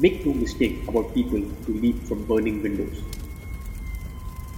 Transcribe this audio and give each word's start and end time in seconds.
Make 0.00 0.24
no 0.24 0.32
mistake 0.32 0.86
about 0.86 1.12
people 1.12 1.40
who 1.40 1.74
leap 1.74 2.04
from 2.04 2.24
burning 2.24 2.62
windows. 2.62 3.02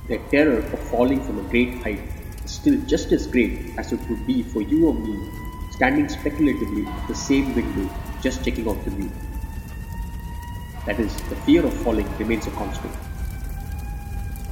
Their 0.07 0.19
terror 0.31 0.59
of 0.59 0.79
falling 0.91 1.23
from 1.25 1.39
a 1.39 1.49
great 1.49 1.77
height 1.83 2.03
is 2.45 2.51
still 2.51 2.79
just 2.87 3.11
as 3.13 3.27
great 3.27 3.79
as 3.79 3.91
it 3.91 4.01
would 4.11 4.27
be 4.27 4.43
for 4.43 4.61
you 4.61 4.89
or 4.89 4.93
me 4.93 5.17
standing 5.71 6.11
speculatively 6.11 6.85
at 6.85 7.09
the 7.09 7.15
same 7.15 7.55
window 7.55 7.89
just 8.21 8.45
checking 8.45 8.69
out 8.69 8.85
the 8.85 8.91
view. 8.91 9.11
That 10.85 11.01
is, 11.01 11.17
the 11.31 11.37
fear 11.37 11.65
of 11.65 11.73
falling 11.85 12.07
remains 12.19 12.47
a 12.47 12.51
constant. 12.51 12.93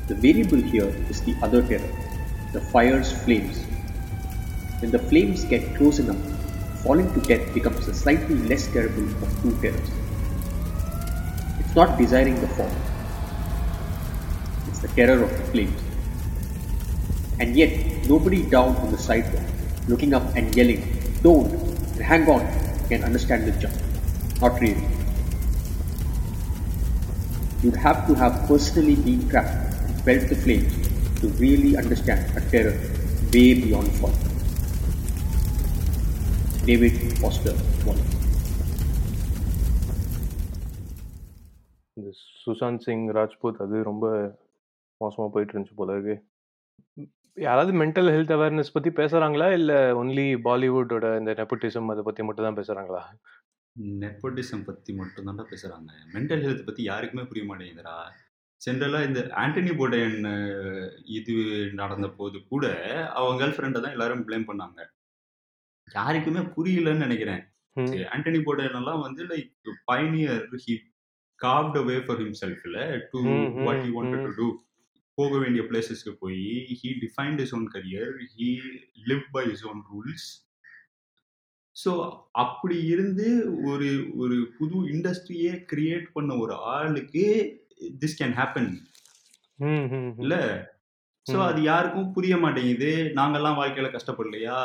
The 0.06 0.14
variable 0.14 0.62
here 0.62 0.88
is 1.10 1.20
the 1.20 1.36
other 1.42 1.60
terror, 1.60 1.92
the 2.54 2.62
fire's 2.62 3.12
flames. 3.24 3.62
When 4.80 4.90
the 4.90 5.00
flames 5.00 5.44
get 5.44 5.76
close 5.76 5.98
enough, 5.98 6.16
falling 6.82 7.12
to 7.12 7.20
death 7.20 7.52
becomes 7.52 7.86
a 7.88 7.92
slightly 7.94 8.36
less 8.36 8.72
terrible 8.72 9.04
of 9.22 9.42
two 9.42 9.54
terrors. 9.60 9.90
Not 11.78 11.96
desiring 11.96 12.40
the 12.40 12.48
fall, 12.48 12.72
it's 14.66 14.80
the 14.80 14.88
terror 14.88 15.22
of 15.22 15.30
the 15.30 15.44
flames. 15.52 15.80
And 17.38 17.54
yet, 17.54 18.08
nobody 18.08 18.42
down 18.42 18.74
on 18.78 18.90
the 18.90 18.98
sidewalk, 18.98 19.44
looking 19.86 20.12
up 20.12 20.24
and 20.34 20.52
yelling, 20.56 20.82
Don't, 21.22 21.52
hang 22.00 22.28
on, 22.28 22.42
can 22.88 23.04
understand 23.04 23.46
the 23.46 23.52
jump. 23.60 23.76
Not 24.40 24.60
really. 24.60 24.88
You'd 27.62 27.76
have 27.76 28.08
to 28.08 28.14
have 28.14 28.48
personally 28.48 28.96
been 28.96 29.28
trapped 29.28 29.78
and 29.86 30.02
felt 30.02 30.28
the 30.28 30.34
flames 30.34 30.74
to 31.20 31.28
really 31.38 31.76
understand 31.76 32.36
a 32.36 32.40
terror 32.50 32.76
way 33.32 33.54
beyond 33.54 33.92
fall. 34.02 34.18
David 36.66 37.18
Foster 37.20 37.54
Wallace. 37.86 38.17
Sushant 42.48 42.84
Singh 42.86 43.06
Rajput 43.18 43.62
அது 43.64 43.78
ரொம்ப 43.90 44.06
மோசமாக 45.00 45.30
போயிட்டு 45.34 45.54
இருந்துச்சு 45.54 45.78
போல 45.80 45.96
இருக்கு 45.96 46.16
யாராவது 47.36 47.72
mental 47.80 48.10
health 48.14 48.34
awareness 48.36 48.74
பற்றி 48.74 48.90
பேசுகிறாங்களா 48.98 49.48
இல்லை 49.58 49.78
ஒன்லி 50.00 50.26
பாலிவுட்டோட 50.46 51.06
இந்த 51.20 51.32
நெப்போட்டிசம் 51.40 51.92
அதை 51.94 52.04
பற்றி 52.08 52.22
மட்டும் 52.28 52.48
தான் 52.48 52.58
பேசுகிறாங்களா 52.60 53.02
நெப்போட்டிசம் 54.02 54.66
பற்றி 54.68 54.92
மட்டும்தான்டா 55.00 55.44
பேசுகிறாங்க 55.50 55.90
மென்டல் 56.14 56.44
ஹெல்த் 56.46 56.66
பற்றி 56.68 56.82
யாருக்குமே 56.90 57.24
புரிய 57.30 57.44
மாட்டேங்குதுடா. 57.50 57.96
ஜென்ரலாக 58.60 59.08
இந்த 59.08 59.20
ஆண்டனி 59.42 59.72
அஹ், 60.32 60.88
இது 61.18 61.34
நடந்த 61.80 62.08
போது 62.18 62.38
கூட 62.52 62.64
அவங்க 63.18 63.38
கேர்ள் 63.40 63.56
ஃப்ரெண்டை 63.56 63.80
தான் 63.84 63.94
எல்லாரும் 63.96 64.24
ப்ளேம் 64.28 64.48
பண்ணாங்க. 64.50 64.80
யாருக்குமே 65.88 66.42
புரியலன்னு 66.56 67.06
நினைக்கிறேன். 67.06 67.42
ஆண்டனி 68.14 68.40
போர்டன் 68.46 68.78
எல்லாம் 68.80 69.02
வந்து 69.06 69.22
like 69.30 69.50
pioneer 69.90 70.44
he 70.64 70.74
carved 71.40 71.78
away 71.78 71.96
for 72.06 72.20
himself 72.22 72.64
இல்லை 72.66 72.84
do 73.12 73.20
what 73.60 73.82
he 73.84 73.90
wanted 73.96 74.26
to. 74.28 74.32
To 74.38 74.48
போக 75.18 75.38
வேண்டிய 75.38 75.62
பிளேசஸ்க்கு 75.68 76.12
போய் 76.18 76.42
he 76.80 76.90
defined 77.00 77.40
his 77.40 77.54
own 77.54 77.66
career 77.74 78.12
he 78.34 78.48
live 79.06 79.24
by 79.32 79.44
his 79.50 79.64
own 79.70 79.80
rules 79.90 80.28
so 81.76 81.90
அப்படி 82.38 82.76
இருந்து 82.86 83.26
ஒரு 83.64 83.88
ஒரு 84.16 84.36
புது 84.56 84.78
இண்டஸ்ட்ரியே 84.92 85.52
கிரியேட் 85.72 86.06
பண்ண 86.12 86.36
ஒரு 86.36 86.54
ஆளுக்கு 86.70 87.24
திஸ் 88.02 88.18
கேன் 88.20 88.36
ஹேப்பன் 88.38 88.70
இல்ல? 90.18 90.34
ஸோ 91.26 91.36
அது 91.46 91.60
யாருக்கும் 91.62 92.12
புரிய 92.12 92.34
மாட்டேங்குது. 92.36 92.90
நாங்கெல்லாம் 93.16 93.58
வாழ்க்கையில 93.58 93.88
கஷ்டப்படலையா? 93.92 94.58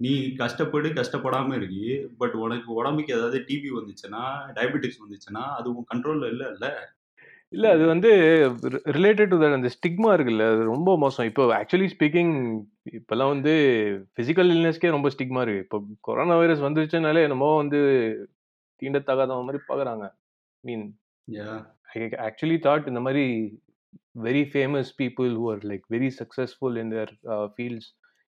நீ 0.00 0.12
கஷ்டப்படு 0.36 0.88
கஷ்டப்படாம 0.98 1.54
இருக்கு 1.54 1.86
பட் 2.18 2.36
உனக்கு 2.44 2.70
உடம்புக்கு 2.72 3.14
ஏதாவது 3.14 3.38
டிபி 3.48 3.70
வந்துச்சுன்னா 3.78 4.22
டயபெட்டிக்ஸ் 4.56 5.02
வந்துச்சுன்னா 5.04 5.42
அது 5.58 5.68
உன் 5.74 5.90
கண்ட்ரோல்ல 5.94 6.30
இல்ல 6.34 6.44
இல்ல? 6.54 6.68
இல்ல 7.52 7.66
அது 7.70 7.84
வந்து 7.86 8.10
ரிலேட்டட் 8.96 9.30
டு 9.32 9.36
தட் 9.36 9.56
அந்த 9.56 9.70
ஸ்டிக்மா 9.76 10.10
இருக்குல்ல 10.16 10.44
அது 10.52 10.62
ரொம்ப 10.64 10.90
மோசம். 10.98 11.28
இப்போ 11.30 11.44
ஆக்சுவலி 11.56 11.88
ஸ்பீக்கிங் 11.94 12.34
இப்பெல்லாம் 12.98 13.32
வந்து 13.34 13.54
ஃபிசிக்கல் 14.14 14.50
இல்னஸ்க்கே 14.54 14.90
ரொம்ப 14.90 15.08
ஸ்டிக்மா 15.08 15.42
இருக்கு. 15.42 15.64
இப்போ 15.64 15.78
கொரோனா 16.00 16.36
வைரஸ் 16.36 16.60
வந்துருச்சுனாலே 16.60 17.22
என்னமோ 17.22 17.56
வந்து 17.56 17.80
தீண்டத்தகாத 18.82 19.40
மாதிரி 19.46 19.62
பார்க்குறாங்க 19.68 20.04
மீன். 20.64 20.86
ஐ 21.88 22.00
ஆக்சுவலி 22.28 22.58
தாட் 22.66 22.88
இந்த 22.88 23.00
மாதிரி 23.00 23.24
very 24.22 24.44
famous 24.52 24.90
people 25.02 25.30
who 25.40 25.44
are 25.52 25.64
like 25.72 25.84
very 25.90 26.10
successful 26.20 26.78
in 26.82 26.92
their 26.96 27.12
fields 27.54 27.90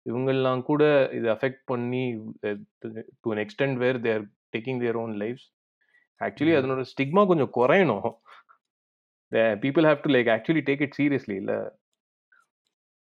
இவங்கெல்லாம் 0.10 0.62
கூட 0.62 1.10
இது 1.12 1.32
அஃபெக்ட் 1.32 1.62
பண்ணி 1.66 2.22
to 3.22 3.34
an 3.34 3.48
extent 3.48 3.76
where 3.76 4.00
they're 4.00 4.22
taking 4.58 4.80
their 4.80 4.96
own 4.96 5.12
lives 5.12 5.50
actually. 6.20 6.56
அதனோட 6.60 6.86
ஸ்டிக்மா 6.92 7.28
கொஞ்சம் 7.28 7.52
குறையணும். 7.56 8.12
People 9.32 9.86
have 9.86 10.02
to 10.02 10.14
like 10.14 10.34
actually 10.36 10.62
take 10.62 10.82
it 10.82 10.96
seriously 10.98 11.36
இல்லை? 11.36 11.56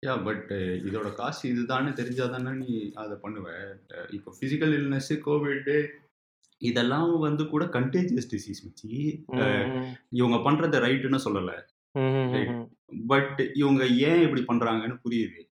yeah 0.06 0.24
but 0.24 0.50
இதோட 0.50 1.14
காசு 1.14 1.48
இதுதானே 1.48 1.88
தெரிஞ்சாதானே 1.88 2.52
நீ 2.54 2.92
அதை 2.94 3.18
பண்ணுவ. 3.22 3.76
அஹ் 3.88 4.14
இப்போ 4.14 4.36
ஃபிசிக்கல் 4.40 4.74
இல்னஸ் 4.78 5.20
கோவிட் 5.26 5.88
இதெல்லாம் 6.58 7.18
வந்து 7.18 7.48
கூட 7.48 7.64
கண்டேஜியஸ் 7.64 8.30
டிசீஸ் 8.32 8.64
வச்சு 8.64 8.88
இவங்க 10.10 10.50
பண்றது 10.50 10.80
ரைட்டுன்னு 10.80 11.18
சொல்லலை. 11.24 11.58
பட் 13.06 13.50
இவங்க 13.54 13.86
ஏன் 13.86 14.36
இப்படி 14.36 14.42
பண்றாங்கன்னு 14.42 14.98
புரியுது. 15.04 15.48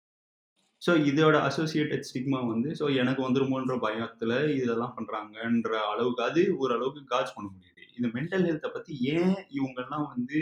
ஸோ 0.83 0.91
இதோட 1.11 1.37
அசோசியேட்டட் 1.49 2.07
ஸ்டிக்மா 2.09 2.41
வந்து 2.51 2.71
ஸோ 2.81 2.85
எனக்கு 3.01 3.21
வந்துருமோன்ற 3.27 3.77
பயத்துல 3.85 4.33
இதெல்லாம் 4.59 4.95
பண்றாங்கன்ற 4.99 5.73
அளவுக்கு 5.93 6.23
அது 6.29 6.43
ஓரளவுக்கு 6.63 7.03
காஜ் 7.13 7.35
பண்ண 7.37 7.49
முடியுது. 7.55 7.85
இந்த 7.97 8.09
மென்டல் 8.17 8.47
ஹெல்த்தை 8.49 8.71
பத்தி 8.75 8.93
ஏன் 9.15 9.35
இவங்கெல்லாம் 9.59 10.07
வந்து 10.15 10.41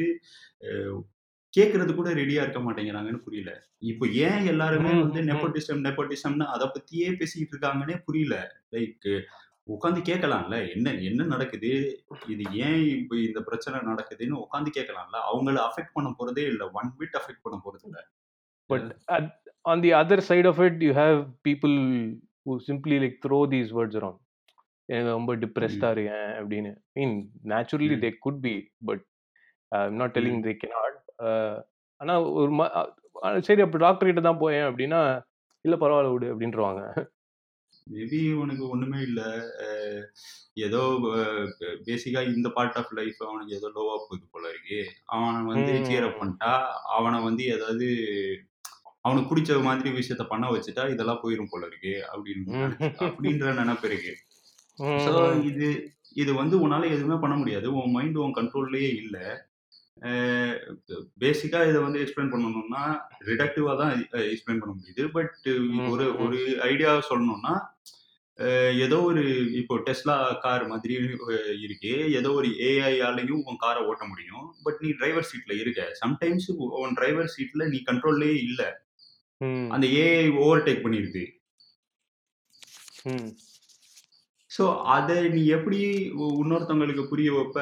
கேட்கறது 1.54 1.92
கூட 1.94 2.08
ரெடியா 2.20 2.40
இருக்க 2.42 2.60
மாட்டேங்கிறாங்கன்னு 2.64 3.24
புரியல. 3.26 3.50
இப்போ 3.90 4.04
ஏன் 4.26 4.42
எல்லாருமே 4.52 4.92
வந்து. 5.02 5.20
நெப்போட்டிசம் 5.30 5.84
நெப்போட்டிசம்னு 5.86 6.46
அதை 6.54 6.66
பத்தியே 6.76 7.08
பேசிக்கிட்டு 7.20 7.54
இருக்காங்கன்னே 7.54 7.96
புரியல. 8.08 8.36
லைக் 8.74 9.08
உட்காந்து 9.74 10.00
கேட்கலாம்ல 10.10 10.56
என்ன 10.74 10.92
என்ன 11.08 11.22
நடக்குது? 11.32 11.70
இது 12.32 12.44
ஏன் 12.66 12.82
இப்போ 12.98 13.14
இந்த 13.28 13.40
பிரச்சனை 13.48 13.78
நடக்குதுன்னு 13.90 14.42
உட்காந்து 14.44 14.70
கேட்கலாம்ல 14.76 15.20
அவங்கள 15.30 15.56
அஃபெக்ட் 15.68 15.96
பண்ண 15.96 16.10
போறதே 16.18 16.44
இல்லை. 16.52 16.68
ஒன் 16.80 16.92
பிட் 17.00 17.18
அஃபெக்ட் 17.20 17.44
பண்ண 17.46 17.58
போறது 17.64 17.86
இல்ல 17.90 17.98
at, 19.16 19.26
on 19.66 19.80
the 19.80 19.92
other 19.94 20.20
side 20.20 20.46
of 20.46 20.60
it, 20.60 20.80
you 20.80 20.94
have 20.94 21.16
people 21.42 21.74
who 22.46 22.60
simply 22.60 22.98
like 23.00 23.16
throw 23.22 23.42
these 23.46 23.72
words 23.72 23.96
around. 23.96 24.18
எனக்கு 24.88 25.12
ரொம்ப 25.12 25.32
டிப்ரெஸ்டாக 25.42 25.94
இருக்கேன் 25.94 26.28
அப்படின்னு 26.40 26.70
mean 26.96 27.14
naturally. 27.52 27.96
They 28.02 28.10
could 28.24 28.38
be 28.44 28.52
but 28.88 29.02
I'm 29.72 29.96
not 30.00 30.14
telling. 30.16 30.42
They 30.44 30.52
cannot 30.60 30.98
ஆனால் 32.00 32.26
ஒரு 32.40 32.52
ம 32.58 32.62
சரி 33.46 33.62
அப்போ 33.64 33.78
டாக்டர் 33.84 34.08
கிட்ட 34.08 34.22
தான் 34.22 34.40
போயேன் 34.42 34.66
அப்படின்னா 34.68 35.00
இல்லை 35.64 35.76
பரவாயில்ல 35.82 36.12
விடு 36.14 36.32
அப்படின்றவாங்க 36.32 36.82
மேபி 37.86 38.20
உனக்கு 38.42 38.64
ஒண்ணுமே 38.72 39.00
இல்ல 39.08 39.20
ஏதோ 40.66 40.80
பேசிக்கா 41.86 42.20
இந்த 42.30 42.48
பார்ட் 42.56 42.78
ஆஃப் 42.80 42.92
லைஃப் 42.98 43.20
அவனுக்கு 43.28 43.56
ஏதோ 43.58 43.68
லோவா 43.74 43.96
போகுது 44.04 44.24
போல 44.34 44.44
இருக்கு 44.52 44.78
அவனை 45.14 45.40
வந்து 45.52 45.72
ம். 45.74 45.86
சேர் 45.88 46.06
அப் 46.08 46.20
பண்ணிட்டா 46.20 46.52
அவனை 46.96 47.18
வந்து 47.28 47.44
ஏதாவது 47.56 47.88
அவனுக்கு 49.06 49.30
பிடிச்ச 49.30 49.58
மாதிரி 49.66 49.88
விஷயத்த 49.98 50.24
பண்ண 50.30 50.46
வச்சுட்டா 50.52 50.84
இதெல்லாம் 50.94 51.20
போயிரும் 51.24 51.50
போல 51.50 51.66
இருக்கு 51.70 51.94
அப்படின்னு 52.12 52.62
அப்படின்ற 53.08 53.52
நினைப்பு 53.60 53.88
இருக்கு. 53.90 54.14
ஸோ. 55.04 55.12
இது 55.50 55.68
இது 56.22 56.32
வந்து 56.40 56.56
உன்னால 56.64 56.88
எதுவுமே 56.94 57.16
பண்ண 57.22 57.34
முடியாது. 57.36 57.68
உன் 57.80 57.94
மைண்ட் 57.96 58.22
உன் 58.24 58.38
கண்ட்ரோல்லையே 58.38 58.90
இல்லை. 59.02 59.26
பேசிக்கா 61.22 61.58
இதை 61.68 61.78
வந்து 61.84 62.00
எக்ஸ்பிளைன் 62.02 62.32
பண்ணணும்னா 62.32 62.82
ரிடக்டிவா 63.28 63.72
தான் 63.80 63.92
எக்ஸ்பிளைன் 64.32 64.60
பண்ண 64.62 64.72
முடியுது. 64.78 65.04
பட் 65.16 65.48
ஒரு. 65.92 66.06
ஒரு 66.24 66.38
ஐடியா 66.70 66.92
சொல்லணும்னா 67.10 67.54
ஏதோ 68.84 68.96
ஒரு 69.10 69.22
இப்போ 69.58 69.74
டெஸ்லா 69.86 70.16
கார் 70.40 70.64
மாதிரி 70.72 70.94
இருக்கு. 71.66 71.92
ஏதோ 72.18 72.30
ஒரு 72.38 72.48
ஏஐயாலையும் 72.70 73.44
உன் 73.50 73.62
காரை 73.62 73.82
ஓட்ட 73.90 74.04
முடியும். 74.10 74.46
பட் 74.64 74.80
நீ 74.80 74.90
டிரைவர் 74.98 75.28
சீட்ல 75.30 75.54
இருக்க. 75.60 75.82
சம்டைம்ஸ் 76.02 76.48
உன் 76.82 76.96
டிரைவர் 76.98 77.32
சீட்ல 77.36 77.68
நீ 77.74 77.80
கண்ட்ரோல்லே 77.90 78.30
இல்ல. 78.48 78.62
அந்த 79.74 79.86
ஏஐ 80.02 80.14
ஓவர்டேக் 80.42 80.84
பண்ணிருது 80.84 81.24
ம். 83.10 83.28
ஸோ 84.50 84.64
அதை 84.94 85.16
நீ 85.34 85.40
எப்படி 85.54 85.78
இன்னொருத்தவங்களுக்கு 86.36 87.02
புரிய 87.08 87.30
வைப்ப? 87.34 87.58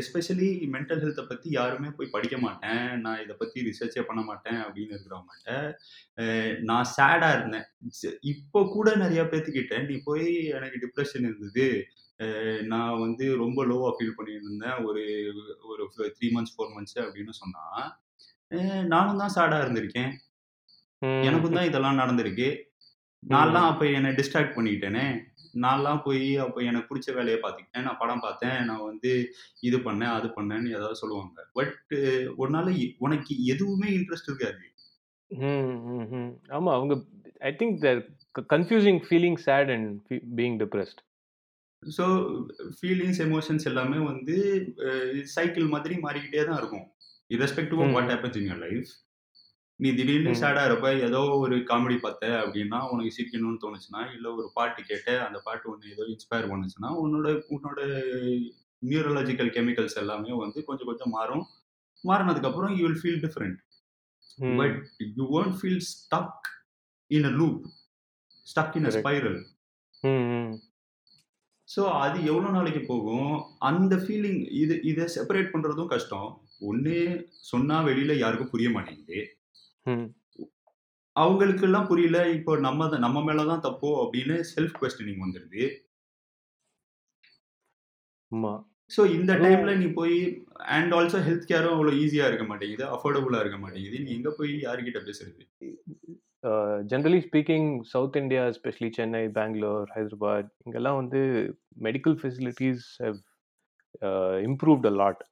எஸ்பெஷலி 0.00 0.48
மென்டல் 0.74 1.02
ஹெல்த்தை 1.02 1.24
பற்றி 1.26 1.48
யாருமே 1.52 1.90
போய் 1.96 2.12
படிக்க 2.14 2.36
மாட்டேன். 2.38 2.82
நான் 3.04 3.22
இதை 3.22 3.34
பற்றி 3.36 3.64
ரிசர்ச்சே 3.68 4.02
பண்ண 4.08 4.22
மாட்டேன் 4.22 4.60
அப்படின்னு 4.64 4.94
இருக்கிறவங்ககிட்ட 4.94 5.52
அஹ், 6.18 6.54
நான் 6.64 6.90
சேடாக 6.92 7.36
இருந்தேன். 7.38 7.66
இப்போ 8.32 8.60
கூட 8.74 8.88
நிறைய 8.96 9.22
பேர்த்துக்கிட்ட 9.30 9.78
நீ 9.86 9.96
போய் 10.04 10.26
எனக்கு 10.56 10.82
டிப்ரெஷன் 10.84 11.28
இருந்தது. 11.30 11.66
நான் 12.70 13.00
வந்து 13.00 13.24
ரொம்ப 13.40 13.60
லோவாக 13.66 13.94
ஃபீல் 13.96 14.16
பண்ணிட்டு 14.16 14.46
இருந்தேன் 14.46 14.78
ஒரு 14.88 15.02
ஒரு 15.70 15.82
த்ரீ 16.16 16.28
மந்த்ஸ் 16.34 16.54
ஃபோர் 16.54 16.74
மந்த்ஸ் 16.74 16.98
அப்படின்னு 17.02 17.34
சொன்னால் 17.40 17.88
நானும் 18.90 19.20
தான் 19.20 19.34
சேடாக 19.34 19.64
இருந்திருக்கேன். 19.64 20.12
எனக்கும் 21.02 21.56
தான் 21.56 21.68
இதெல்லாம் 21.68 22.00
நடந்திருக்கு. 22.02 22.48
நான்லாம் 23.22 23.68
அப்போ 23.70 23.84
என்னை 23.96 24.10
டிஸ்ட்ராக்ட் 24.18 24.54
பண்ணிக்கிட்டேனே 24.56 25.06
நான்லாம் 25.64 26.00
போய் 26.04 26.36
அப்போ 26.44 26.60
எனக்கு 26.60 26.88
பிடிச்ச 26.90 27.14
வேலையை 27.14 27.38
பார்த்துக்கிட்டேன். 27.42 27.86
நான் 27.86 28.00
படம் 28.02 28.24
பார்த்தேன். 28.26 28.58
நான் 28.64 28.86
வந்து 28.90 29.12
இது 29.60 29.78
பண்ணேன் 29.78 30.14
அது 30.16 30.28
பண்ணேன்னு 30.36 30.74
ஏதாவது 30.76 31.00
சொல்லுவாங்க. 31.02 31.46
பட் 31.52 31.94
உன்னால 32.44 32.74
உனக்கு 32.98 33.44
எதுவுமே 33.44 33.88
இன்ட்ரெஸ்ட் 33.98 34.30
இருக்காது. 34.30 34.64
ஆமா 36.58 36.72
அவங்க 36.78 36.94
I 37.40 37.52
think 37.60 37.78
they're 37.86 38.02
confusing 38.54 39.00
feeling 39.08 39.38
sad 39.48 39.70
and 39.76 39.88
being 40.40 40.58
depressed 40.62 41.00
so 41.82 42.04
feelings 42.78 43.20
emotions 43.24 43.66
எல்லாமே 43.70 43.98
வந்து 44.12 44.36
சைக்கிள் 45.36 45.66
மாதிரி 45.74 45.94
மாறிக்கிட்டே 45.94 46.44
தான் 46.44 46.58
இருக்கும். 46.58 46.86
Of 47.30 47.86
ம். 47.86 47.92
What 47.94 48.10
happens 48.12 48.36
in 48.40 48.44
your 48.50 48.58
life 48.64 48.90
நீ 49.80 49.88
திடீர்னு. 49.92 50.30
சேடாக 50.40 50.68
இருப்ப 50.68 50.90
ஏதோ 51.06 51.20
ஒரு 51.40 51.56
காமெடி 51.70 51.96
பார்த்த 51.98 52.28
அப்படின்னா 52.42 52.78
உனக்கு 52.90 53.10
சிரிக்கணும்னு 53.16 53.62
தோணுச்சுன்னா 53.64 54.02
இல்லை 54.14 54.28
ஒரு 54.36 54.48
பாட்டு 54.54 54.80
கேட்ட 54.90 55.18
அந்த 55.26 55.38
பாட்டு 55.46 55.66
ஒன்று 55.72 55.92
ஏதோ 55.94 56.04
இன்ஸ்பயர் 56.12 56.50
பண்ணுச்சுன்னா 56.52 56.90
உன்னோட 57.02 57.26
உன்னோட 57.54 57.80
நியூரலாஜிக்கல் 58.82 59.50
கெமிக்கல்ஸ் 59.56 60.00
எல்லாமே 60.02 60.32
வந்து 60.42 60.58
கொஞ்சம் 60.64 60.88
கொஞ்சம் 60.90 61.14
மாறும். 61.16 61.44
மாறினதுக்கப்புறம் 62.04 62.72
you 62.78 62.84
will 62.86 63.00
feel 63.02 63.22
different 63.24 63.58
but 64.58 64.78
you 65.16 65.26
won't 65.34 65.54
feel 65.60 65.82
stuck 65.90 66.48
in 67.10 67.28
a 67.30 67.34
loop 67.38 67.60
stuck 68.46 68.74
in 68.78 68.88
a. 68.88 68.94
Spiral 68.98 69.38
so 71.68 71.82
அது 72.02 72.18
எவ்வளோ 72.30 72.48
நாளைக்கு 72.56 72.82
போகும்? 72.90 73.30
அந்த 73.68 73.94
ஃபீலிங் 74.02 74.42
இது 74.60 74.74
இதை 74.90 75.04
செப்பரேட் 75.14 75.52
பண்ணுறதும் 75.54 75.92
கஷ்டம். 75.94 76.28
ஒன்று 76.68 76.94
சொன்னால் 77.48 77.86
வெளியில் 77.88 78.20
யாருக்கும் 78.20 78.52
புரிய 78.52 78.68
மாட்டேங்குது. 78.70 79.18
அவங்களுக்கெல்லாம் 81.16 81.90
புரியல. 81.90 82.18
இப்போ 82.36 82.52
நம்ம 82.66 82.98
நம்ம 83.04 83.18
மேலே 83.28 83.42
தான் 83.50 83.64
தப்போ 83.66 83.90
அப்படின்னு 84.04 84.36
செல்ஃப் 84.54 84.78
கொஸ்டினிங் 84.80 85.22
வந்துடுது 85.24 85.64
ஆமா. 88.32 88.52
ஸோ 88.94 89.02
இந்த 89.16 89.32
டைம்ல 89.42 89.70
நீ 89.80 89.86
போய் 89.98 90.16
அண்ட் 90.76 90.92
ஆல்சோ 90.96 91.18
ஹெல்த் 91.26 91.48
கேரும் 91.50 91.74
அவ்வளோ 91.76 91.92
ஈஸியாக 92.02 92.30
இருக்க 92.30 92.44
மாட்டேங்குது 92.50 92.84
அஃபோர்டபுளாக 92.96 93.42
இருக்க 93.44 93.58
மாட்டேங்குது. 93.62 93.98
நீ 94.04 94.10
எங்கே 94.18 94.32
போய் 94.38 94.52
யார்கிட்ட 94.66 95.00
பேசுறது? 95.08 95.42
Generally 96.90 97.20
speaking 97.26 97.70
south 97.92 98.18
India 98.20 98.42
especially 98.50 98.90
Chennai 98.98 99.22
Bangalore 99.38 99.88
Hyderabad 99.96 100.50
இங்கெல்லாம் 100.66 100.98
வந்து 101.00 101.20
medical 101.86 102.16
facilities 102.20 102.84
have 103.04 103.18
improved 104.48 104.88
a 104.90 104.94
lot 105.02 105.22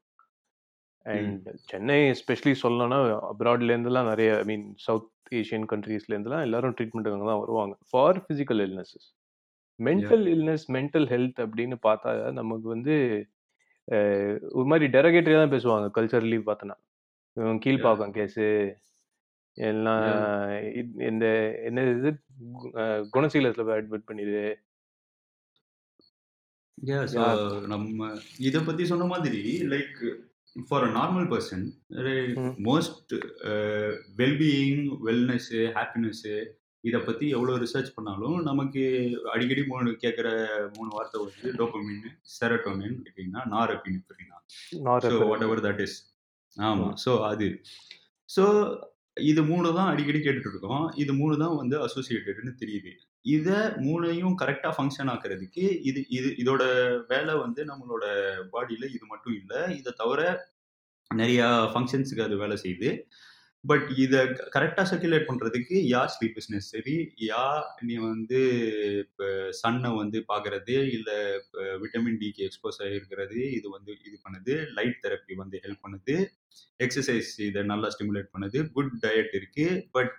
and 1.07 1.49
Chennai 1.71 1.99
especially 2.13 2.55
சொல்லணும்னா 2.63 2.99
அப்ராட்லேருந்துலாம் 3.31 4.11
நிறைய 4.13 4.31
ஐ 4.43 4.45
மீன் 4.51 4.67
சவுத் 4.87 5.11
ஏஷியன் 5.41 5.67
கண்ட்ரீஸ்லேருந்துலாம் 5.73 6.45
எல்லாரும் 6.47 6.75
ட்ரீட்மெண்ட் 6.79 7.11
அங்கே 7.11 7.29
தான் 7.33 7.43
வருவாங்க. 7.45 7.75
For 7.91 8.19
physical 8.25 8.63
illnesses 8.67 9.07
mental 9.81 10.27
illness 10.35 10.67
mental 10.77 11.07
health 11.13 11.41
அப்படின்னு 11.45 11.77
பார்த்தா 11.87 12.11
நமக்கு 12.41 12.67
வந்து 12.75 12.95
ஒரு 14.59 14.67
மாதிரி 14.71 14.87
டெரகேட்டரியாக 14.97 15.43
தான் 15.43 15.55
பேசுவாங்க. 15.55 15.87
கல்ச்சரலி 15.97 16.39
பார்த்தோன்னா. 16.49 16.77
கீழ்ப்பாக்கம் 17.65 18.15
கேஸு 18.19 18.45
எல்லாம் 19.57 20.05
இந்த 21.09 21.27
என்ன 21.69 21.83
இது? 21.97 22.11
குணசீலத்தில் 23.15 23.75
அட்மிட் 23.75 24.09
பண்ணிடு 24.11 24.45
நம்ம 27.73 28.09
இதை 28.49 28.61
பற்றி 28.69 28.85
சொன்ன 28.93 29.09
மாதிரி 29.13 29.43
like 29.73 30.01
for 30.57 30.85
a 30.89 30.91
normal 30.99 31.29
person. 31.33 31.65
Most 32.69 33.13
wellbeing 34.21 34.85
wellness 35.07 35.61
happiness 35.79 36.35
இதை 36.85 36.99
பற்றி 37.01 37.27
எவ்வளோ 37.37 37.53
ரிசர்ச் 37.63 37.95
பண்ணாலும் 37.95 38.39
நமக்கு 38.43 38.83
அடிக்கடி 39.35 39.63
மூணு 39.67 39.91
கேட்குற 40.03 40.29
மூணு 40.77 40.91
வார்த்தை 40.97 41.21
வந்து 41.25 41.53
டோபமின் 41.61 42.05
செரட்டோனின் 42.35 42.99
அப்படின்னா 43.07 43.43
நார் 43.55 43.73
அப்படின்னா 43.77 44.39
nor 44.89 45.07
so 45.07 45.13
whatever 45.49 45.65
that 45.67 45.83
is 45.87 45.97
ஆமாம் 46.57 46.95
ஸோ 47.05 47.13
அது. 47.31 47.49
ஸோ 48.29 48.45
இது 49.17 49.41
மூணு 49.45 49.69
தான் 49.79 49.91
அடிக்கடி 49.93 50.19
கேட்டுட்டு 50.19 50.51
இருக்கோம். 50.53 50.85
இது 51.03 51.13
மூணு 51.13 51.35
தான் 51.43 51.57
வந்து 51.57 51.77
அசோசியேட்டட்னு 51.87 52.53
தெரியுது. 52.63 52.93
இதை 53.25 53.59
மூளையும் 53.87 54.35
கரெக்டாக 54.41 54.75
ஃபங்க்ஷன் 54.77 55.11
ஆக்குறதுக்கு 55.13 55.65
இது 55.91 56.01
இது 56.17 56.31
இதோட 56.43 56.63
வேலை 57.13 57.35
வந்து 57.45 57.61
நம்மளோட 57.71 58.05
பாடியில் 58.55 58.93
இது 58.97 59.05
மட்டும் 59.13 59.37
இல்லை. 59.41 59.61
இதை 59.81 59.93
தவிர 60.03 60.23
நிறையா 61.11 61.47
ஃபங்க்ஷன்ஸுக்கு 61.73 62.27
அது 62.27 62.37
வேலை 62.43 62.57
செய்யுது. 62.65 62.91
பட் 63.65 63.87
இதை 64.05 64.21
கரெக்டாக 64.55 64.85
சர்க்குலேட் 64.89 65.29
பண்ணுறதுக்கு 65.29 65.77
யா 65.93 66.01
ஸ்லீப் 66.15 66.39
சரி 66.39 66.55
நெசரி 66.55 66.97
யா 67.29 67.45
நீ 67.89 67.95
வந்து 68.11 68.41
இப்போ 69.05 69.27
சன்னை 69.61 69.91
வந்து 70.01 70.19
பார்க்கறது 70.33 70.77
இல்லை 70.97 71.17
விட்டமின் 71.83 72.19
டிக்கு 72.23 72.47
எக்ஸ்போஸ் 72.49 72.81
ஆகிருக்கிறது 72.87 73.39
இது 73.59 73.67
வந்து 73.77 73.93
இது 74.09 74.17
பண்ணுது? 74.27 74.55
லைட் 74.79 75.01
தெரப்பி 75.07 75.37
வந்து 75.43 75.63
ஹெல்ப் 75.65 75.85
பண்ணுது? 75.87 76.17
எக்ஸசைஸ் 76.87 77.33
இதை 77.49 77.63
நல்லா 77.73 77.91
ஸ்டிமுலேட் 77.95 78.33
பண்ணுது? 78.35 78.61
குட் 78.77 78.95
டயட் 79.07 79.33
இருக்குது 79.41 79.81
பட் 79.97 80.19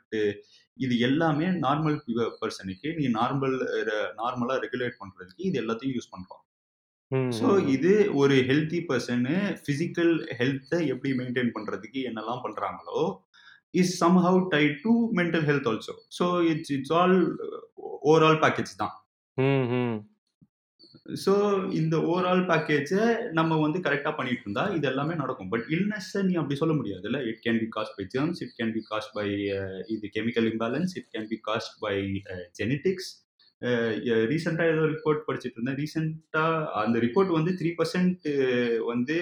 இது 0.77 0.95
எல்லாமே 0.99 1.47
நார்மல் 1.65 1.97
பர்சனுக்கு 2.41 2.89
நீ 2.97 3.05
நார்மல் 3.19 3.55
நார்மலாக 4.21 4.57
ரெகுலேட் 4.65 4.99
பண்ணுறதுக்கு 5.01 5.43
இது 5.49 5.59
எல்லாத்தையும் 5.63 5.95
யூஸ் 5.97 6.13
பண்ணுறோம் 6.13 6.41
ஸோ 7.37 7.47
இது 7.75 7.91
ஒரு 8.21 8.35
ஹெல்த்தி 8.49 8.79
பர்சனு 8.89 9.35
ஃபிசிக்கல் 9.63 10.13
ஹெல்த்தை 10.39 10.79
எப்படி 10.93 11.11
மெயின்டைன் 11.19 11.53
பண்ணுறதுக்கு 11.55 11.99
என்னெல்லாம் 12.09 12.43
பண்ணுறாங்களோ 12.45 13.01
is 13.73 13.93
somehow 14.03 14.39
tie 14.53 14.63
to 14.83 14.93
mental 15.19 15.45
health 15.49 15.69
also 15.71 15.95
so 16.17 16.25
it's 16.51 16.73
it's 16.77 16.93
all 16.99 17.17
overall 18.05 18.41
package 18.43 18.73
தான். 18.81 18.93
ஸோ 21.05 21.33
இந்த 21.79 21.95
ஓவரால் 22.11 22.43
பேக்கேஜை 22.49 23.03
நம்ம 23.31 23.57
வந்து 23.61 23.79
கரெக்டாக 23.79 24.13
பண்ணிட்டு 24.15 24.43
இருந்தா 24.45 24.63
இது 24.77 24.87
எல்லாமே 24.91 25.15
நடக்கும். 25.15 25.49
பட் 25.49 25.65
இல்னஸ்ஸை 25.75 26.21
நீ 26.23 26.33
அப்படி 26.33 26.55
சொல்ல 26.61 26.73
முடியாதுல்ல. 26.73 27.19
It 27.29 27.41
can 27.45 27.59
be 27.63 27.67
caused 27.75 27.95
by 27.97 28.05
germs 28.15 28.41
it 28.45 28.55
can 28.59 28.73
be 28.77 28.81
caused 28.91 29.13
by 29.17 29.27
இது 29.95 30.09
chemical 30.17 30.47
imbalance 30.53 30.95
it 31.01 31.09
can 31.13 31.29
be 31.33 31.39
caused 31.49 31.75
by 31.85 31.95
genetics 32.61 33.11
ரீசெண்டாக 34.31 34.73
ஏதோ 34.73 34.83
ரிப்போர்ட் 34.85 35.21
படிச்சுட்டு 35.27 35.57
இருந்தேன் 35.57 35.77
ரீசெண்டாக 35.81 36.65
அந்த 36.81 36.97
ரிப்போர்ட் 36.99 37.31
வந்து 37.37 37.51
த்ரீ 37.51 37.69
பர்சன்ட் 37.77 38.25
வந்து 38.85 39.15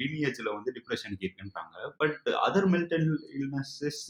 லீனியேஜில் 0.00 0.54
வந்து 0.54 0.70
டிப்ரெஷனுக்கு 0.76 1.26
இருக்குன்றாங்க 1.26 1.90
பட் 1.96 2.28
அதர் 2.46 2.68
மென்டல் 2.74 3.08
இல்னஸஸ் 3.38 4.02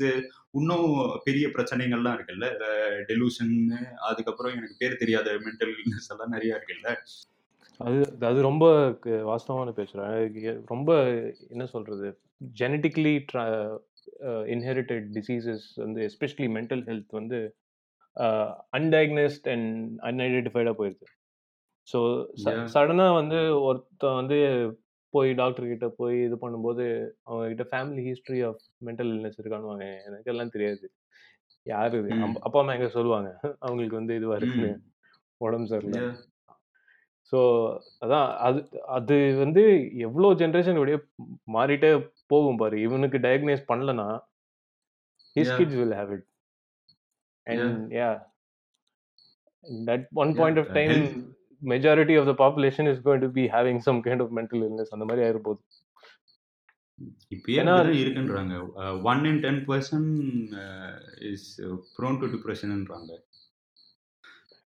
இன்னும் 0.51 0.89
பெரிய 1.25 1.49
பிரச்சனைகள்லாம் 1.49 2.17
இருக்குல்ல. 2.19 2.47
டெலூஷன் 3.11 3.55
அதுக்கப்புறம் 4.11 4.55
எனக்கு 4.55 4.79
பேர் 4.79 4.97
தெரியாத 4.97 5.35
மென்டல் 5.47 5.75
இல்னஸ் 5.83 6.11
எல்லாம் 6.15 6.33
நிறையா 6.33 6.57
இருக்குல்ல. 6.59 6.91
அது 7.81 7.99
அது 8.21 8.41
ரொம்ப 8.41 8.65
வாஸ்தவமான 9.31 9.71
பேசுகிறேன் 9.73 10.65
ரொம்ப 10.67 10.91
என்ன 11.49 11.67
சொல்கிறது 11.67 12.09
ஜெனட்டிக்கலி 12.61 13.15
இன்ஹெரிட்டட் 14.55 15.07
டிசீசஸ் 15.17 15.67
வந்து 15.75 16.01
எஸ்பெஷலி 16.09 16.49
மென்டல் 16.57 16.85
ஹெல்த் 16.89 17.19
வந்து 17.21 17.39
அன்டயக்னஸ்ட் 18.73 19.49
அண்ட் 19.49 19.71
அன்ஐடென்டிஃபைடாக 20.01 20.75
போயிடுது 20.81 21.07
ஸோ. 21.89 21.99
சடனாக 22.75 23.15
வந்து 23.15 23.39
ஒருத்தன் 23.61 24.19
வந்து 24.21 24.39
போய் 25.15 25.31
டாக்டர் 25.35 25.67
கிட்ட 25.67 25.87
போய் 25.89 26.17
இது 26.23 26.37
பண்ணும்போது 26.37 26.85
அவங்க 27.25 27.45
கிட்ட 27.49 27.65
family 27.71 28.03
history 28.09 28.41
of 28.43 28.61
mental 28.87 29.11
illness 29.15 29.41
இருக்கானுவாங்க 29.41 29.87
எனக்கு 30.09 30.31
எல்லாம் 30.33 30.49
தெரியாது. 30.49 30.85
யாரு 31.67 31.99
இது? 31.99 32.11
அப்பா 32.41 32.61
அம்மா 32.61 32.73
எங்க 32.73 32.89
சொல்லுவாங்க? 32.89 33.31
அவங்களுக்கு 33.61 33.97
வந்து 33.97 34.15
இதுவா 34.15 34.37
இருக்குன்னு. 34.37 34.71
உடம்பு 35.41 35.67
சரியில்லை. 35.67 36.03
ஸோ 37.33 37.39
அதான் 38.01 38.29
அது 38.47 38.61
அது 38.89 39.37
வந்து 39.37 39.63
எவ்வளோ 40.07 40.31
ஜென்ரேஷன் 40.35 40.79
இப்படியே 40.79 41.01
மாறிட்டே 41.57 41.91
போகும் 42.27 42.57
பாரு. 42.57 42.77
இவனுக்கு 42.81 43.19
டயக்னைஸ் 43.19 43.69
பண்ணலனா 43.69 44.09
his. 45.37 45.55
Kids 45.59 45.79
will 45.81 45.97
have 46.01 46.13
it 46.17 46.27
and 47.57 47.93
yeah 47.97 48.11
that 49.85 50.07
one 50.15 50.31
Yeah. 50.31 50.41
Point 50.41 50.61
of 50.63 50.71
Uh, 50.71 50.77
time 50.79 50.95
health 50.95 51.19
majority 51.63 52.15
of 52.19 52.29
the 52.29 52.35
population 52.39 52.89
is 52.93 53.01
going 53.07 53.25
to 53.25 53.31
be 53.33 53.45
having 53.55 53.81
some 53.87 54.01
kind 54.07 54.25
of 54.25 54.35
mental 54.39 54.63
illness 54.69 54.93
அந்த 54.97 55.07
மாதிரி 55.09 55.25
ஆயிருப்போகுது 55.27 55.63
இப்பயே 57.35 57.59
ஏன்னா 57.61 57.75
அப்படிதான் 57.75 58.03
இருக்குன்றாங்க. 58.03 58.55
One 59.11 59.23
in 59.29 59.41
ten 59.45 59.61
person 59.69 60.09
is 61.31 61.47
prone 61.95 62.19
to 62.23 62.27
டிப்ரெஷன்ன்றாங்க 62.35 63.13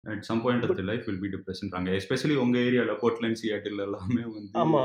at 0.03 0.25
some 0.27 0.41
point 0.43 0.65
of 0.65 0.75
the 0.79 0.83
life 0.89 1.05
will 1.07 1.21
be 1.21 1.29
டிப்ரெஷன்றாங்க 1.35 1.89
especially 1.99 2.35
உங்க 2.43 2.57
ஏரியால 2.67 2.93
Portland 3.01 3.39
Seattle 3.41 3.83
எல்லாமே 3.85 4.23
வந்து 4.29 4.83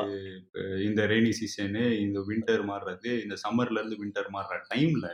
இந்த 0.86 1.02
ரெய்னி 1.06 1.32
சீசனு 1.40 1.84
இந்த 2.04 2.20
வின்டர் 2.30 2.64
மாறுறது 2.70 3.12
இந்த 3.24 3.36
சம்மர்ல 3.44 3.80
இருந்து 3.80 4.00
வின்டர் 4.02 4.30
மாறுற 4.36 4.58
டைம்ல 4.70 5.06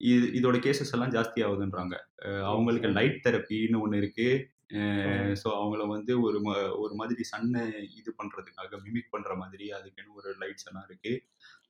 இது 0.00 0.26
இதோட 0.26 0.56
கேசஸ் 0.56 0.92
எல்லாம் 0.92 1.10
ஜாஸ்தி 1.10 1.38
ஆகுதுன்றாங்க. 1.38 1.94
அவங்களுக்கு 2.42 2.88
லைட் 2.88 3.20
தெரப்பின்னு 3.24 3.80
ஒன்று 3.80 3.96
இருக்கு. 3.96 4.48
ஸோ 4.72 5.48
அவங்கள 5.48 5.86
வந்து 5.88 6.20
ஒரு 6.20 6.40
ம- 6.40 6.78
ஒரு 6.78 6.94
மாதிரி 6.94 7.22
சன்னை 7.22 7.66
இது 7.98 8.14
பண்றதுக்காக 8.22 8.72
மிமிக் 8.72 9.10
பண்ற 9.10 9.34
மாதிரி 9.34 9.70
அதுக்குன்னு 9.70 10.14
ஒரு 10.14 10.30
லைட்ஸ் 10.30 10.66
எல்லாம் 10.66 10.84
இருக்கு. 10.88 11.22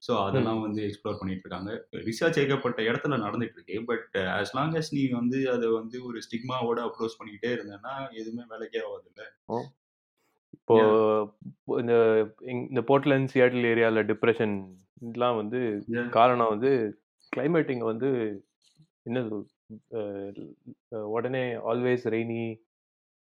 ஸோ 0.08 0.24
அதெல்லாம் 0.24 0.60
வந்து 0.60 0.82
எக்ஸ்ப்ளோர் 0.82 1.18
பண்ணிட்டு 1.18 1.48
இருக்காங்க. 1.48 1.88
ரிசர்ச் 1.90 2.38
ஏகப்பட்ட 2.38 2.82
இடத்துல 2.82 3.20
நடந்துட்டு 3.20 3.52
இருக்கு. 3.52 3.84
பட் 3.84 4.16
as 4.16 4.54
long 4.54 4.74
as 4.74 4.92
நீ 4.92 5.08
வந்து 5.08 5.50
அதை 5.50 5.68
வந்து 5.68 6.04
ஒரு 6.04 6.18
ஸ்டிக்மாவோட 6.18 6.84
அப்ரோச் 6.84 7.16
பண்ணிக்கிட்டே 7.18 7.50
இருந்தேன்னா 7.50 8.12
எதுவுமே 8.12 8.42
வேலைக்கே 8.42 8.82
ஆகாது 8.82 9.04
இல்ல 9.06 9.34
இப்போ 10.50 11.34
இந்த 11.66 12.26
இந்த 12.40 12.80
போர்ட்லேண்ட் 12.80 13.28
சியாட்டில் 13.34 13.66
ஏரியாவில் 13.66 14.12
டிப்ரெஷன் 14.12 14.74
இதெல்லாம் 15.00 15.36
வந்து. 15.36 15.84
காரணம் 16.08 16.48
வந்து 16.48 17.00
climate 17.32 17.68
இங்க 17.68 17.84
வந்து 17.84 18.08
என்ன 19.02 19.18
சொல்- 19.22 19.46
அஹ் 19.92 20.32
அஹ் 20.90 21.06
உடனே 21.10 21.42
ஆல்வேஸ் 21.70 22.04
ரெய்னி 22.08 22.42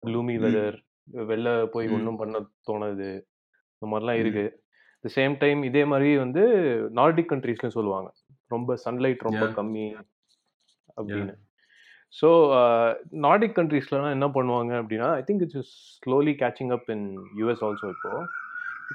க்ளூமி. 0.03 0.35
வெதர் 0.43 0.77
வெளில 1.27 1.49
போய். 1.65 1.87
ஒன்றும் 1.89 2.17
பண்ண 2.17 2.35
தோணாது 2.67 3.07
இந்த 3.75 3.85
மாதிரிலாம். 3.85 4.19
இருக்கு 4.19 4.45
த 5.03 5.11
சேம் 5.15 5.37
டைம் 5.37 5.63
இதே 5.63 5.85
மாதிரி 5.85 6.17
வந்து 6.17 6.43
நார்டிக் 6.95 7.31
கண்ட்ரீஸ்ல 7.31 7.67
சொல்லுவாங்க 7.69 8.09
ரொம்ப 8.51 8.77
சன்லைட் 8.85 9.25
ரொம்ப. 9.27 9.45
கம்மி 9.57 9.85
அப்படின்னு 10.97 11.35
ஸோ 12.13 12.29
நார்டிக் 13.21 13.57
கண்ட்ரீஸ்லாம் 13.57 14.11
என்ன 14.11 14.27
பண்ணுவாங்க 14.29 14.73
அப்படின்னா 14.81 15.07
I 15.13 15.23
think 15.27 15.41
it's 15.41 15.71
slowly 15.97 16.33
catching 16.41 16.71
up 16.71 16.89
in 16.89 17.07
US 17.37 17.63
also 17.65 17.89
இப்போ 17.89 18.11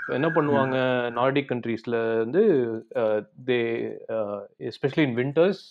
இப்போ 0.01 0.13
என்ன 0.19 0.29
பண்ணுவாங்க 0.37 0.77
நார்டிக் 1.19 1.51
கண்ட்ரீஸில் 1.51 1.97
வந்து 2.23 2.43
தே 3.49 3.59
எஸ்பெஷலி 4.71 5.05
இன் 5.09 5.17
வின்டர்ஸ் 5.19 5.63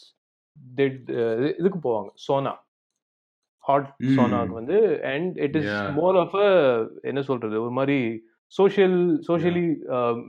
தே 0.58 0.86
இதுக்கு 1.60 1.80
போவாங்க 1.86 2.12
சோனா 2.26 2.54
ஹாட். 3.64 3.90
சோனாக்கு 4.16 4.54
வந்து 4.60 4.78
and 5.14 5.34
it 5.46 5.58
is. 5.60 5.72
More 5.98 6.18
of 6.22 6.38
a 6.44 6.50
என்ன 7.04 7.22
சொல்றது 7.22 7.58
ஒரு 7.66 7.74
மாதிரி 7.80 7.98
சோஷியல் 8.54 9.00
சோஷியலி 9.28 9.66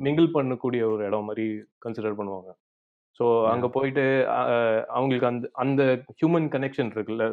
மிங்கிள் 0.06 0.28
பண்ணக்கூடிய 0.34 0.82
ஒரு 0.94 1.04
இடம் 1.08 1.28
மாதிரி 1.30 1.46
கன்சிடர் 1.84 2.18
பண்ணுவாங்க 2.18 2.50
ஸோ 3.20 3.26
அங்கே 3.52 3.68
போயிட்டு 3.76 4.04
அவங்களுக்கு 4.90 5.30
அந்த 5.30 5.46
அந்த 5.62 5.82
ஹியூமன் 6.18 6.48
கனெக்ஷன் 6.54 6.92
இருக்குல்ல. 6.94 7.24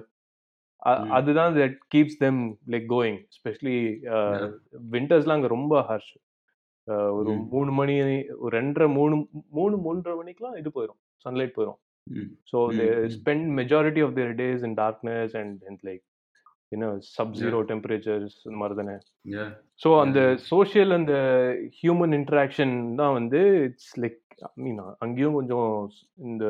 அதுதான் 1.18 1.54
that 1.56 1.78
keeps 1.94 2.18
them 2.24 2.40
like 2.74 2.88
going 2.94 3.20
especially 3.38 3.78
Yeah. 4.08 4.48
விண்டர்ஸ்லாம் 4.96 5.38
அங்கே 5.38 5.52
ரொம்ப 5.56 5.76
ஹார்ஷ் 5.90 6.12
ஒரு. 7.18 7.32
மூணு 7.54 7.72
மணி 7.80 7.96
ஒரு 8.44 8.52
ரெண்டரை 8.60 8.88
மூணு 8.98 9.16
மூணு 9.58 9.76
மூன்றரை 9.86 10.16
மணிக்கெலாம் 10.22 10.58
இது 10.62 10.72
போயிடும் 10.78 11.00
சன்லைட் 11.26 11.56
போயிடும். 11.58 11.80
So 12.52 12.58
they. 12.80 12.86
Spend 13.16 13.48
majority 13.62 14.04
of 14.06 14.16
their 14.20 14.36
days 14.44 14.64
in 14.68 14.78
darkness 14.84 15.36
and 15.42 15.58
and 15.70 15.82
like 15.90 16.04
you know 16.74 16.90
sub 17.16 17.36
zero 17.42 17.60
temperatures 17.72 18.38
இந்த 18.48 18.58
மாதிரி 18.62 18.78
தானே. 18.80 18.96
ஸோ 19.84 19.90
அந்த 20.06 20.20
சோஷியல் 20.52 20.92
அந்த 21.00 21.14
ஹியூமன் 21.82 22.16
இன்ட்ராக்ஷன் 22.20 22.76
தான் 23.02 23.16
வந்து 23.20 23.42
இட்ஸ் 23.68 23.94
லைக் 24.06 24.22
ஐ 24.48 24.50
மீன் 24.66 24.82
அங்கேயும் 25.06 25.38
கொஞ்சம் 25.40 25.70
இந்த 26.30 26.46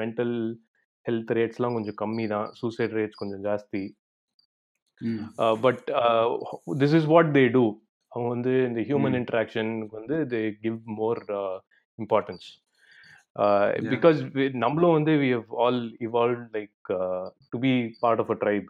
மென்டல் 0.00 0.34
ஹெல்த் 1.06 1.32
ரேட்ஸ்லாம் 1.38 1.76
கொஞ்சம் 1.76 1.98
கம்மி 2.02 2.26
தான் 2.34 2.48
சூசைட் 2.60 2.96
ரேட்ஸ் 2.98 3.20
கொஞ்சம் 3.22 3.44
ஜாஸ்தி. 3.48 3.84
But 5.64 5.84
this 6.82 6.96
is 6.98 7.08
what 7.14 7.30
they 7.38 7.44
do 7.56 7.64
அவங்க 8.12 8.28
வந்து 8.28 8.52
இந்த 8.68 8.80
ஹியூமன். 8.80 9.16
இன்ட்ராக்ஷனுக்கு 9.20 9.96
வந்து 10.00 10.16
they 10.32 10.42
give 10.60 10.78
more 11.00 11.20
importance. 11.98 12.46
Because 13.92 14.18
நம்மளும் 14.64 14.96
வந்து 14.98 15.12
we 15.22 15.28
have 15.32 15.52
all 15.64 15.80
evolve 16.00 16.42
like 16.56 16.90
to 17.52 17.58
be 17.58 17.72
part 18.00 18.22
of 18.24 18.32
a 18.34 18.38
tribe 18.44 18.68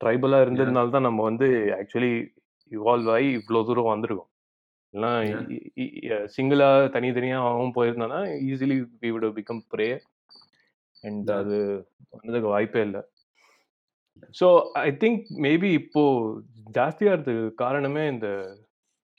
ட்ரைபலாக 0.00 0.44
இருந்ததுனால 0.46 0.90
தான் 0.90 1.08
நம்ம 1.08 1.22
வந்து 1.22 1.48
ஆக்சுவலி 1.80 2.12
இவால்வ் 2.72 3.10
ஆகி 3.10 3.30
இவ்வளோ 3.38 3.64
தூரம் 3.70 3.94
வந்திருக்கோம் 3.94 4.28
Yeah. 4.94 6.22
சிங்கிளாக 6.34 6.86
தனித்தனியாக 6.90 7.48
அவன் 7.48 7.74
போயிருந்தானா 7.74 8.16
easily 8.46 8.76
we 9.02 9.10
would 9.12 9.24
have 9.26 9.34
become 9.36 9.60
prey 9.72 9.86
and. 11.04 11.28
அது 11.30 11.58
வந்ததுக்கு 12.14 12.48
வாய்ப்பே 12.48 12.80
இல்லை 12.80 13.02
ஸோ 14.40 14.46
ஐ 14.86 14.90
திங்க் 15.02 15.22
மேபி 15.46 15.70
இப்போ 15.80 16.02
ஜாஸ்தியாக 16.78 17.14
இருக்கிறதுக்கு 17.16 17.60
காரணமே 17.64 18.02
இந்த 18.14 18.28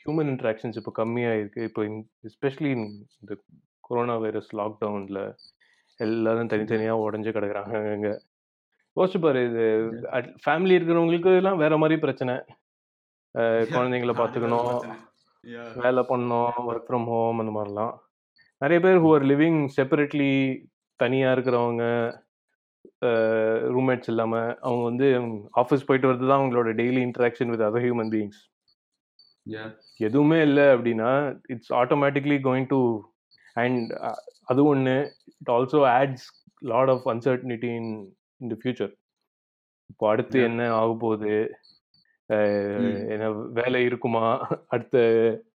ஹியூமன் 0.05 0.29
இன்ட்ராக்ஷன்ஸ் 0.33 0.79
இப்போ 0.81 0.91
கம்மியாக 1.01 1.39
இருக்கு. 1.41 1.61
இப்போ 1.69 1.81
எஸ்பெஷலி 2.29 2.71
இந்த 3.21 3.33
கொரோனா 3.87 4.15
வைரஸ் 4.25 4.51
லாக்டவுனில் 4.59 5.21
எல்லாரும் 5.99 6.51
தனித்தனியாக 6.53 7.03
உடஞ்சு 7.05 7.31
கிடக்குறாங்க 7.35 7.75
அங்கே. 7.95 8.13
யோசிச்சு 8.97 9.19
பாரு 9.25 9.41
இது 9.49 9.65
ஃபேமிலி 10.45 10.73
இருக்கிறவங்களுக்கு 10.77 11.31
எல்லாம் 11.41 11.61
வேற 11.63 11.73
மாதிரி 11.81 11.97
பிரச்சனை. 12.05 12.35
குழந்தைங்கள 13.75 14.13
பார்த்துக்கணும். 14.19 14.71
வேலை 15.83 16.01
பண்ணணும் 16.09 16.57
ஒர்க் 16.69 16.87
ஃப்ரம் 16.87 17.07
ஹோம் 17.11 17.39
அந்த 17.41 17.51
மாதிரிலாம். 17.57 17.93
நிறைய 18.61 18.79
பேர் 18.85 18.99
ஹூ 19.03 19.09
ஆர் 19.17 19.25
லிவிங் 19.31 19.59
செப்பரேட்லி 19.77 20.31
தனியாக 20.99 21.35
இருக்கிறவங்க 21.35 21.85
ரூம்மேட்ஸ் 23.75 24.09
இல்லாமல் 24.13 24.49
அவங்க 24.65 24.83
வந்து 24.89 25.07
ஆஃபீஸ் 25.61 25.85
போயிட்டு 25.87 26.09
வரது 26.09 26.25
தான் 26.29 26.39
அவங்களோட 26.41 26.71
daily 26.81 27.01
interaction 27.07 27.51
with 27.53 27.65
other 27.67 27.85
human 27.85 28.11
beings. 28.15 28.41
எதுவுமே 30.07 30.39
இல்லை 30.47 30.65
அப்படின்னா 30.75 31.11
it's 31.53 31.71
automatically 31.81 32.37
going 32.47 32.69
to 32.73 32.79
and 33.63 33.91
அது 34.51 34.61
ஒன்று 34.71 34.95
it 35.41 35.51
also 35.55 35.79
adds 35.95 36.27
lot 36.71 36.91
of 36.95 37.07
uncertainty 37.13 37.71
in 37.79 37.91
in 38.41 38.51
the 38.53 38.57
future 38.61 38.93
இப்போ 39.91 40.05
அடுத்து. 40.11 40.37
என்ன 40.49 40.69
ஆக 40.79 40.91
போகுது. 41.05 41.33
என்ன 43.13 43.25
வேலை 43.59 43.79
இருக்குமா 43.87 44.25
அடுத்த 44.73 44.97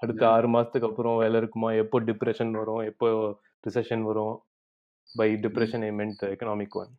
அடுத்த. 0.03 0.23
ஆறு 0.35 0.49
மாசத்துக்கு 0.55 0.89
அப்புறம் 0.91 1.21
வேலை 1.25 1.37
இருக்குமா 1.43 1.69
எப்போ 1.83 2.01
டிப்ரெஷன் 2.11 2.53
வரும் 2.61 2.83
எப்போ 2.91 3.09
ரிசெஷன் 3.69 4.03
வரும் 4.11 4.35
by 5.11 5.29
depression 5.45 5.85
I 5.89 5.93
meant 6.01 6.25
economic 6.33 6.77
one. 6.83 6.93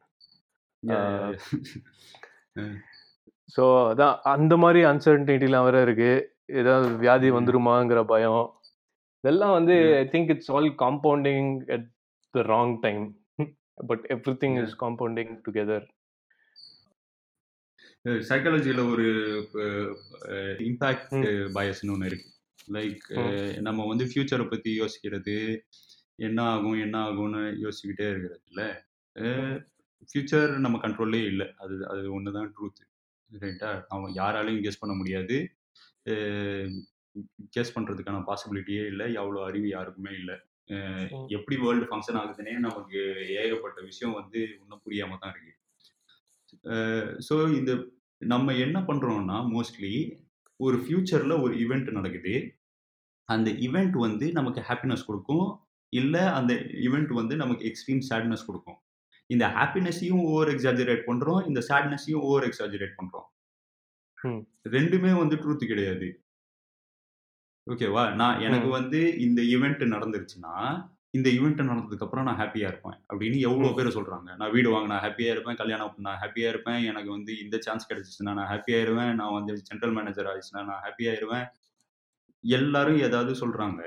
So 3.49 3.63
அதான் 3.89 4.15
அந்த 4.33 4.53
மாதிரி 4.63 4.81
அன்சர்டனிட்டிலாம் 4.91 5.65
வேற 5.67 5.79
இருக்கு 5.85 6.11
ஏதாவது 6.61 6.87
வியாதி. 7.03 7.29
வந்துருமாங்கிற 7.37 8.01
பயம் 8.13 8.45
இதெல்லாம் 9.23 9.55
வந்து. 9.57 9.75
I 10.01 10.05
think 10.13 10.31
it's 10.33 10.51
all 10.55 10.69
compounding 10.83 11.51
at 11.75 11.87
the 12.33 12.43
wrong 12.53 12.73
time 12.85 13.05
but 13.89 14.03
everything. 14.43 14.57
Is 14.63 14.77
compounding 14.83 15.33
together 15.47 15.85
சைக்காலஜியில் 18.29 18.81
ஒரு 18.91 19.05
இம்பேக்ட். 20.67 21.13
பயஸ்னு 21.55 21.93
ஒன்று 21.93 22.09
இருக்கு 22.11 22.29
லைக். 22.75 23.05
நம்ம 23.67 23.85
வந்து 23.91 24.05
ஃபியூச்சரை 24.09 24.45
பற்றி 24.49 24.71
யோசிக்கிறது 24.81 25.37
என்ன 26.27 26.39
ஆகும் 26.51 26.77
என்ன 26.83 26.97
ஆகும்னு 27.07 27.41
யோசிச்சுக்கிட்டே 27.63 28.07
இருக்கிறதுல 28.11 28.61
ஃபியூச்சர் 30.09 30.51
நம்ம 30.65 30.79
கண்ட்ரோல்லே 30.85 31.21
இல்லை. 31.31 31.47
அது 31.63 31.75
அது 31.91 32.01
ஒன்று 32.17 32.35
தான் 32.37 32.49
ட்ரூத் 32.55 32.81
ரைட்டா 33.43 33.69
அவன் 33.95 34.11
யாராலையும் 34.21 34.63
கெஸ் 34.65 34.81
பண்ண 34.81 34.93
முடியாது. 35.01 35.37
கெஸ் 37.55 37.75
பண்ணுறதுக்கான 37.75 38.23
பாசிபிலிட்டியே 38.29 38.83
இல்லை. 38.91 39.05
எவ்வளோ 39.21 39.39
அறிவு 39.49 39.67
யாருக்குமே 39.75 40.13
இல்லை. 40.21 40.35
எப்படி 41.37 41.55
வேர்ல்டு 41.63 41.87
ஃபங்க்ஷன் 41.89 42.19
ஆகுதுன்னே 42.21 42.53
நமக்கு 42.67 42.99
ஏகப்பட்ட 43.41 43.79
விஷயம் 43.89 44.15
வந்து 44.19 44.39
இன்னும் 44.61 44.83
புரியாம 44.85 45.17
தான் 45.23 45.33
இருக்கு. 45.33 45.53
ஸோ 47.27 47.35
இந்த 47.59 47.71
நம்ம 48.21 48.53
என்ன 48.65 48.77
பண்றோம்னா 48.89 49.37
மோஸ்ட்லி 49.55 49.93
ஒரு 50.59 50.77
ஃபியூச்சர்ல 50.83 51.33
ஒரு 51.45 51.53
ஈவெண்ட் 51.63 51.89
நடக்குது. 51.97 52.35
அந்த 53.29 53.49
ஈவெண்ட் 53.65 53.95
வந்து 54.05 54.25
நமக்கு 54.39 54.61
ஹாப்பினஸ் 54.69 55.07
கொடுக்கும். 55.09 55.47
இல்லை 55.93 56.23
அந்த 56.37 56.53
ஈவெண்ட் 56.85 57.11
வந்து 57.19 57.35
நமக்கு 57.41 57.63
எக்ஸ்ட்ரீம் 57.69 58.01
சேட்னஸ் 58.09 58.47
கொடுக்கும். 58.49 58.77
இந்த 59.25 59.47
ஹாப்பினஸையும் 59.47 60.21
ஓவர் 60.21 60.47
எக்ஸாஜரேட் 60.47 61.03
பண்றோம் 61.07 61.47
இந்த 61.47 61.61
சேட்னஸையும் 61.69 62.23
ஓவர் 62.27 62.47
எக்ஸாஜரேட் 62.49 62.97
பண்றோம். 62.99 63.27
ரெண்டுமே 64.69 65.17
வந்து 65.17 65.35
ட்ரூத் 65.35 65.71
கிடையாது. 65.71 66.07
ஓகேவா 67.71 68.13
நான் 68.13 68.39
எனக்கு 68.39 68.67
வந்து 68.67 69.17
இந்த 69.19 69.41
ஈவெண்ட் 69.41 69.83
நடந்துருச்சுன்னா 69.93 70.53
இந்த 71.09 71.29
ஈவெண்ட் 71.29 71.61
நடந்ததுக்கு 71.67 72.05
அப்புறம் 72.05 72.25
நான் 72.25 72.39
ஹாப்பியா 72.39 72.67
இருப்பேன் 72.67 72.97
அப்படின்னு 73.13 73.37
எவ்வளோ. 73.39 73.67
பேர் 73.75 73.97
சொல்றாங்க. 73.97 74.35
நான் 74.35 74.51
வீடு 74.51 74.69
வாங்க 74.69 74.87
நான் 74.87 75.03
ஹாப்பியா 75.03 75.29
இருப்பேன் 75.31 75.55
கல்யாணம் 75.55 75.91
பண்ண 75.93 76.09
நான் 76.09 76.21
ஹாப்பியா 76.23 76.49
இருப்பேன் 76.49 76.83
எனக்கு 76.83 77.09
வந்து 77.09 77.39
இந்த 77.39 77.57
சான்ஸ் 77.59 77.87
கிடைச்சிச்சுன்னா 77.91 78.33
நான் 78.33 78.51
ஹாப்பியா 78.53 78.79
இருவேன் 78.85 79.13
நான் 79.13 79.33
வந்து 79.33 79.57
சென்ட்ரல் 79.57 79.93
மேனேஜர் 79.93 80.25
ஆயிடுச்சுன்னா 80.25 80.63
நான் 80.65 80.83
ஹாப்பியா 80.87 81.13
இருவேன். 81.19 81.47
எல்லாரும் 82.43 82.97
ஏதாவது 82.97 83.33
சொல்றாங்க. 83.33 83.81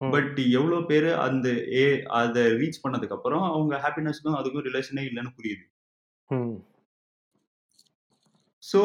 ம். 0.00 0.12
பட் 0.12 0.30
எவ்வளோ 0.54 0.78
பேர் 0.88 1.08
அந்த 1.24 1.48
ஏ 1.76 1.84
அதை 2.20 2.44
ரீச் 2.58 2.82
பண்ணதுக்கு 2.82 3.16
அப்புறம் 3.16 3.44
அவங்க 3.50 3.74
ஹாப்பினஸ்க்கும் 3.82 4.38
அதுக்கும் 4.38 4.66
ரிலேஷனே 4.66 5.04
இல்லைன்னு 5.08 5.36
புரியுது 5.36 5.64
ம். 6.30 6.56
ஸோ 8.62 8.80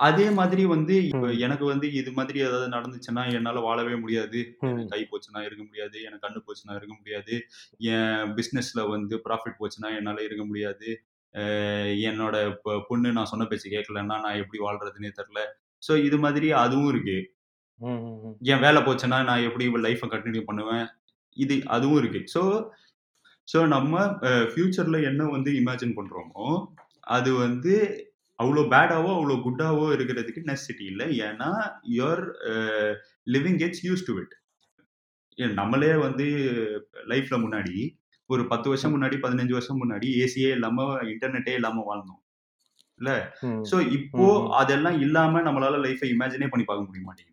அதே 0.00 0.26
மாதிரி 0.36 0.62
வந்து 0.70 0.94
இப்போ 1.06 1.26
ம். 1.26 1.36
எனக்கு 1.40 1.64
வந்து 1.66 1.86
இது 1.98 2.10
மாதிரி 2.12 2.38
ஏதாவது 2.40 2.68
நடந்துச்சுன்னா 2.74 3.22
என்னால் 3.34 3.66
வாழவே 3.66 3.96
முடியாது 4.00 4.38
ம். 4.66 4.80
கை 4.88 5.00
போச்சுன்னா 5.10 5.40
இருக்க 5.46 5.62
முடியாது 5.64 5.96
எனக்கு 6.02 6.24
கண்ணு 6.24 6.40
போச்சுன்னா 6.46 6.76
இருக்க 6.78 6.94
முடியாது 6.96 7.34
என் 7.90 8.08
பிஸ்னஸில் 8.36 8.82
வந்து 8.90 9.16
ப்ராஃபிட் 9.26 9.60
போச்சுன்னா 9.60 9.90
என்னால் 9.98 10.26
இருக்க 10.26 10.44
முடியாது 10.44 10.88
என்னோட 12.06 12.36
பொ- 12.62 12.82
பொண்ணு 12.88 13.12
நான் 13.12 13.30
சொன்ன 13.30 13.46
பேச்சு 13.46 13.68
கேட்கலன்னா 13.70 14.16
நான் 14.24 14.40
எப்படி 14.40 14.58
வாழ்றதுன்னே 14.62 15.10
தெரில 15.18 15.42
ஸோ 15.82 15.92
இது 16.02 16.16
மாதிரி 16.20 16.48
அதுவும் 16.58 16.90
இருக்கு. 16.90 17.16
என் 18.52 18.62
வேலை 18.64 18.80
போச்சுன்னா 18.86 19.18
நான் 19.28 19.46
எப்படி 19.48 19.64
லைஃப்பை 19.86 20.08
கண்டினியூ 20.14 20.42
பண்ணுவேன்? 20.48 20.86
இது 21.36 21.54
அதுவும் 21.76 22.00
இருக்கு. 22.02 22.20
ஸோ 22.34 22.42
ஸோ 23.48 23.58
நம்ம 23.74 23.94
ஃபியூச்சர்ல 24.50 24.98
என்ன 25.10 25.22
வந்து 25.36 25.50
இமேஜின் 25.60 25.96
பண்றோமோ 25.98 26.46
அது 27.16 27.30
வந்து 27.44 27.72
அவ்வளோ 28.38 28.62
பேடாவோ 28.74 29.10
அவ்வளோ 29.16 29.34
குட்டாவோ 29.46 29.86
இருக்கிறதுக்கு 29.96 30.40
நெசசிட்டி 30.50 30.84
இல்லை. 30.92 31.06
ஏன்னா 31.28 31.50
your 31.98 32.22
living 33.34 33.58
gets 33.62 33.82
used 33.88 34.06
to 34.08 34.14
it 34.22 34.34
நம்மளே 35.60 35.92
வந்து 36.06 36.26
லைஃப்ல 37.12 37.36
முன்னாடி 37.44 37.76
ஒரு 38.30 38.42
பத்து 38.52 38.66
வருஷம் 38.70 38.94
முன்னாடி 38.94 39.16
பதினஞ்சு 39.24 39.54
வருஷம் 39.56 39.80
முன்னாடி 39.82 40.08
ஏசியே 40.24 40.50
இல்லாம 40.56 40.84
இன்டர்நெட்டே 41.12 41.54
இல்லாம 41.58 41.82
வாழ்ந்தோம். 41.88 42.20
இல்ல? 43.00 43.10
சோ 43.70 43.76
இப்போ. 43.98 44.26
அதெல்லாம் 44.60 44.98
இல்லாம 45.06 45.42
நம்மளால 45.48 45.78
லைஃபை 45.86 46.08
இமேஜினே 46.14 46.48
பண்ணி 46.52 46.64
பார்க்க 46.66 46.88
முடிய 46.88 47.02
மாட்டேங்குது. 47.08 47.31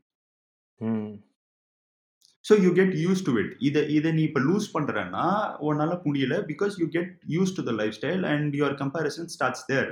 So 2.46 2.54
you 2.64 2.70
get 2.74 2.94
used 3.06 3.24
to 3.26 3.32
it 3.42 3.52
இதை 3.60 3.82
இதை 3.98 4.12
நீ 4.12 4.22
இப்போ 4.22 4.42
லூஸ் 4.42 4.68
பண்றேன்னா 4.76 5.26
உன்னால 5.70 5.96
முடியல. 6.06 6.36
Because 6.52 6.76
you 6.82 6.88
get 6.88 7.12
used 7.28 7.56
to 7.58 7.64
the 7.64 7.72
lifestyle 8.00 8.24
and 8.26 8.54
your 8.54 8.76
comparison 8.76 9.30
starts 9.36 9.66
there 9.66 9.90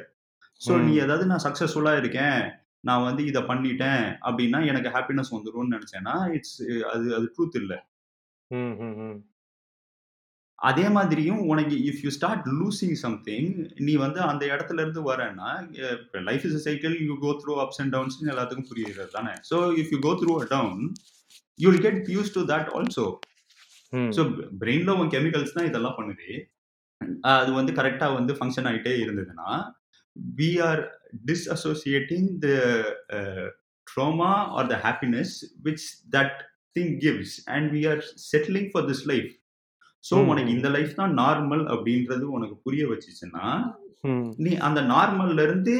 so 0.61 0.71
நீ. 0.85 0.93
ஏதாவது 1.05 1.25
நான் 1.25 1.45
சக்ஸஸ்ஃபுல்லா 1.47 1.93
இருக்கேன் 1.97 2.39
நான் 2.83 3.03
வந்து 3.03 3.21
இதை 3.25 3.41
பண்ணிட்டேன் 3.41 4.05
அப்படின்னா 4.27 4.59
எனக்கு 4.65 4.89
ஹாப்பினஸ் 4.89 5.33
வந்துரும்னு 5.35 5.75
நினைச்சேன்னா 5.75 6.15
இட்ஸ் 6.35 6.57
அது 6.93 7.05
அது 7.15 7.25
ட்ரூத் 7.35 7.57
இல்லை. 7.61 7.79
அதே 10.59 10.85
மாதிரியும் 10.89 11.41
உனக்கு 11.51 11.75
if 11.89 12.01
you 12.05 12.11
start 12.15 12.45
losing 12.59 12.97
something 13.03 13.49
நீ 13.87 13.93
வந்து 14.03 14.19
அந்த 14.29 14.43
இடத்துல 14.53 14.81
இருந்து 14.83 15.01
வரேன்னா 15.09 15.49
life 16.29 16.45
is 16.49 16.57
cycle 16.67 16.95
you 17.07 17.15
go 17.25 17.31
through 17.41 17.55
ups 17.63 17.79
and 17.83 17.93
downs 17.95 18.17
எல்லாத்துக்கும் 18.33 18.69
புரியுறது 18.71 19.11
தானே. 19.17 19.33
So 19.49 19.57
if 19.81 19.91
you 19.95 19.99
go 20.07 20.13
through 20.21 20.33
a 20.43 20.47
down 20.55 20.81
you 21.59 21.67
will 21.71 21.85
get 21.87 22.01
used 22.15 22.33
to 22.37 22.43
that 22.53 22.69
also. 22.79 23.05
So 24.17 24.23
பிரெயின்ல 24.63 24.97
உன் 25.01 25.13
கெமிக்கல்ஸ் 25.15 25.55
தான் 25.57 25.69
இதெல்லாம் 25.71 25.97
பண்ணுது. 25.99 26.29
அது 27.37 27.49
வந்து 27.59 27.71
கரெக்டாக 27.79 28.17
வந்து 28.19 28.33
ஃபங்க்ஷன் 28.37 28.67
ஆகிட்டே 28.69 28.93
இருந்ததுன்னா 29.03 29.49
we 30.39 30.49
are 30.67 30.81
disassociating 31.29 32.29
the 32.45 32.47
trauma 33.87 34.33
or 34.59 34.69
the 34.73 34.77
happiness 34.85 35.33
which 35.67 35.85
that 36.15 36.37
thing 36.75 36.93
gives 37.03 37.35
and 37.55 37.67
we 37.75 37.81
are 37.91 38.01
settling 38.31 38.69
for 38.73 38.87
this 38.91 39.05
life 39.11 39.29
hmm, 40.17 40.27
உனக்கு. 40.31 40.55
இந்த 40.57 40.69
லைஃப் 40.75 40.93
தான் 40.99 41.13
நார்மல் 41.21 41.63
அப்படின்றது 41.73 42.25
உனக்கு 42.37 42.55
புரிய 42.65 42.83
வச்சுச்சுன்னா 42.91 43.45
நீ 44.45 44.51
அந்த 44.67 44.79
நார்மல்ல 44.93 45.45
இருந்து 45.47 45.75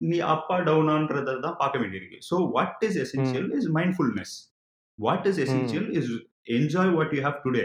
நீ 0.00 0.18
அப்பா 0.34 0.56
டவுனான்றதை 0.68 1.32
தான் 1.46 1.58
பார்க்க 1.62 1.82
வேண்டியிருக்கு. 1.82 2.18
So 2.28 2.36
what 2.54 2.84
is 2.88 2.98
essential 3.04 3.48
is 3.58 3.68
mindfulness 3.78 4.34
what 4.98 5.26
is 5.30 5.40
essential 5.46 5.88
is 5.98 6.10
enjoy 6.58 6.92
what 6.96 7.14
you 7.16 7.22
have 7.26 7.40
today 7.46 7.64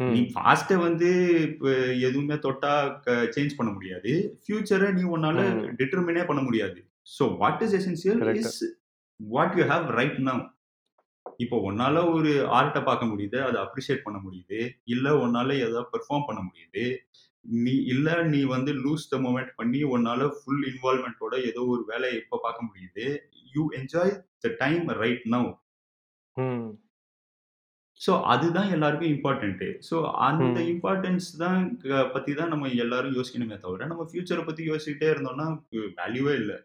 நீ. 0.00 0.18
பாஸ்ட்டை 0.34 0.76
வந்து 0.86 1.10
இப்போ 1.46 1.68
எதுவுமே 2.08 2.36
தொட்டா 2.46 2.72
சேஞ்ச் 3.36 3.56
பண்ண 3.58 3.70
முடியாது. 3.76 4.12
ஃபியூச்சரை 4.44 4.88
நீ 4.98 5.04
உன்னால. 5.16 5.38
டிட்டர்மினே 5.80 6.24
பண்ண 6.30 6.40
முடியாது. 6.48 6.78
So 7.16 7.24
what 7.42 7.62
is 7.66 7.76
essential. 7.80 8.20
Is 8.42 8.58
what 9.20 9.56
you 9.58 9.64
have 9.72 9.86
right 9.98 10.18
now 10.28 10.42
இப்போ 11.36 11.56
உன்னால 11.68 12.02
ஒரு 12.12 12.30
ஆர்ட்டை 12.58 12.80
பார்க்க 12.82 13.10
முடியுது 13.10 13.38
அதை 13.42 13.58
அப்ரிஷியேட் 13.62 14.04
பண்ண 14.04 14.18
முடியுது 14.18 14.60
இல்ல 14.86 15.14
உன்னால 15.18 15.56
ஏதாவது 15.60 15.92
பெர்ஃபார்ம் 15.92 16.28
பண்ண 16.28 16.40
முடியுது 16.46 16.84
நீ 17.44 17.74
இல்ல 17.86 18.14
நீ 18.30 18.40
வந்து 18.46 18.72
லூஸ் 18.84 19.10
த 19.10 19.18
மூமெண்ட் 19.18 19.52
பண்ணி 19.56 19.80
உன்னால 19.94 20.28
ஃபுல் 20.36 20.64
இன்வால்மெண்ட்டோட 20.70 21.34
ஏதோ 21.50 21.62
ஒரு 21.74 21.82
வேலையை 21.86 22.16
இப்போ 22.22 22.38
பார்க்க 22.42 22.68
முடியுது 22.68 23.04
you 23.54 23.64
enjoy 23.78 24.12
the 24.40 24.50
time 24.58 24.86
right 25.02 25.24
now. 25.34 25.50
So 28.00 28.12
அதுதான் 28.24 28.72
எல்லாருக்கும் 28.72 29.12
இம்பார்ட்டன்ட்டு 29.14 29.68
ஸோ 29.88 29.96
அந்த. 30.26 30.42
இம்பார்ட்டன்ஸ் 30.72 31.28
தான் 31.38 31.60
பத்தி 32.14 32.32
தான் 32.34 32.52
நம்ம 32.54 32.72
எல்லாரும் 32.84 33.16
யோசிக்கணுமே 33.18 33.58
தவிர 33.58 33.86
நம்ம 33.86 34.06
ஃபியூச்சரை 34.10 34.42
பத்தி 34.44 34.64
யோசிச்சுட்டே 34.70 35.08
இருந்தோம்னா 35.12 35.46
வேல்யூவே 36.00 36.34
இல்லை 36.42 36.56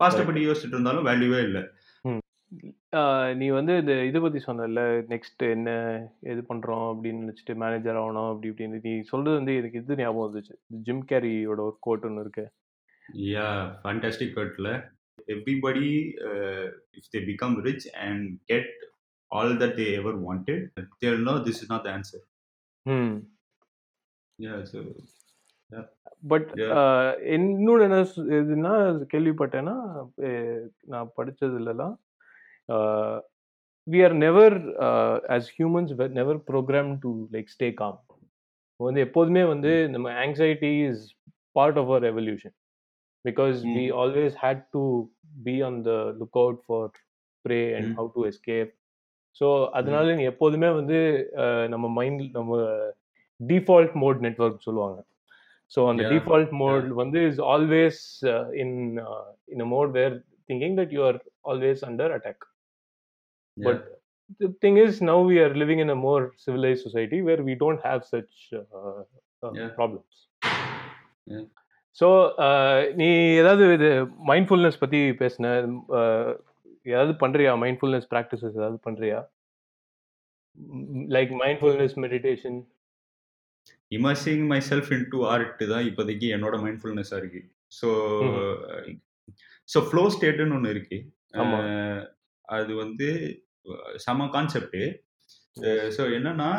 பாஸ்ட்டை. 0.00 0.24
பத்தி 0.28 0.42
யோசிச்சுட்டு 0.48 0.76
இருந்தாலும் 0.76 1.08
வேல்யூவே 1.08 1.40
இல்லை 1.48 1.62
நீ 3.40 3.46
வந்து 3.50 3.72
இந்த 3.78 3.94
இது 4.04 4.18
பத்தி 4.20 4.38
சொன்னல 4.46 4.80
நெக்ஸ்ட் 5.12 5.42
என்ன 5.46 5.70
இது 6.32 6.40
பண்றோம் 6.48 6.86
அப்படின்னு 6.92 7.22
நினைச்சிட்டு 7.24 7.54
மேனேஜர் 7.54 8.00
ஆகணும் 8.00 8.30
அப்படி 8.30 8.50
இப்படின்னு. 8.50 8.80
நீ 8.84 8.92
சொல்றது 9.02 9.36
வந்து 9.36 9.54
எனக்கு 9.56 9.78
இது 9.78 9.96
ஞாபகம் 9.96 10.26
வந்துச்சு. 10.26 10.54
ஜிம் 10.86 11.04
கேரியோட 11.10 11.60
ஒரு 11.60 11.76
கோட் 11.80 12.06
ஒன்று 12.08 12.24
இருக்கு. 12.24 12.44
யா 13.26 13.46
ஃபேண்டாஸ்டிக் 13.82 14.34
கட்ல 14.34 14.68
everybody 15.28 15.88
if 16.98 17.10
they 17.14 17.20
become 17.30 17.56
rich 17.66 17.88
and 18.00 18.26
get 18.44 18.74
all 19.30 19.54
that 19.62 19.76
they 19.80 19.86
ever 20.00 20.18
wanted 20.26 20.64
they'll 20.98 21.22
know 21.22 21.36
this 21.46 21.62
is 21.62 21.72
not 21.72 21.86
the 21.86 21.92
answer 21.94 22.24
hmm 22.86 23.16
yeah 24.38 24.54
so 24.72 24.78
but. 26.26 26.48
இன்னொன்று 27.34 27.82
என்ன 27.88 27.98
இதுன்னா 28.40 28.72
கேள்விப்பட்டேன்னா 29.12 29.76
we 33.86 34.00
are 34.06 34.16
never 34.26 34.56
as 35.36 35.50
humans 35.58 35.92
never 36.20 36.40
program 36.50 36.90
to 37.04 37.12
like 37.36 37.52
stay 37.56 37.68
calm 37.82 37.98
வந்து 38.80 39.00
எப்போதுமே 39.06 39.44
வந்து 39.52 39.72
நம்ம 39.94 40.08
anxiety 40.24 40.72
is 40.88 41.04
part 41.56 41.78
of 41.80 41.88
our 41.90 42.04
revolution 42.10 42.56
because. 43.24 43.56
We 43.76 43.84
always 44.02 44.36
had 44.44 44.62
to 44.76 44.82
be 45.46 45.54
on 45.68 45.78
the 45.88 45.92
lookout 46.42 46.60
for 46.66 46.90
prey 47.44 47.58
and. 47.78 47.90
How 47.98 48.08
to 48.16 48.22
escape 48.30 48.70
so 49.36 49.46
அதனால 49.78 50.14
எப்போதுமே 50.30 50.68
வந்து 50.78 50.98
நம்ம 51.68 51.86
mind 51.98 52.22
நம்ம 52.38 52.56
default 53.40 53.94
mode 54.02 54.18
network 54.26 54.66
சொல்லுவாங்க. 54.68 54.98
ஸோ 55.72 55.80
அந்த 55.90 56.02
டிஃபால்ட் 56.12 56.52
மோட் 56.62 56.86
வந்து 57.02 57.18
is 57.30 57.42
always 57.54 58.00
in 58.62 58.76
in 59.52 59.62
a 59.66 59.68
mode 59.74 59.90
where 59.98 60.14
thinking 60.50 60.76
that 60.80 60.94
you 60.96 61.02
are 61.10 61.18
always 61.52 61.82
under 61.90 62.14
attack 62.16 62.44
But 63.68 63.78
the 64.40 64.50
thing 64.62 64.76
is, 64.76 65.00
now 65.00 65.20
we 65.30 65.38
are 65.44 65.54
living 65.54 65.80
in 65.80 65.90
a 65.90 65.98
more 66.08 66.32
civilized 66.36 66.82
society 66.82 67.20
where 67.22 67.42
we 67.48 67.54
don't 67.62 67.80
have 67.82 68.02
such 68.14 68.34
uh, 68.52 69.00
uh, 69.42 69.52
Yeah. 69.58 69.72
problems. 69.80 70.12
Yeah. 71.26 71.46
So 71.98 72.08
நீ 73.00 73.08
ஏதாவது 73.40 73.62
இது 73.76 73.88
mindfulness 74.30 74.80
பற்றி 74.82 75.00
பேசின 75.22 75.48
uh, 76.00 76.30
ஏதாவது 76.94 77.12
பண்ணுறியா 77.22 77.52
mindfulness 77.64 78.06
practices 78.12 78.58
ஏதாவது 78.60 78.78
பண்ணுறியா 78.86 79.18
like 81.16 81.32
mindfulness 81.42 81.96
meditation 82.04 82.58
immersing 83.98 84.44
myself 84.70 84.90
into 85.14 85.18
art 85.32 85.62
தான் 85.72 85.86
இப்போதைக்கு 85.90 86.26
என்னோட 86.36 86.56
மைண்ட்ஃபுல்னஸாக 86.64 87.20
இருக்கு. 87.22 87.40
ஸோ 87.80 87.88
ஸோ 89.72 89.80
ஃப்ளோ 89.88 90.04
ஸ்டேட்டுன்னு 90.16 90.56
ஒன்று 90.58 90.74
இருக்கு. 90.76 90.98
அது 92.56 92.72
வந்து 92.84 93.08
செம 94.04 94.26
கான்செப்ட் 94.34 94.78
ஸோ 95.96 96.02
என்னன்னா 96.16 96.50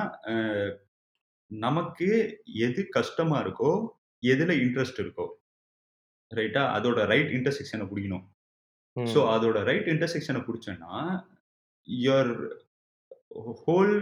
நமக்கு 1.52 2.10
எது 2.66 2.82
கஷ்டமா 2.98 3.38
இருக்கோ 3.44 3.72
எதுல 4.24 4.52
இன்ட்ரெஸ்ட் 4.64 5.02
இருக்கோ 5.04 5.26
ரைட்டா 6.32 6.62
அதோட 6.76 7.00
ரைட் 7.12 7.32
இன்டர்செக்ஷனை 7.38 7.86
பிடிக்கணும். 7.92 8.26
ஸோ 8.96 9.20
அதோட 9.34 9.58
ரைட் 9.70 9.90
இன்டர்செக்ஷனை 9.94 10.42
பிடிச்சோன்னா 10.46 10.94
your 11.88 12.32
whole 13.64 13.96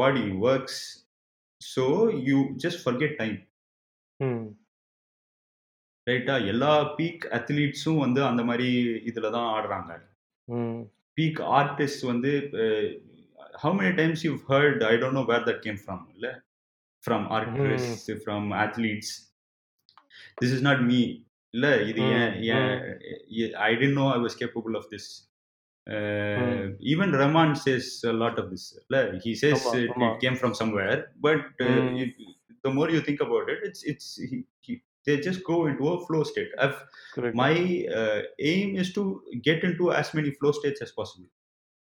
body 0.00 0.24
works 0.48 0.80
so 1.60 1.84
you 2.28 2.38
just 2.64 2.82
forget 2.84 3.16
time 3.20 3.38
ரைட்டா 6.06 6.36
எல்லா 6.52 6.72
பீக் 6.98 7.24
அத்லீட்ஸும் 7.38 8.02
வந்து 8.04 8.20
அந்த 8.30 8.42
மாதிரி 8.48 8.68
இதில் 9.10 9.34
தான் 9.36 9.50
ஆடுறாங்க. 9.56 9.90
பீக் 11.20 11.40
ஆர்டிஸ்ட் 11.60 12.04
வந்து 12.12 12.32
how 13.62 13.74
many 13.80 13.92
times 14.00 14.22
you 14.26 14.32
heard 14.52 14.84
I 14.90 14.94
don't 15.02 15.18
know 15.20 15.24
where 15.32 15.46
that 15.48 15.62
came 15.66 15.80
from 15.84 16.04
இல்லை? 16.14 16.32
From 17.04 17.26
artist 17.38 18.10
from 18.22 18.48
athletes 18.64 19.12
this 20.40 20.54
is 20.56 20.64
not 20.68 20.84
me 20.92 21.00
இல்லை? 21.54 21.72
இது 21.90 22.00
ஏன் 22.18 22.34
ஏன் 22.56 22.74
I 23.68 23.72
didn't 23.80 23.98
know 24.00 24.06
I 24.16 24.18
was 24.26 24.36
capable 24.42 24.76
of 24.80 24.88
this 24.94 25.08
even 26.92 27.12
Raman 27.22 27.54
says 27.64 27.88
lot 28.22 28.38
of 28.42 28.50
this 28.52 28.66
இல்லை? 28.82 29.00
He 29.24 29.32
says 29.44 29.64
ஆமா, 29.66 29.78
it 29.84 29.94
ஆமா. 29.96 30.10
Came 30.24 30.38
from 30.42 30.56
somewhere 30.62 31.00
but 31.26 31.48
Mm. 31.70 32.02
the 32.64 32.70
more 32.76 32.86
you 32.92 32.98
think 33.04 33.20
about 33.24 33.46
it 33.52 33.60
it's 33.66 33.82
it's 33.90 34.06
he, 34.30 34.38
he, 34.66 34.72
they 35.06 35.16
just 35.26 35.40
go 35.42 35.56
into 35.66 35.84
a 35.88 35.96
flow 36.06 36.22
state. 36.22 36.50
I've, 36.58 36.78
correct 37.16 37.34
my 37.34 37.52
uh, 37.98 38.18
aim 38.50 38.68
is 38.76 38.88
to 38.92 39.04
get 39.48 39.60
into 39.62 39.86
as 39.92 40.08
many 40.14 40.32
flow 40.38 40.52
states 40.52 40.82
as 40.82 40.92
possible. 40.94 41.28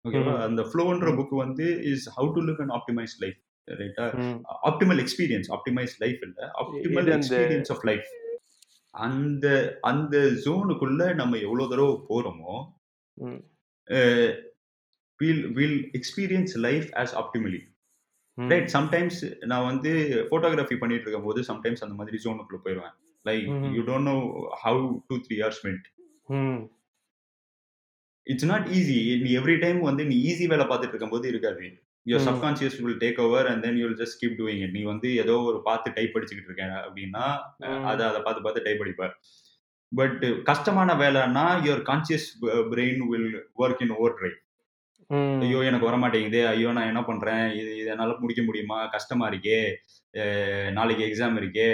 ஓகேவா 0.06 0.34
Mhm. 0.34 0.44
அந்த 0.44 0.62
ஃப்ளோன்ற 0.64 1.08
Mm. 1.10 1.18
Book 1.18 1.36
வந்து 1.36 1.66
is 1.92 2.06
how 2.18 2.30
to 2.36 2.42
live 2.42 2.60
and 2.62 2.74
optimize 2.78 3.16
life 3.20 3.40
ரைட்டா 3.68 4.06
optimal 4.70 5.02
experience 5.04 5.50
optimise 5.56 5.96
life 5.98 6.22
இல்ல 6.22 6.40
optimal 6.62 7.02
அந்த- 7.08 7.18
experience 7.18 7.72
of 7.72 7.84
life 7.84 8.08
அந்த 8.94 9.48
அந்த 9.82 10.18
ஜோனுக்குள்ள 10.46 11.14
நம்ம 11.14 11.38
எவ்வளவு 11.38 11.70
தடவை 11.70 11.96
போறோமோ 12.10 12.56
will 15.20 15.44
will 15.54 15.80
experience 16.00 16.54
life 16.68 16.88
as 16.94 17.14
optimally. 17.22 17.62
Right 18.38 18.70
sometimes 18.74 19.20
நான் 19.46 19.66
வந்து 19.66 19.92
ஃபோட்டோகிராஃபி 20.30 20.76
பண்ணிட்டு 20.78 21.06
இருக்கும் 21.06 21.24
போது 21.24 21.42
சம்டைம்ஸ் 21.42 21.84
அந்த 21.86 21.96
மாதிரி 21.96 22.18
ஜோனுக்குள்ள 22.26 22.60
போயிடுவேன் 22.66 22.96
லைக் 23.30 23.48
ம்ஹும். 23.54 23.72
You 23.78 23.84
don't 23.90 24.10
know 24.12 24.18
how 24.64 24.82
two 25.10 25.18
three 25.26 25.38
hours 25.42 25.64
minute 25.66 25.88
ம். 26.38 26.60
இட்ஸ் 28.28 28.50
நாட் 28.50 28.68
ஈஸி 28.78 28.98
நீ 29.22 29.30
எவ்ரி 29.38 29.58
டைம் 29.62 29.80
வந்து 29.90 30.04
நீ 30.10 30.18
ஈஸி 30.32 30.48
வேலை 30.52 30.66
பார்த்துட்டு 30.72 30.94
இருக்கும்போது 30.94 31.28
இருக்காது. 31.34 31.64
Your 32.06 32.22
hmm. 32.24 32.28
Subconscious 32.28 32.76
will 32.84 33.00
take 33.02 33.20
over 33.24 33.48
and 33.50 33.64
then 33.66 33.80
you'll 33.82 33.96
just 34.02 34.20
keep 34.22 34.36
doing 34.40 34.62
it 34.66 34.76
நீ 34.78 34.82
வந்து 34.92 35.08
ஏதோ 35.24 35.36
ஒரு 35.50 35.60
பார்த்து 35.68 35.96
டைப் 35.98 36.16
அடிச்சுக்கிட்டு 36.18 36.52
இருக்கேன் 36.52 36.76
அப்படின்னா. 36.84 37.26
அதை 37.92 38.04
அதை 38.10 38.20
பார்த்து 38.26 38.46
பார்த்து 38.46 38.66
டைப் 38.68 38.84
அடிப்ப. 38.84 39.08
பட் 39.92 40.22
கஷ்டமான 40.50 40.90
வேலைன்னா 41.02 41.46
your 41.66 41.84
conscious 41.90 42.28
brain 42.72 43.02
will 43.12 43.32
work 43.64 43.84
in 43.86 43.96
overdrive. 44.20 44.38
ஐயோ 45.44 45.60
எனக்கு 45.68 45.88
வர 45.88 45.98
மாட்டேங்குது 46.02 46.42
ஐயோ 46.48 46.72
நான் 46.78 46.90
என்ன 46.92 47.02
பண்றேன்? 47.04 47.46
இது 47.60 47.70
இது 47.78 47.90
என்னால 47.94 48.16
முடிக்க 48.24 48.42
முடியுமா? 48.44 48.78
கஷ்டமா 48.96 49.26
இருக்கே. 49.32 49.60
நாளைக்கு 50.78 51.04
எக்ஸாம் 51.08 51.40
இருக்கே. 51.42 51.70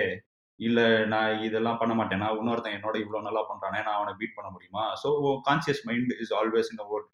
இல்ல 0.59 0.79
நான் 1.05 1.41
இதெல்லாம் 1.43 1.79
பண்ண 1.79 1.93
மாட்டேனா 1.95 2.27
இன்னொருத்தன் 2.35 2.75
என்னோட 2.77 2.95
இவ்வளவு 3.01 3.27
நல்லா 3.27 3.41
பண்றானே 3.49 3.79
நான் 3.85 3.97
அவனை 3.97 4.13
பீட் 4.19 4.35
பண்ண 4.35 4.49
முடியுமா 4.51 4.83
so 5.01 5.09
conscious 5.47 5.81
mind 5.85 6.13
is 6.23 6.33
always 6.33 6.71
in 6.73 6.83
over 6.85 7.05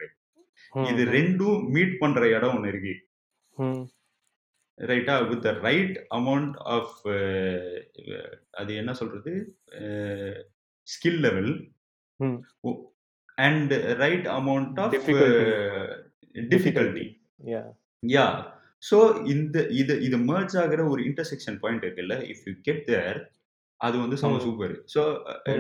hmm. 0.74 0.86
இது 0.86 1.04
ரெண்டும் 1.12 1.62
மீட் 1.72 1.96
பண்ற 2.00 2.22
இடம் 2.30 2.54
ஒன்று 2.56 2.72
இருக்கு. 2.74 2.94
ரைட்டா 4.78 5.16
with 5.30 5.44
the 5.44 5.52
right 5.64 5.98
amount 6.18 6.54
of 6.76 6.94
அது 8.60 8.72
என்ன 8.76 8.92
சொல்றது 9.02 9.34
skill 10.88 11.20
level. 11.20 11.52
And 13.38 13.74
right 14.00 14.28
amount 14.38 14.80
of 14.80 14.94
Difficulty. 14.96 15.44
Difficulty 16.36 17.06
Yeah. 17.44 17.68
Yeah 18.04 18.26
so 18.84 18.98
இந்த 19.34 19.58
இது 19.80 19.94
இது 20.06 20.18
merge 20.26 20.56
ஆகிற 20.62 20.82
ஒரு 20.92 21.02
இன்டர்செக்ஷன் 21.08 21.60
பாயிண்ட் 21.62 21.86
இருக்குல்ல 21.86 22.16
இஃப் 22.32 22.46
யூ 22.48 22.54
கெட் 22.64 22.84
தேர் 22.88 23.20
அது 23.82 23.96
வந்து 24.00 24.18
செம. 24.22 24.40
Super 24.42 24.74
so. 24.94 25.02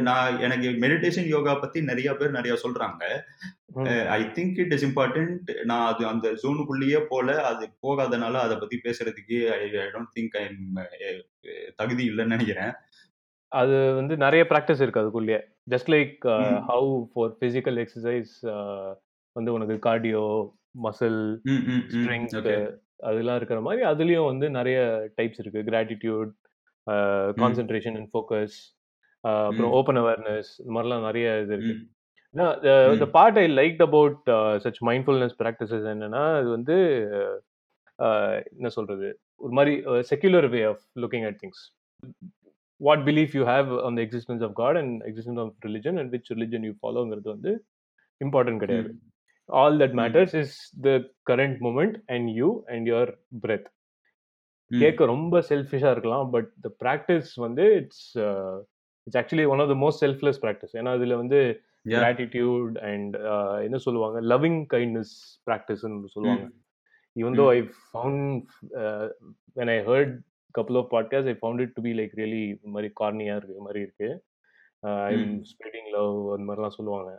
நான் 0.08 0.36
எனக்கு 0.46 0.68
மெடிடேஷன் 0.84 1.30
யோகா 1.30 1.54
பத்தி 1.62 1.80
நிறைய 1.88 2.10
பேர் 2.18 2.36
நிறைய 2.36 2.54
சொல்றாங்க. 2.64 3.04
I 4.16 4.22
think 4.36 4.58
it 4.64 4.74
is 4.76 4.86
important 4.88 5.40
நான் 5.66 5.86
அது 5.88 6.04
அந்த 6.12 6.28
ஜோனுக்குள்ளேயே 6.42 7.00
போல 7.08 7.38
அது 7.50 7.64
போகாதனால 7.86 8.36
அதை 8.44 8.58
பத்தி 8.60 8.78
பேசுறதுக்கு 8.86 9.38
ஐ 9.56 9.64
ஐ 9.78 9.88
டோன்ட் 9.94 10.14
திங்க் 10.18 10.36
ஐ 10.38 10.46
தகுதி 11.80 12.06
இல்லைன்னு 12.10 12.36
நினைக்கிறேன் 12.36 12.74
அது 13.52 13.78
வந்து 13.96 14.14
நிறைய 14.18 14.44
ப்ராக்டிஸ் 14.50 14.84
இருக்கு 14.84 15.02
அதுக்குள்ளேயே 15.02 15.40
just 15.72 15.90
like. 15.94 16.14
How 16.70 16.92
for 17.12 17.34
physical 17.40 17.80
exercise 17.84 18.34
வந்து 19.36 19.52
உனக்கு 19.56 19.78
கார்டியோ 19.84 20.24
மசில் 20.82 21.22
ம், 21.50 21.64
அதெல்லாம் 23.10 23.38
இருக்கிற 23.40 23.60
மாதிரி 23.66 23.82
அதுலயும் 23.92 24.30
வந்து 24.32 24.48
நிறைய 24.58 24.80
டைப்ஸ் 25.18 25.42
இருக்கு. 25.44 25.62
கிராட்டிடியூட் 25.70 26.32
கான்சென்ட்ரேஷன் 27.42 27.98
அண்ட் 28.00 28.12
ஃபோக்கஸ் 28.14 28.58
அப்புறம். 29.24 29.74
ஓப்பன் 29.80 30.00
அவேர்னஸ் 30.02 30.52
இந்த 30.62 30.72
மாதிரிலாம் 30.76 31.08
நிறைய 31.08 31.28
இது 31.44 31.54
இருக்கு. 31.56 31.76
ம், 32.36 33.00
the 33.04 33.08
part 33.18 33.40
I 33.42 33.46
like 33.60 33.82
about 33.88 34.30
such 34.66 34.80
mindfulness 34.90 35.36
practices 35.42 35.86
என்னன்னா 35.94 36.24
அது 36.40 36.50
வந்து 36.58 36.78
என்ன 38.58 38.70
சொல்றது? 38.78 39.10
ஒரு 39.44 39.54
மாதிரி 39.58 39.74
secular 40.12 40.48
way 40.56 40.62
of 40.72 40.84
looking 41.04 41.26
at 41.30 41.40
things 41.44 41.62
what 42.82 43.04
belief 43.10 43.34
you 43.38 43.44
have 43.46 43.70
on 43.88 43.98
the 44.00 44.02
existence 44.06 44.44
of 44.48 44.56
God 44.62 44.78
and 44.82 44.96
existence 45.10 45.42
of 45.44 45.54
religion 45.68 46.00
and 46.02 46.14
which 46.16 46.32
religion 46.36 46.66
you 46.68 46.74
ஃபாலோங்கிறது 46.82 47.30
வந்து 47.36 47.52
important 48.22 48.64
கிடையாது. 48.64 48.92
All 49.52 49.74
that 49.78 49.92
Mm. 49.92 50.00
matters 50.00 50.32
is 50.34 50.52
the 50.82 50.96
current 51.24 51.62
moment 51.62 51.94
and 52.08 52.30
you 52.40 52.50
and 52.68 52.88
your 52.88 53.06
breath 53.44 53.68
ம். 54.72 54.80
கேட்க 54.80 55.06
ரொம்ப 55.06 55.42
செல்ஃபிஷாக 55.50 55.92
இருக்கலாம் 55.92 56.30
but 56.30 56.50
the 56.62 56.70
practice 56.84 57.32
வந்து 57.38 57.66
it's 57.76 58.06
it's 59.08 59.20
actually 59.22 59.46
one 59.46 59.60
of 59.60 59.70
the 59.70 59.78
most 59.84 60.04
selfless 60.06 60.42
practice 60.42 60.76
ஏன்னா 60.80 60.94
அதில் 60.98 61.16
வந்து. 61.16 61.42
கிராட்டிடியூட் 61.86 62.76
அண்ட் 62.88 63.14
என்ன 63.62 63.78
சொல்லுவாங்க 63.78 64.18
லவ்விங் 64.22 64.60
கைண்ட்னஸ் 64.74 65.14
ப்ராக்டிஸ்ன்னு 65.48 66.08
சொல்லுவாங்க 66.08 66.48
though 67.36 67.50
I 67.50 67.62
found 67.94 68.20
uh, 68.82 69.08
when 69.54 69.70
I 69.70 69.80
heard 69.84 70.12
couple 70.56 70.78
of 70.78 70.86
podcasts, 70.92 71.28
I 71.28 71.36
found 71.36 71.60
it 71.62 71.72
to 71.76 71.82
be 71.82 71.94
like 71.94 72.14
really 72.14 72.44
மாதிரி 72.74 72.90
கார்னியா 73.02 73.36
இருக்கு 73.36 73.62
மாதிரி 73.62 73.80
இருக்கு 73.80 74.10
ம். 75.18 75.36
ஸ்ப்ரெடிங் 75.50 75.90
லவ் 75.92 76.14
அந்த 76.34 76.46
மாதிரிலாம் 76.48 76.78
சொல்லுவாங்க 76.78 77.10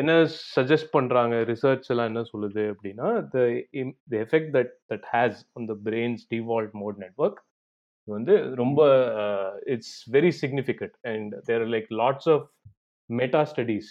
என்ன 0.00 0.12
சஜஸ்ட் 0.56 0.90
பண்றாங்க? 0.96 1.34
ரிசர்ச் 1.50 1.88
எல்லாம் 1.92 2.10
என்ன 2.10 2.22
சொல்லுது 2.32 2.62
அப்படின்னா 2.72 3.08
the 3.34 3.38
the 4.12 4.16
effect 4.24 4.52
that 4.56 4.72
that 4.92 5.06
has 5.14 5.40
on 5.58 5.68
the 5.70 5.76
brain's 5.88 6.22
default 6.34 6.74
mode 6.82 6.98
network 7.04 7.40
வந்து 8.08 8.34
ரொம்ப 8.60 8.80
it's 9.74 9.96
very 10.16 10.32
significant 10.42 10.96
and 11.12 11.34
there 11.50 11.64
like 11.74 11.88
lots 12.02 12.28
of 12.34 12.46
meta 13.10 13.42
studies. 13.52 13.90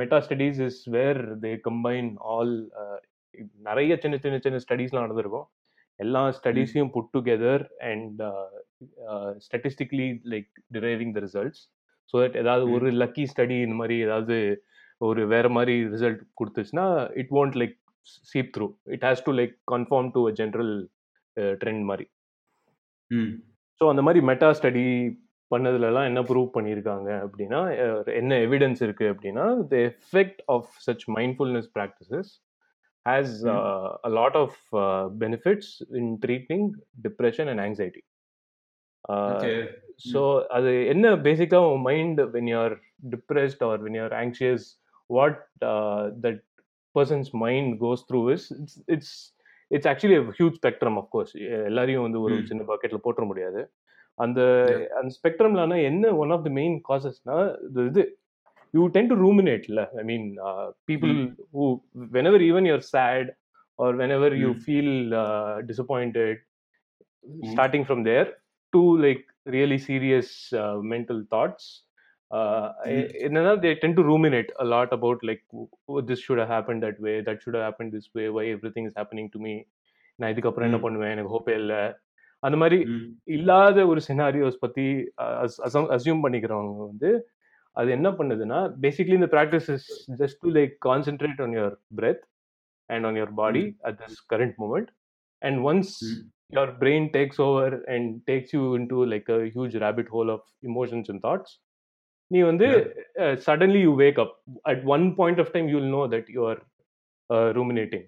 Meta 0.00 0.18
studies 0.26 0.60
is 0.68 0.80
where 0.96 1.22
they 1.44 1.52
combine 1.68 2.10
all 2.34 2.54
நிறைய 3.68 3.92
சின்ன 4.02 4.16
சின்ன 4.24 4.36
சின்ன 4.44 4.58
ஸ்டடீஸ்லாம் 4.66 5.06
நடந்திருக்கும். 5.06 5.46
எல்லா 6.00 6.22
ஸ்டடீஸையும் 6.38 6.92
put 6.94 7.10
together 7.16 7.64
and 7.90 8.20
statistically 9.46 10.08
like 10.32 10.50
driving 10.76 11.12
the 11.16 11.20
results 11.26 11.62
so 12.10 12.14
that 12.24 12.38
ஏதாவது 12.42 12.64
ஒரு 12.76 12.88
லக்கி 13.02 13.24
ஸ்டடி 13.32 13.58
இந்த 13.66 13.76
மாதிரி 13.80 13.96
ஏதாவது 14.06 14.36
ஒரு 15.00 15.22
வேற 15.32 15.46
மாதிரி 15.56 15.74
result 15.94 16.22
கொடுத்துச்சுன்னா 16.40 16.86
it 17.22 17.32
won't 17.36 17.56
like 17.62 17.76
seep 18.30 18.50
through 18.54 18.66
it 18.94 19.04
has 19.08 19.24
to 19.26 19.32
like 19.40 19.54
confirm 19.72 20.08
to 20.16 20.22
a 20.30 20.32
general 20.40 20.72
trend 21.62 21.84
மாதிரி. 21.90 22.06
ஸோ 23.80 23.84
அந்த 23.92 24.02
மாதிரி 24.06 24.20
மெட்டா 24.30 24.48
ஸ்டடி 24.58 24.84
பண்ணதுலலாம் 25.50 26.08
என்ன 26.10 26.20
ப்ரூவ் 26.28 26.48
பண்ணியிருக்காங்க 26.56 27.10
அப்படின்னா 27.24 27.60
என்ன 28.20 28.38
எவிடன்ஸ் 28.46 28.82
இருக்கு 28.86 29.06
அப்படின்னா 29.12 29.44
the 29.72 29.76
effect 29.90 30.40
of 30.54 30.70
such 30.86 31.04
mindfulness 31.16 31.68
practices 31.76 32.30
has 33.06 33.34
a 34.06 34.10
lot 34.18 34.38
of 34.42 34.58
benefits 35.24 35.72
in 36.00 36.12
treating 36.24 36.66
depression 37.06 37.50
and 37.52 37.62
anxiety. 37.66 38.02
So 40.00 40.20
அது 40.56 40.70
என்ன 40.86 41.12
பேசிக்காக 41.26 41.76
mind 41.88 42.20
when 42.34 42.50
you're 42.52 42.74
depressed 43.14 43.62
or 43.68 43.80
when 43.84 43.98
you're 44.00 44.16
anxious 44.22 44.66
what 45.10 45.38
that 46.24 46.40
person's 46.96 47.30
mind 47.44 47.72
goes 47.84 48.04
through 48.10 48.20
is 48.34 48.46
it's 48.56 48.76
it's 48.94 49.14
it's 49.70 49.88
actually 49.92 50.18
huge 50.38 50.58
spectrum 50.60 50.98
of course 51.02 51.32
எல்லாரையும் 51.70 52.04
வந்து 52.06 52.20
ஒரு. 52.24 52.36
சின்ன 52.50 52.64
பக்கெட்ல 52.72 53.00
போட்டுற 53.04 53.24
முடியாது 53.30 53.62
அந்த. 54.18 54.40
அந்த 54.98 55.10
ஸ்பெக்ட்ரம்லனா 55.18 55.78
என்ன 55.90 56.12
ஒன் 56.22 56.34
ஆஃப் 56.36 56.44
த 56.46 56.52
மெயின் 56.58 56.76
காசஸ்னா 56.90 57.36
இது 57.88 58.04
you 58.74 58.84
tend 58.96 59.10
to 59.12 59.16
ரூமினேட்ல 59.24 59.80
I 60.00 60.04
mean 60.10 60.26
people 60.90 61.14
who 61.56 61.64
whenever 62.30 62.44
even 62.50 62.68
you're 62.70 62.84
sad 62.94 63.30
or 63.78 63.94
whenever 64.18 64.34
you. 64.42 64.50
Feel 64.64 64.94
disappointed 65.70 66.40
starting 67.52 67.84
from 67.88 68.00
there 68.02 68.26
to 68.72 68.80
like 69.04 69.22
really 69.46 69.78
serious 69.80 70.28
uh, 70.54 70.76
mental 70.92 71.18
thoughts 71.32 71.64
uh, 72.30 72.66
Mm. 72.86 73.02
என்னன்னா 73.26 73.50
they 73.64 73.72
tend 73.82 73.94
to 73.98 74.04
ruminate 74.10 74.50
a 74.58 74.66
lot 74.74 74.90
about 74.92 75.18
like 75.28 75.42
oh, 75.88 76.00
this 76.08 76.20
should 76.24 76.40
have 76.42 76.48
happened 76.48 76.82
that 76.82 76.98
way 77.06 77.16
that 77.26 77.36
should 77.42 77.56
have 77.58 77.66
happened 77.68 77.92
this 77.96 78.08
way 78.18 78.26
why 78.36 78.44
everything 78.56 78.86
is 78.90 78.94
happening 79.00 79.28
to 79.34 79.40
me 79.46 79.54
நான் 80.18 80.32
இதுக்கப்புறம் 80.32 80.68
என்ன 80.68 80.78
Mm. 80.78 80.84
பண்ணுவேன் 80.86 81.12
எனக்கு 81.14 81.32
ஹோப்பே 81.34 81.54
இல்லை 81.60 81.82
அந்த 82.42 82.56
மாதிரி 82.62 82.78
ம். 82.94 83.06
இல்லாத 83.36 83.86
ஒரு 83.90 84.00
சினாரியோஸ் 84.08 84.58
பத்தி 84.64 84.84
அசியூம் 85.96 86.24
பண்ணிக்கிறவங்க 86.24 86.82
வந்து 86.90 87.10
அது 87.76 87.88
என்ன 87.90 88.08
பண்ணுதுன்னா 88.10 88.58
பேசிக்லி 88.84 89.14
இந்த 89.20 89.28
practice 89.32 89.68
is 89.76 89.86
just 90.20 90.38
to 90.44 90.50
like 90.58 90.74
concentrate 90.88 91.40
on 91.46 91.54
your 91.58 91.76
breath 92.00 92.22
and 92.90 93.06
on 93.06 93.18
your 93.20 93.34
body 93.42 93.64
at 93.88 93.98
this 94.02 94.18
current 94.34 94.56
moment 94.64 94.90
and 95.42 95.58
once 95.70 95.94
Mm. 96.04 96.20
Your 96.50 96.66
brain 96.80 97.04
takes 97.16 97.38
over 97.38 97.68
and 97.92 98.20
takes 98.26 98.52
you 98.52 98.74
into 98.74 99.04
like 99.12 99.28
a 99.28 99.50
huge 99.54 99.74
rabbit 99.84 100.08
hole 100.14 100.30
of 100.36 100.42
emotions 100.70 101.08
and 101.12 101.20
thoughts. 101.26 101.52
நீ 102.30 102.40
வந்து 102.48 102.68
suddenly 103.46 103.80
you 103.86 103.90
wake 104.02 104.18
up 104.22 104.34
at 104.70 104.82
one 104.94 105.04
point 105.18 105.40
of 105.42 105.50
time 105.54 105.66
you 105.70 105.76
will 105.78 105.94
know 105.96 106.02
that 106.12 106.28
you 106.34 106.42
are 106.50 106.60
ruminating 107.58 108.06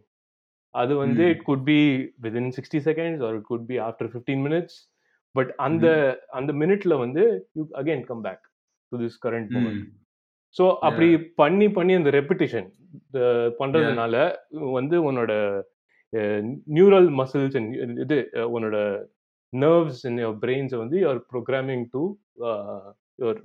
அது 0.74 0.92
வந்து. 1.02 1.24
It 1.34 1.42
could 1.48 1.64
be 1.68 1.78
within 2.24 2.48
sixty 2.56 2.80
seconds 2.86 3.22
or 3.26 3.34
it 3.38 3.46
could 3.50 3.66
be 3.70 3.76
after 3.88 4.08
fifteen 4.12 4.42
minutes 4.46 4.78
but 5.34 5.50
அந்த 5.66 5.86
அந்த 6.38 6.50
மினிட்ல 6.62 6.96
வந்து 7.04 7.24
you 7.58 7.64
again 7.82 8.04
come 8.10 8.22
back 8.26 8.42
to 8.92 9.02
this 9.04 9.18
current 9.26 9.50
moment. 9.56 9.84
So 10.56 10.66
அப்படி 10.88 11.08
பண்ணி 11.42 11.68
பண்ணி 11.78 11.94
அந்த 12.00 12.10
ரெப்பிட்டிஷன் 12.18 12.68
பண்றதுனால 13.60 14.14
வந்து 14.78 14.98
உன்னோட 15.08 15.32
நியூரல் 16.76 17.08
மசில்ஸ் 17.18 17.56
இது 18.04 18.18
அஹ், 18.36 18.48
உன்னோட 18.54 18.78
நர்வ்ஸ் 19.52 20.02
இன் 20.08 20.20
யுவர் 20.22 20.38
பிரெயின்ஸை 20.42 20.78
வந்து 20.80 20.96
you're 21.02 21.20
programming 21.32 21.84
to 21.92 22.02
your 23.18 23.40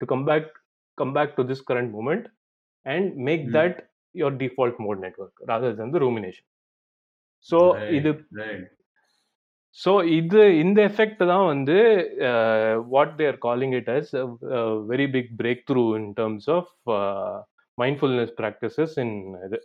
to 0.00 0.06
come 0.08 0.24
back 0.28 0.50
come 0.98 1.14
back 1.16 1.32
to 1.36 1.44
this 1.50 1.64
current 1.68 1.92
moment 1.96 2.26
and 2.86 3.08
make 3.26 3.44
Hmm. 3.44 3.54
That 3.56 3.78
your 4.14 4.36
default 4.40 4.78
mode 4.84 5.00
network 5.02 5.40
rather 5.48 5.74
than 5.76 5.92
the 5.92 6.04
rumination 6.04 6.46
so 7.46 7.58
Right, 7.72 7.90
இது 7.98 8.10
right. 8.40 8.62
So 9.78 9.90
இது 10.16 10.40
இந்த 10.62 10.78
effect 10.88 11.20
தான் 11.30 11.44
வந்து 11.50 11.76
what 12.90 13.12
they're 13.18 13.36
calling 13.44 13.74
it 13.78 13.90
as 13.92 14.10
very 14.88 15.06
big 15.12 15.30
breakthrough 15.68 15.84
in 15.98 16.08
terms 16.16 16.48
of 16.56 16.70
mindfulness 17.78 18.32
practices 18.40 18.94
in 19.04 19.14
இது 19.46 19.58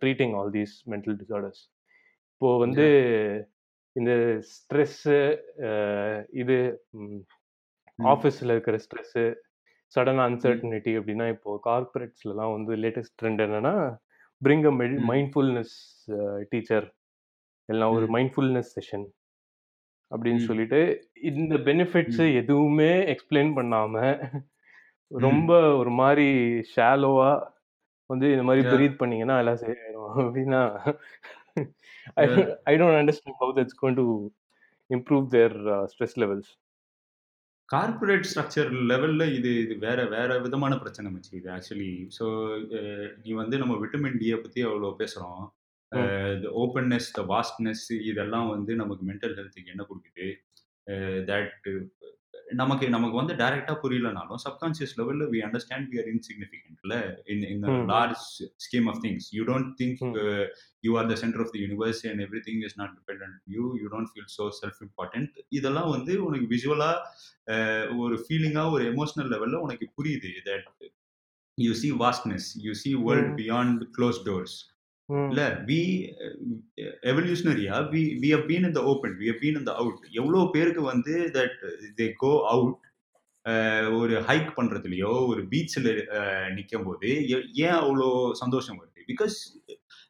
treating 0.00 0.34
all 0.36 0.50
these 0.50 0.74
mental 0.90 1.16
disorders 1.20 1.62
இப்போ 2.32 2.58
வந்து 2.58 2.86
இந்த 3.96 4.12
stress 4.52 5.16
இது. 6.32 6.56
ஆஃபீஸில் 7.98 8.50
இருக்கிற 8.50 8.78
ஸ்ட்ரெஸ்ஸு 8.78 9.24
சடன் 9.92 10.20
அன்சர்டனிட்டி 10.26 10.92
அப்படின்னா 10.98 11.28
இப்போ 11.28 11.50
கார்பரேட்ஸ்லலாம் 11.64 12.52
வந்து 12.52 12.72
லேட்டஸ்ட் 12.76 13.16
ட்ரெண்ட் 13.20 13.42
என்னன்னா 13.46 13.74
bring 14.42 14.66
a 14.66 14.72
hmm. 14.72 15.02
Mindfulness 15.10 15.74
teacher 16.48 16.86
எல்லாம் 17.68 17.92
ஒரு. 17.92 18.06
மைண்ட்ஃபுல்னஸ் 18.16 18.72
செஷன் 18.76 19.04
அப்படின்னு. 20.10 20.42
சொல்லிட்டு 20.48 20.80
இந்த 21.30 21.54
பெனிஃபிட்ஸ். 21.68 22.22
எதுவுமே 22.40 22.92
எக்ஸ்பிளைன் 23.14 23.52
பண்ணாம 23.58 23.94
ம். 25.10 25.20
ரொம்ப 25.26 25.50
ஒரு 25.76 25.90
மாதிரி 26.00 26.26
ஷாலோவா 26.74 27.30
வந்து 28.12 28.26
இந்த 28.34 28.44
மாதிரி. 28.48 28.62
பிரீத் 28.72 29.00
பண்ணீங்கன்னா 29.00 29.36
எல்லாம் 29.42 29.60
சரியாயிடும் 29.62 30.08
அப்படின்னா 30.24 30.62
I 32.70 32.74
don't 32.80 32.98
understand 33.00 33.40
how 33.42 33.54
that's 33.58 33.78
going 33.80 33.98
to 34.00 34.06
improve 34.90 35.24
their 35.36 35.56
stress 35.92 36.18
levels 36.22 36.50
corporate 37.68 38.26
structure 38.30 38.70
லெவல்ல 38.90 39.24
இது 39.36 39.50
இது 39.64 39.74
வேற 39.84 40.00
வேற 40.14 40.30
விதமான 40.46 40.72
பிரச்சனை 40.80 41.08
மச்சி. 41.12 41.32
இது 41.38 41.48
ஆக்சுவலி 41.54 41.92
ஸோ 42.18 42.24
நீ 43.22 43.30
வந்து 43.40 43.56
நம்ம 43.62 43.74
விட்டமின் 43.82 44.18
டியை 44.22 44.38
பத்தி 44.42 44.60
அவ்வளோ 44.68 44.90
பேசுறோம். 45.00 45.42
ஓப்பன்னஸ் 46.62 47.08
த 47.18 47.22
வாஸ்ட்னஸ் 47.32 47.86
இதெல்லாம் 48.10 48.48
வந்து 48.54 48.72
நமக்கு 48.82 49.04
மென்டல் 49.10 49.36
ஹெல்த்துக்கு 49.38 49.72
என்ன 49.74 49.84
கொடுக்குது? 49.90 50.26
தட் 51.30 51.68
நமக்கு 52.60 52.86
நமக்கு 52.94 53.16
வந்து 53.18 53.34
டைரக்டா 53.40 53.74
புரியலனாலும் 53.82 54.40
சப்கான்சியஸ் 54.44 54.94
லெவல்ல 54.98 55.24
we 55.32 55.38
understand 55.46 55.86
we 55.92 55.96
are 56.02 56.08
இன்சிக்னிஃபிகண்ட்ல 56.12 56.94
in 57.32 57.44
in. 57.50 57.62
Large 57.92 58.24
scheme 58.64 58.88
of 58.92 59.00
things 59.04 59.26
you 59.36 59.42
don't 59.50 59.70
think. 59.80 60.00
You 60.86 60.92
are 61.00 61.08
the 61.12 61.16
centre 61.22 61.42
of 61.44 61.52
the 61.54 61.58
universe 61.64 62.02
and 62.10 62.22
everything 62.48 62.62
is 62.68 62.76
not 62.82 62.94
depend 62.98 63.36
you 63.56 63.64
you 63.82 63.88
don't 63.94 64.10
feel 64.12 64.30
so 64.38 64.46
self 64.60 64.80
important 64.88 65.36
இதெல்லாம் 65.58 65.90
வந்து 65.90 66.14
உனக்கு 66.28 66.48
விஷுவலா 66.54 66.90
ஒரு 68.04 68.18
ஃபீலிங்கா 68.24 68.64
ஒரு 68.74 68.84
emotional 68.92 69.30
லெவல்ல 69.34 69.62
உனக்கு 69.66 69.88
புரியுது 69.98 70.32
that 70.50 70.68
you 71.58 71.72
see 71.82 71.90
vastness 72.04 72.48
you 72.66 72.74
see 72.82 72.92
world. 73.08 73.32
Beyond 73.40 73.82
close 73.98 74.20
doors 74.28 74.56
இல்ல 75.30 75.42
we 75.68 75.80
எவல்யூஷனரியா 77.10 77.76
we 77.92 78.02
we 78.22 78.28
have 78.34 78.46
been 78.50 78.66
in 78.68 78.76
the 78.78 78.82
open 78.92 79.14
we 79.20 79.26
have 79.30 79.40
been 79.42 79.58
in 79.60 79.68
the 79.70 79.74
out 79.74 80.04
எவ்வளோ 80.20 80.40
பேருக்கு 80.54 80.82
வந்து 80.92 81.14
தட் 81.36 81.58
தே 82.00 82.06
கோ 82.24 82.32
அவுட் 82.54 82.80
ஒரு 84.00 84.16
ஹைக் 84.28 84.50
பண்றதுலயோ 84.58 85.12
ஒரு 85.30 85.42
பீச்சில் 85.52 85.90
நிற்கும் 86.54 86.86
போது 86.88 87.08
ஏன் 87.64 87.78
அவ்வளோ 87.80 88.08
சந்தோஷம் 88.42 88.78
வருது? 88.80 89.00
பிகாஸ் 89.08 89.36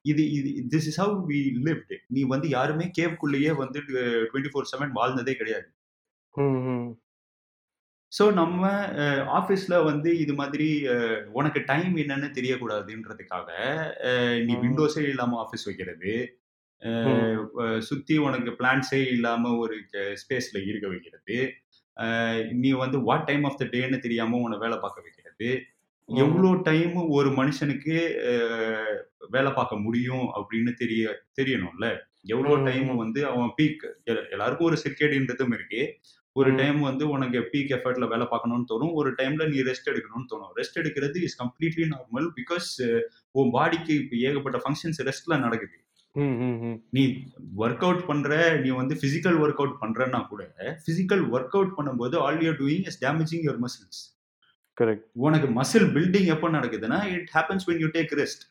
இது 0.04 0.22
இது 0.38 0.50
this 0.74 0.88
is 0.90 1.00
how 1.02 1.16
we 1.30 1.40
lived 1.66 1.94
நீ 2.14 2.22
வந்து 2.34 2.48
யாருமே 2.56 2.86
கேவ்க்குள்ளேயே 2.98 3.52
வந்து 3.62 3.80
டுவெண்ட்டி 4.30 4.52
ஃபோர் 4.52 4.70
செவன் 4.72 4.92
வாழ்ந்ததே 5.00 5.34
கிடையாது. 5.40 5.68
ஸோ 8.12 8.24
நம்ம 8.32 8.62
ஆஃபீஸில் 9.38 9.84
வந்து 9.84 10.10
இது 10.18 10.32
மாதிரி 10.34 10.68
உனக்கு 11.32 11.60
டைம் 11.66 11.94
என்னன்னு 11.96 12.28
தெரியக்கூடாதுன்றதுக்காக 12.38 13.48
நீ. 14.46 14.52
விண்டோஸே 14.64 15.04
இல்லாமல் 15.08 15.40
ஆஃபீஸ் 15.44 15.64
வைக்கிறது 15.64 16.12
சுத்தி 17.78 18.14
உனக்கு 18.18 18.50
பிளான்ஸே 18.60 19.00
இல்லாம 19.06 19.52
ஒரு 19.56 19.74
ஸ்பேஸ்ல 20.22 20.58
இருக்க 20.66 20.86
வைக்கிறது 20.88 21.38
நீ 22.60 22.70
வந்து 22.72 22.98
வாட் 23.02 23.26
டைம் 23.26 23.44
ஆஃப் 23.44 23.58
த 23.58 23.64
டேன்னு 23.64 23.98
தெரியாம 23.98 24.38
உன்னை 24.38 24.58
வேலை 24.58 24.76
பார்க்க 24.78 25.04
வைக்கிறது. 25.06 25.50
எவ்வளோ 26.08 26.50
டைம் 26.62 26.94
ஒரு 27.08 27.28
மனுஷனுக்கு 27.30 27.96
வேலை 29.30 29.50
பார்க்க 29.52 29.76
முடியும் 29.76 30.26
அப்படின்னு 30.38 30.72
தெரிய 30.74 31.02
தெரியணும்ல 31.40 31.86
எவ்வளோ 32.26 32.54
டைம். 32.64 32.90
வந்து 32.96 33.20
அவன் 33.26 33.52
பீக் 33.56 33.84
எல்லாருக்கும் 34.30 34.68
ஒரு 34.70 34.78
சிர்கேடின்றதும் 34.84 35.54
இருக்கு 35.54 35.82
ஒரு. 36.40 36.50
டைம் 36.60 36.80
வந்து 36.88 37.04
உனக்கு 37.14 37.38
பீக் 37.52 37.72
எஃபர்ட்ல 37.76 38.06
வேலை 38.12 38.26
பார்க்கணும்னு 38.32 38.68
தோணும். 38.72 38.92
ஒரு 39.00 39.10
டைம்ல 39.20 39.46
நீ 39.52 39.58
ரெஸ்ட் 39.70 39.90
எடுக்கணும்னு 39.92 40.30
தோணும். 40.32 40.52
ரெஸ்ட் 40.58 40.80
எடுக்கிறது 40.82 41.20
இஸ் 41.28 41.38
கம்ப்ளீட்லி 41.42 41.86
நார்மல் 41.94 42.28
பிகாஸ் 42.40 42.68
உன் 43.40 43.54
பாடிக்கு 43.56 43.94
இப்போ 44.02 44.16
ஏகப்பட்ட 44.28 44.60
ஃபங்க்ஷன்ஸ் 44.64 45.00
ரெஸ்ட்ல 45.10 45.36
நடக்குது. 45.46 45.76
நீ 46.96 47.02
ஒர்க் 47.64 47.84
அவுட் 47.86 48.02
பண்ற 48.08 48.38
நீ 48.62 48.70
வந்து 48.80 48.94
பிசிக்கல் 49.04 49.36
ஒர்க் 49.44 49.60
அவுட் 49.62 49.78
பண்றன்னா 49.82 50.20
கூட 50.30 50.42
பிசிக்கல் 50.88 51.22
ஒர்க் 51.34 51.54
அவுட் 51.58 51.76
பண்ணும்போது 51.76 52.16
all 52.24 52.42
you 52.46 52.52
doing 52.58 52.84
is 52.90 52.98
damaging 53.04 53.44
your 53.46 53.60
muscles 53.64 54.00
correct 54.78 55.06
உனக்கு 55.26 55.48
மசில் 55.60 55.88
பில்டிங் 55.94 56.28
எப்போ 56.34 56.48
நடக்குதுன்னா 56.56 56.98
it 57.14 57.30
happens 57.36 57.66
when 57.68 57.78
you 57.84 57.88
take 57.96 58.12
rest 58.20 58.44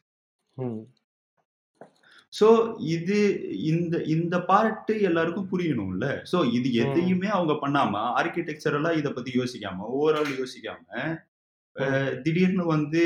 so 2.33 2.47
இது 2.91 3.17
இந்த 3.71 3.95
இந்த 4.13 4.35
பார்ட்டு 4.49 4.93
எல்லாருக்கும் 5.07 5.49
புரியணும்ல. 5.51 6.05
ஸோ 6.31 6.37
இது. 6.57 6.67
எதையுமே 6.83 7.29
அவங்க 7.29 7.53
பண்ணாம 7.63 8.03
ஆர்கிடெக்சரலா 8.19 8.91
இதை 8.99 9.11
பத்தி 9.11 9.31
யோசிக்காம 9.39 9.89
ஓவரால் 9.95 10.31
யோசிக்காம 10.37 10.87
திடீர்னு 12.23 12.63
வந்து 12.71 13.01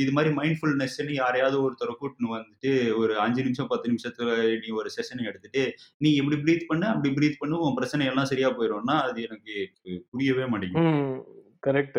இது 0.00 0.10
மாதிரி 0.12 0.30
மைண்ட்ஃபுல்னஸ்ன்னு 0.38 1.12
யாரையாவது 1.14 1.56
ஒருத்தரை 1.62 1.92
கூட்டின்னு 1.94 2.32
வந்துட்டு 2.32 2.70
ஒரு 2.98 3.12
அஞ்சு 3.22 3.44
நிமிஷம் 3.46 3.70
பத்து 3.70 3.90
நிமிஷத்துல 3.90 4.32
நீ 4.58 4.68
ஒரு 4.78 4.88
செஷன் 4.96 5.28
எடுத்துட்டு 5.28 5.62
நீ 6.00 6.10
இப்படி 6.18 6.38
ப்ரீத் 6.42 6.68
பண்ணு 6.68 6.86
அப்படி 6.92 7.10
ப்ரீத் 7.16 7.40
பண்ணு 7.40 7.62
உன் 7.64 7.78
பிரச்சனை 7.78 8.08
எல்லாம் 8.10 8.30
சரியா 8.32 8.50
போயிடும்னா 8.52 8.96
அது 9.06 9.18
எனக்கு 9.28 9.54
புரியவே 10.10 10.46
மாட்டேங்குது. 10.50 10.92
கரெக்ட் 11.62 11.98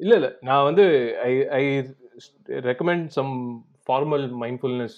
இல்ல 0.00 0.12
இல்ல. 0.18 0.28
நான் 0.42 0.66
வந்து 0.66 0.84
I 1.24 1.32
I 1.54 1.62
recommend 2.66 3.06
some 3.16 3.32
formal 3.88 4.26
mindfulness 4.42 4.96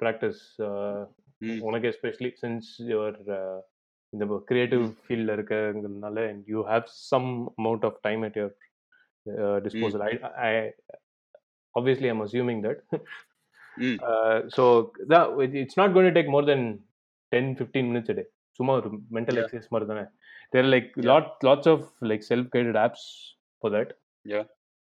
practice 0.00 0.42
hmm. 1.40 1.60
உனக்கு 1.60 1.86
எஸ்பெஷலி 1.92 2.30
சின்ஸ் 2.42 2.68
யுவர் 2.92 3.16
இந்த 4.12 4.24
கிரியேட்டிவ் 4.50 4.84
ஃபீல்டில் 5.04 5.34
இருக்கங்கிறதுனால 5.36 6.18
and 6.30 6.42
you 6.46 6.60
have 6.68 6.86
some 7.10 7.28
amount 7.58 7.86
of 7.88 7.98
time 8.02 8.22
at 8.28 8.38
your 8.40 8.54
disposal 9.66 10.04
I 10.04 10.12
I 10.48 10.52
obviously 11.74 12.08
i'm 12.10 12.20
assuming 12.20 12.58
that 12.62 12.80
Mm. 13.76 13.94
uh, 14.08 14.36
so 14.48 14.64
that 15.10 15.24
it's 15.60 15.76
not 15.76 15.88
going 15.94 16.06
to 16.08 16.14
take 16.18 16.28
more 16.28 16.42
than 16.44 16.60
10 17.32 17.56
15 17.56 17.88
minutes 17.88 18.08
a 18.08 18.16
day 18.18 18.26
சும்மா 18.58 18.72
ஒரு 18.74 18.88
mental. 19.16 19.38
Exercise 19.40 19.72
மாதிரி 19.72 19.86
தானே 19.90 20.04
there 20.52 20.68
like. 20.74 20.90
Lot 21.10 21.30
lots 21.44 21.70
of 21.72 21.82
like 22.10 22.24
self 22.28 22.50
guided 22.54 22.78
apps 22.82 23.06
for 23.62 23.72
that 23.76 23.90
Yeah. 24.24 24.44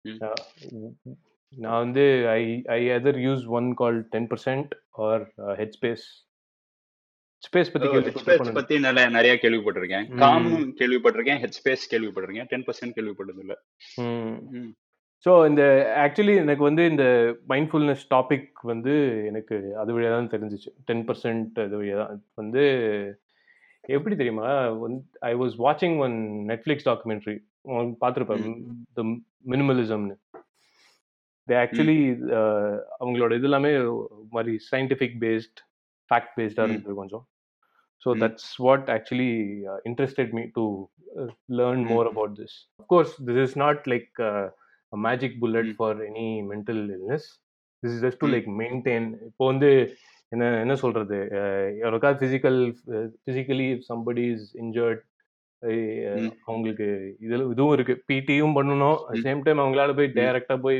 Mm. 0.04 1.14
நான் 1.62 1.82
வந்து 1.84 2.04
I 2.38 2.42
I 2.76 2.80
either 2.96 3.18
use 3.26 3.44
one 3.58 3.68
Calm 3.80 3.98
ten 4.14 4.28
percent 4.30 4.72
or 5.06 5.24
Headspace 5.78 6.04
space 7.46 7.72
பத்தி 7.72 8.52
பத்தி 8.58 8.74
நிறைய 8.86 9.06
நிறைய 9.16 9.32
கேள்விப்பட்டிருக்கேன். 9.42 10.06
காம் 10.22 10.46
கேள்விப்பட்டிருக்கேன். 10.80 11.40
ஹெட் 11.42 11.58
ஸ்பேஸ் 11.58 11.84
கேள்விப்பட்டிருக்கேன் 11.92 12.48
டென் 12.52 12.64
பர்சன்ட் 12.68 12.96
கேள்விப்பட்டது 12.98 13.42
இல்ல. 13.44 13.54
ஸோ 15.26 15.32
இந்த 15.48 15.62
ஆக்சுவலி 16.04 16.36
எனக்கு 16.44 16.64
வந்து 16.68 16.84
இந்த 16.92 17.04
மைண்ட்ஃபுல்னஸ் 17.52 18.04
டாபிக் 18.14 18.48
வந்து 18.72 18.94
எனக்கு 19.30 19.56
அது 19.82 19.92
வழியாக 19.96 20.16
தான் 20.16 20.32
தெரிஞ்சிச்சு. 20.34 20.70
டென் 20.88 21.04
பர்சன்ட் 21.10 21.60
அது 21.66 21.76
வழியாக 21.80 22.00
தான் 22.02 22.22
வந்து 22.40 22.64
எப்படி 23.96 24.14
தெரியுமா? 24.20 24.48
வந்து 24.84 25.00
ஐ 25.30 25.32
வாஸ் 25.42 25.54
வாட்சிங் 25.66 25.96
ஒன் 26.06 26.16
நெட்ஃப்ளிக்ஸ் 26.50 26.88
டாக்குமெண்ட்ரி 26.90 27.36
பார்த்துருப்பேன். 28.02 28.44
த 28.98 29.02
மினிமலிசம்னு 29.54 30.16
தே 31.48 31.56
ஆக்சுவலி 31.62 31.98
அவங்களோட 33.00 33.32
இது 33.34 33.48
எல்லாமே 33.50 33.70
ஒரு 33.90 34.26
மாதிரி 34.30 34.54
சயின்டிஃபிக் 34.70 35.16
பேஸ்ட் 35.22 35.58
ஃபேக்ட் 36.10 36.34
பேஸ்டாக 36.38 36.66
ம். 36.66 36.72
இருந்தது 36.72 36.94
கொஞ்சம் 36.94 37.24
so 38.02 38.10
hmm. 38.10 38.20
That's 38.22 38.50
what 38.60 38.88
actually 38.94 39.30
interested 39.84 40.32
me 40.32 40.44
to 40.56 40.64
learn 41.58 41.82
hmm. 41.82 41.88
More 41.92 42.08
about 42.12 42.34
this 42.40 42.56
of course 42.80 43.14
this 43.26 43.42
is 43.44 43.56
not 43.64 43.82
like 43.94 44.12
a 44.92 44.98
magic 45.04 45.32
bullet 45.38 45.66
Mm. 45.66 45.76
for 45.78 45.92
any 46.02 46.26
mental 46.44 46.76
illness 46.88 47.22
this 47.82 47.92
is 47.92 48.00
just 48.02 48.18
to 48.20 48.26
Mm. 48.26 48.32
like 48.34 48.46
maintain 48.60 49.04
இப்போ 49.28 49.44
வந்து 49.46 49.70
என்ன 50.32 50.44
என்ன 50.60 50.74
சொல்றது 50.82 51.18
அஹ் 51.38 51.70
யாருக்காவது 51.80 52.18
physical 52.20 52.58
physically 53.22 53.66
somebody 53.88 54.24
is 54.34 54.46
injured 54.62 55.02
Mm. 55.02 55.13
அவங்களுக்கு 56.46 56.86
இதில் 57.26 57.44
இதுவும் 57.52 57.74
இருக்கு 57.76 57.94
பிடியும் 58.10 58.56
பண்ணணும். 58.56 58.98
சேம் 59.26 59.42
டைம் 59.46 59.62
அவங்களால 59.62 59.94
போய். 59.98 60.10
டைரக்டா 60.18 60.56
போய் 60.66 60.78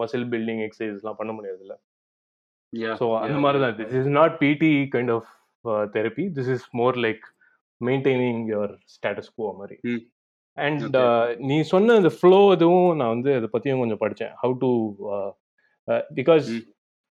மசில் 0.00 0.26
பில்டிங் 0.34 0.62
எக்ஸசைஸ்லாம் 0.66 1.20
பண்ண 1.20 1.32
முடியாதுல்ல 1.38 1.76
Yeah, 2.72 2.94
ஸோ 3.00 3.06
அந்த 3.24 3.36
மாதிரி. 3.42 3.58
தான் 3.64 3.76
this 3.76 3.94
is 3.98 4.08
not 4.18 4.34
PT 4.40 4.72
kind 4.94 5.12
of 5.14 5.28
therapy 5.94 6.24
this 6.38 6.50
is 6.54 6.66
more 6.80 6.96
like 7.06 7.22
maintaining 7.80 8.42
your 8.52 8.74
status 8.94 9.30
quo 9.38 9.46
மாதிரி. 9.60 9.76
And 10.58 10.82
Okay. 10.88 11.36
நீ 11.50 11.56
சொன்ன 11.72 11.96
அந்த 12.00 12.10
ஃப்ளோ 12.18 12.40
இதுவும் 12.56 12.90
நான் 13.00 13.14
வந்து 13.14 13.30
அதை 13.38 13.48
பற்றியும் 13.54 13.82
கொஞ்சம் 13.82 14.02
படித்தேன் 14.04 14.34
how 14.42 14.54
to 14.64 14.70
because. 16.18 16.48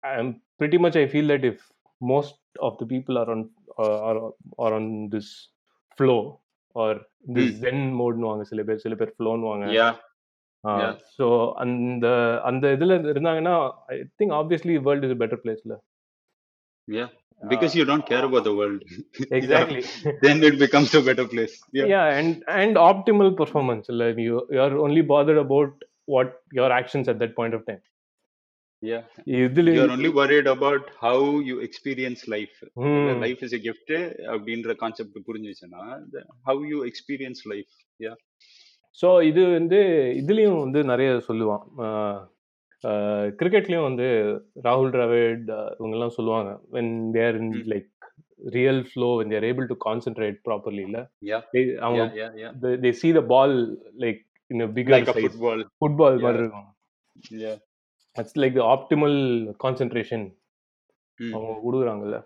I 0.03 0.13
am 0.21 0.31
pretty 0.61 0.79
much 0.85 0.99
I 1.03 1.05
feel 1.13 1.31
that 1.33 1.47
if 1.51 1.63
most 2.01 2.37
of 2.67 2.73
the 2.81 2.85
people 2.85 3.15
are 3.21 3.29
on 3.33 3.41
uh, 3.83 3.97
are, 4.09 4.19
are 4.63 4.73
on 4.77 4.85
this 6.78 6.78
flow 6.78 6.84
or 6.84 6.94
this 7.36 7.50
Hmm. 7.50 7.60
zen 7.64 7.78
mode 8.00 8.18
வாங்க 8.28 8.44
சில 8.50 8.62
பேர் 8.68 8.82
சில 8.84 8.94
பேர் 9.00 9.14
ஃப்ளோன்னு 9.16 9.50
வாங்க 9.50 9.66
Yeah. 9.78 9.92
Yeah. 10.64 10.94
ஸோ 11.16 11.26
அந்த 11.62 12.06
அந்த 12.50 12.64
இதுல 12.76 12.94
இருந்தாங்கன்னா 13.12 13.54
I 13.92 13.96
think 14.20 14.34
obviously 14.40 14.76
world 14.88 15.06
is 15.08 15.20
better 15.24 15.42
பிளேஸ்ல 15.44 15.74
Yeah. 16.88 17.10
Because 17.42 17.72
you 17.78 17.84
don't 17.84 18.06
care 18.10 18.24
about 18.26 18.44
the 18.48 18.52
world. 18.58 18.80
Yeah. 18.90 19.32
Exactly 19.38 19.80
Then 20.24 20.36
it 20.48 20.56
becomes 20.64 20.90
a 21.00 21.02
better 21.08 21.26
place. 21.32 21.54
Yeah. 21.78 21.86
yeah 21.94 22.06
and 22.18 22.30
and 22.60 22.74
optimal 22.90 23.30
performance 23.40 23.86
like 24.02 24.18
you 24.26 24.36
you 24.54 24.60
are 24.66 24.74
only 24.86 25.02
bothered 25.12 25.40
about 25.46 25.72
what 26.14 26.28
your 26.58 26.70
actions 26.80 27.06
at 27.12 27.18
that 27.22 27.32
point 27.40 27.54
of 27.58 27.62
time 27.70 27.82
Yeah. 28.83 29.03
இதுல 29.39 29.71
You're 29.71 29.91
only 29.91 30.11
worried 30.11 30.47
about 30.47 30.83
how 30.99 31.17
you 31.41 31.55
experience 31.59 32.21
life. 32.27 32.57
Hmm. 32.77 33.07
Life 33.23 33.41
is 33.45 33.55
a 33.57 33.61
gift 33.65 33.89
அப்படின்ற 34.33 34.75
concept 34.75 35.17
புரிஞ்சுச்சுன்னா 35.27 35.83
the- 36.13 36.25
how 36.47 36.55
you 36.71 36.79
experience 36.85 37.41
life. 37.53 37.73
Yeah. 37.99 38.17
So 38.99 39.09
இது 39.23 39.41
வந்து 39.51 39.79
இதுலேயும் 40.21 40.59
வந்து 40.59 40.79
நிறைய 40.83 41.09
சொல்லுவான் 41.27 41.63
கிரிக்கெட்லேயும் 43.39 43.87
வந்து 43.87 44.07
ராகுல் 44.63 44.91
டிராவிட் 44.95 45.45
இவங்கெல்லாம் 45.77 46.15
சொல்லுவாங்க 46.17 46.51
when 46.71 46.91
they're 47.11 47.37
in. 47.41 47.51
Like 47.73 47.89
real 48.53 48.81
flow 48.89 49.09
when 49.19 49.31
they're 49.33 49.47
able 49.49 49.67
to 49.67 49.77
concentrate 49.87 50.37
properly 50.47 50.83
இல்லை 50.87 51.03
Yeah. 51.29 51.41
அவங்க 51.81 52.01
Yeah. 52.13 52.31
Yeah. 52.37 52.51
Yeah. 52.63 52.77
They 52.85 52.91
see 53.01 53.09
the 53.17 53.23
ball 53.33 53.55
like 54.05 54.21
in 54.51 54.65
bigger 54.77 54.95
Like 54.97 55.09
a 55.09 55.17
size 55.17 55.25
football. 55.27 55.61
Football 55.79 56.15
Yeah. 56.15 56.25
மாதிரி 56.25 56.43
இருக்கும் 56.43 56.69
Yeah. 57.43 57.57
It's 58.15 58.37
like 58.41 58.55
the 58.59 58.63
optimal 58.73 59.17
concentration 59.63 60.25
Hmm. 61.19 61.35
அவங்க 61.35 61.53
கொடுக்குறாங்கல்ல 61.63 62.17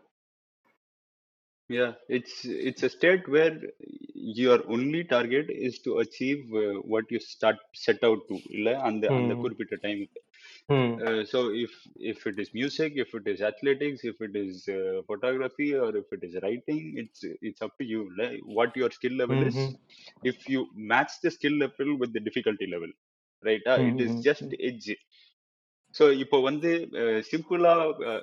Yeah, 1.69 1.93
it's 2.09 2.43
it's 2.45 2.83
a 2.83 2.89
state 2.89 3.27
where 3.27 3.57
your 4.41 4.59
only 4.69 5.03
target 5.05 5.49
is 5.49 5.79
to 5.79 5.99
achieve 5.99 6.53
uh, 6.53 6.79
what 6.93 7.05
you 7.09 7.19
start 7.33 7.57
set 7.85 8.01
out 8.09 8.19
to 8.29 8.35
இல்ல 8.57 8.69
அந்த 8.87 9.05
அந்த 9.19 9.33
Hmm. 9.33 9.43
குறிப்பிட்ட 9.43 9.75
டைமுக்கு 9.85 10.19
Hmm. 10.69 11.03
uh, 11.05 11.21
so 11.31 11.39
if 11.65 11.73
if 12.11 12.19
it 12.31 12.37
is 12.43 12.49
music 12.61 12.91
if 13.05 13.11
it 13.19 13.27
is 13.33 13.41
athletics 13.51 14.01
if 14.11 14.17
it 14.27 14.35
is 14.45 14.55
uh, 14.77 14.97
photography 15.11 15.69
or 15.85 15.91
if 16.01 16.09
it 16.17 16.23
is 16.29 16.35
writing 16.45 16.83
it's 17.03 17.21
it's 17.49 17.63
up 17.67 17.75
to 17.81 17.87
you 17.93 18.01
இல்ல 18.11 18.25
what 18.59 18.73
your 18.83 18.91
skill 18.99 19.17
level 19.23 19.41
is 19.51 19.57
Mhm. 19.57 19.77
if 20.33 20.39
you 20.55 20.61
match 20.93 21.13
the 21.25 21.33
skill 21.39 21.57
level 21.65 21.91
with 22.03 22.13
the 22.17 22.23
difficulty 22.29 22.69
level 22.75 22.93
right 23.49 23.65
uh, 23.75 23.81
it 23.91 23.99
is 24.07 24.11
Mhm. 24.11 24.25
just 24.29 24.49
edge 24.71 24.89
so 25.95 26.03
இப்போ 26.21 26.37
வந்து 26.41 26.69
சிம்பிளா 27.27 27.73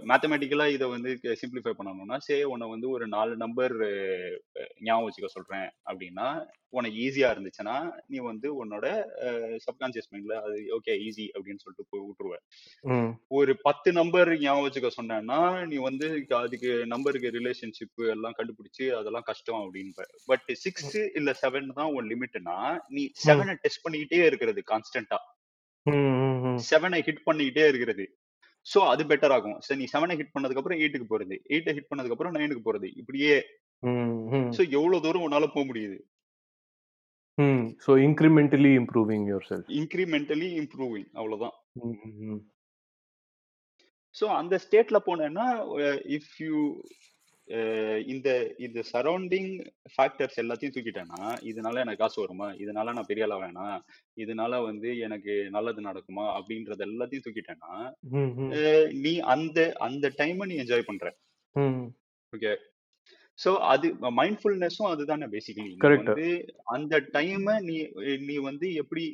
மேத்தமெட்டிக்கலா 0.08 0.66
இதை 0.68 0.86
வந்து 0.92 1.10
simplify 1.40 1.72
பண்ணணும்னா 1.76 2.16
சே 2.20 2.36
உன்னை 2.52 2.66
வந்து 2.70 2.88
ஒரு 2.90 3.04
நாலு 3.08 3.34
நம்பர் 3.36 3.74
ஞாபகம் 4.80 5.06
வச்சுக்க 5.06 5.28
சொல்றேன் 5.30 5.68
அப்படின்னா 5.86 6.26
உனக்கு 6.72 6.96
ஈஸியா 7.04 7.28
இருந்துச்சுன்னா 7.32 7.76
நீ 8.08 8.18
வந்து 8.22 8.48
உன்னோட 8.56 8.86
சப்கான்சியஸ் 9.66 10.10
மைண்ட்ல 10.12 10.34
அது 10.42 10.58
ஓகே 10.76 10.92
ஈஸி 11.06 11.26
அப்படின்னு 11.34 11.62
சொல்லிட்டு 11.64 11.88
போய் 11.90 12.04
விட்டுருவ. 12.04 12.34
ஒரு 13.38 13.52
பத்து 13.64 13.90
நம்பர் 13.92 14.30
ஞாபகம் 14.38 14.66
வச்சுக்க 14.66 14.90
சொன்னேன்னா 14.96 15.40
நீ 15.64 15.78
வந்து 15.88 16.08
அதுக்கு 16.40 16.72
நம்பருக்கு 16.86 17.34
ரிலேஷன்ஷிப் 17.38 18.04
எல்லாம் 18.14 18.38
கண்டுபிடிச்சு 18.38 18.86
அதெல்லாம் 19.00 19.28
கஷ்டம் 19.30 19.60
அப்படின்ப 19.62 20.06
பட் 20.28 20.46
சிக்ஸ் 20.64 20.88
இல்ல 21.18 21.34
செவன் 21.42 21.68
தான் 21.72 21.92
உன் 21.96 22.10
லிமிட்னா 22.12 22.56
நீ 22.90 23.04
செவனை 23.24 23.56
டெஸ்ட் 23.64 23.84
பண்ணிக்கிட்டே 23.86 24.22
இருக்கிறது 24.26 24.62
கான்ஸ்டன்டா. 24.72 25.20
செவனை 26.70 27.00
ஹிட் 27.08 27.26
பண்ணிக்கிட்டே 27.26 27.68
இருக்கிறது 27.68 28.06
சோ 28.66 28.78
அது 28.86 29.04
பெட்டர் 29.04 29.32
ஆகும் 29.32 29.58
சரி 29.58 29.80
நீ 29.80 29.86
செவனை 29.92 30.16
ஹிட் 30.20 30.34
பண்ணதுக்கு 30.34 30.62
அப்புறம் 30.62 30.78
எயிட்டுக்கு 30.78 31.10
போறது 31.10 31.36
எயிட்டை 31.48 31.74
ஹிட் 31.76 31.90
பண்ணதுக்கு 31.90 32.10
அப்புறம் 32.10 32.34
நைனுக்கு 32.34 32.62
போறது 32.64 32.88
இப்படியே. 32.96 33.36
சோ 34.56 34.70
எவ்வளவு 34.70 35.02
தூரம் 35.02 35.26
உன்னால 35.28 35.46
போக 35.54 35.64
முடியுது 35.72 35.98
Hmm. 37.38 37.60
So 37.78 37.96
incrementally 37.96 38.70
improving 38.74 39.22
yourself. 39.26 39.64
Incrementally 39.66 40.48
improving 40.60 41.08
அவ்வளவுதான். 41.12 41.54
Hmm. 41.80 42.38
சோ 44.20 44.24
அந்த 44.24 44.58
ஸ்டேட்ல 44.64 44.98
போனேன்னா 45.06 45.46
இஃப் 46.16 46.32
யூ 46.38 46.82
இந்த 48.12 48.28
இந்த 48.58 48.80
சரௌண்டிங் 48.92 49.50
ஃபேக்டர்ஸ் 49.94 50.40
எல்லாத்தையும் 50.42 50.74
தூக்கிட்டேன்னா 50.74 51.20
இதனால 51.50 51.80
எனக்கு 51.84 52.02
காசு 52.02 52.18
வருமா? 52.22 52.48
இதனால 52.62 52.94
நான் 52.96 53.08
பெரிய 53.08 53.26
ஆளா 53.26 53.38
வேணாம் 53.42 53.78
இதனால 54.16 54.62
வந்து 54.68 54.90
எனக்கு 55.06 55.34
நல்லது 55.56 55.80
நடக்குமா? 55.88 56.26
அப்படின்றது 56.38 56.86
எல்லாத்தையும் 56.88 57.26
தூக்கிட்டேன்னா 57.26 57.72
நீ 59.06 59.14
அந்த 59.34 59.58
அந்த 59.88 60.12
டைமை 60.20 60.46
நீ 60.50 60.56
என்ஜாய் 60.64 60.88
பண்ற. 60.90 61.06
ஓகே 62.32 62.52
சோ 63.38 63.50
அது 63.72 63.88
மைண்ட்ஃபுல்னஸும் 64.20 64.90
அதுதானே 64.92 65.26
பேசிக்கலி. 65.34 65.72
வந்து 66.10 66.28
அந்த 66.76 66.94
டைமை 67.16 67.56
நீ 67.68 67.76
நீ 68.28 68.36
வந்து 68.48 68.68
எப்படி 68.82 69.04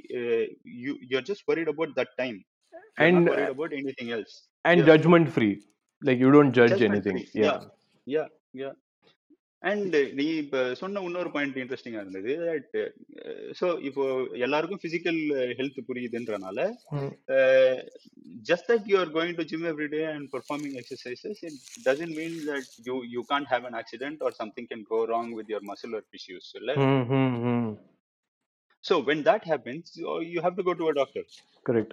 you 0.86 0.94
you're 1.12 1.28
just 1.30 1.46
worried 1.50 1.70
about 1.74 1.92
that 2.00 2.12
time. 2.22 2.38
You're 2.98 3.06
And 3.06 3.18
not 3.18 3.32
worried 3.32 3.52
about 3.54 3.72
anything 3.80 4.10
else. 4.16 4.34
and 4.64 4.80
Yeah. 4.80 4.88
judgment 4.90 5.26
free. 5.36 5.54
Like 6.02 6.18
you 6.24 6.30
don't 8.06 8.24
judge 8.24 8.32
Judgment 8.32 8.66
anything. 8.66 8.66
free. 8.66 8.66
Yeah. 8.66 8.66
Yeah 8.66 8.66
yeah 8.66 8.70
and 9.62 9.96
நீ 10.14 10.26
இப்ப 10.36 10.74
சொன்ன 10.74 11.00
இன்னொரு 11.00 11.30
பாயிண்ட் 11.30 11.56
இன்ட்ரெஸ்டிங்கா 11.56 12.00
இருந்தது 12.00 12.32
தட் 12.40 12.76
ஸோ 13.60 13.78
இப்போ 13.82 14.04
எல்லாருக்கும் 14.36 14.80
physical 14.84 15.20
health 15.58 15.88
புரியுதுன்றனால 15.88 16.58
Hmm. 16.90 17.08
Just 18.42 18.70
that 18.70 18.86
you 18.86 18.98
are 18.98 19.10
going 19.10 19.36
to 19.38 19.42
gym 19.42 19.64
every 19.64 19.88
day 19.88 20.04
and 20.04 20.30
performing 20.34 20.76
exercises 20.82 21.44
it 21.44 21.58
doesn't 21.86 22.16
mean 22.18 22.36
that 22.50 22.70
you 22.86 23.02
you 23.14 23.24
can't 23.32 23.48
have 23.48 23.64
an 23.64 23.74
accident 23.74 24.22
or 24.22 24.34
something 24.34 24.68
can 24.72 24.84
go 24.84 25.04
wrong 25.04 25.34
with 25.34 25.50
your 25.54 25.66
muscle 25.72 25.94
or 25.94 26.06
tissues 26.12 26.50
இல்ல 26.54 26.74
Hmm. 26.74 27.02
Hmm. 27.04 27.34
Hmm. 27.44 27.68
So 28.84 28.96
when 29.04 29.24
that 29.24 29.44
happens 29.44 29.92
you 30.32 30.40
have 30.40 30.58
to 30.58 30.62
go 30.62 30.74
to 30.74 30.88
a 30.88 30.96
doctor 31.02 31.26
Correct. 31.66 31.92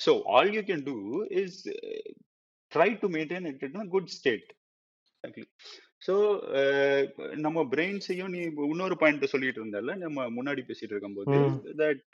So 0.00 0.22
all 0.36 0.52
you 0.56 0.62
can 0.62 0.84
do 0.84 0.96
is 1.30 1.60
try 2.72 2.90
to 3.02 3.08
maintain 3.08 3.46
it 3.46 3.62
in 3.62 3.80
a 3.80 3.88
good 3.88 4.10
state 4.10 4.50
exactly 5.24 5.44
so 6.06 6.14
நம்ம 7.44 7.58
பிரெயின்ஸையும் 7.70 8.32
நீ 8.34 8.40
இன்னொரு 8.70 8.96
point 8.96 9.24
சொல்லிட்டு 9.24 9.60
இருந்தல 9.60 9.96
நம்ம 9.96 10.26
முன்னாடி 10.38 10.62
பேசிட்டு 10.70 10.94
இருக்கும்போது. 10.94 11.36
That 11.80 12.04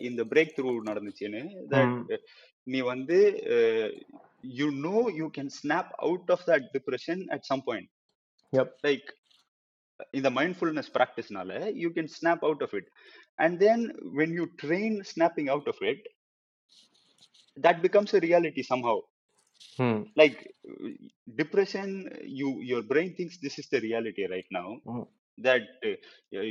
இந்த 0.00 0.24
பிரேக் 0.24 0.54
த்ரூ 0.56 0.72
நடந்துச்சுன்னு 0.88 1.42
தட். 1.70 2.18
நீ 2.66 2.80
வந்து 2.80 3.18
you 4.58 4.68
know 4.86 5.12
you 5.14 5.26
can 5.38 5.50
snap 5.58 5.90
out 6.06 6.30
of 6.30 6.44
that 6.46 6.68
depression 6.76 7.22
at 7.26 7.46
some 7.50 7.62
point. 7.64 7.90
Like 8.86 9.08
இந்த 10.10 10.28
mindfulness 10.30 10.92
ப்ராக்டிஸ்னால 10.98 11.52
you 11.74 11.88
can 11.88 12.12
snap 12.18 12.44
out 12.48 12.62
of 12.62 12.74
it 12.74 12.90
and 13.34 13.58
then 13.58 13.84
when 14.16 14.34
you 14.38 14.46
train 14.64 14.98
snapping 15.12 15.50
out 15.54 15.70
of 15.74 15.82
it 15.92 16.04
that 17.56 17.78
becomes 17.86 18.10
a 18.18 18.20
reality 18.28 18.62
somehow 18.72 18.98
Hmm. 19.78 19.98
like 20.20 20.38
uh, 20.38 20.51
depression 21.40 21.88
you 22.40 22.60
your 22.60 22.82
brain 22.82 23.14
thinks 23.14 23.38
this 23.38 23.58
is 23.58 23.68
the 23.68 23.80
reality 23.80 24.26
right 24.26 24.50
now 24.50 24.68
Mm. 24.86 25.06
that 25.38 25.62
uh, 25.88 25.96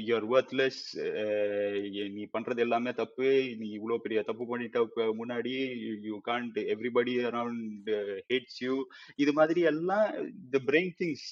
you're 0.08 0.26
worthless 0.26 0.78
uh, 1.08 1.72
நீ 2.16 2.24
பண்றது 2.36 2.64
எல்லாமே 2.66 2.92
தப்பு 2.94 3.28
நீ 3.60 3.68
இவ்வளவு 3.80 4.04
பெரிய 4.06 4.22
தப்பு 4.22 4.46
பண்ணிட்ட 4.52 4.80
முன்னாடி 5.20 5.54
you 6.10 6.18
can't 6.30 6.58
everybody 6.76 7.14
around 7.32 7.92
hates 8.32 8.60
you 8.66 8.76
இது 9.16 9.34
மாதிரி 9.34 9.62
எல்லாம் 9.74 10.10
the 10.56 10.62
brain 10.72 10.90
thinks 11.02 11.26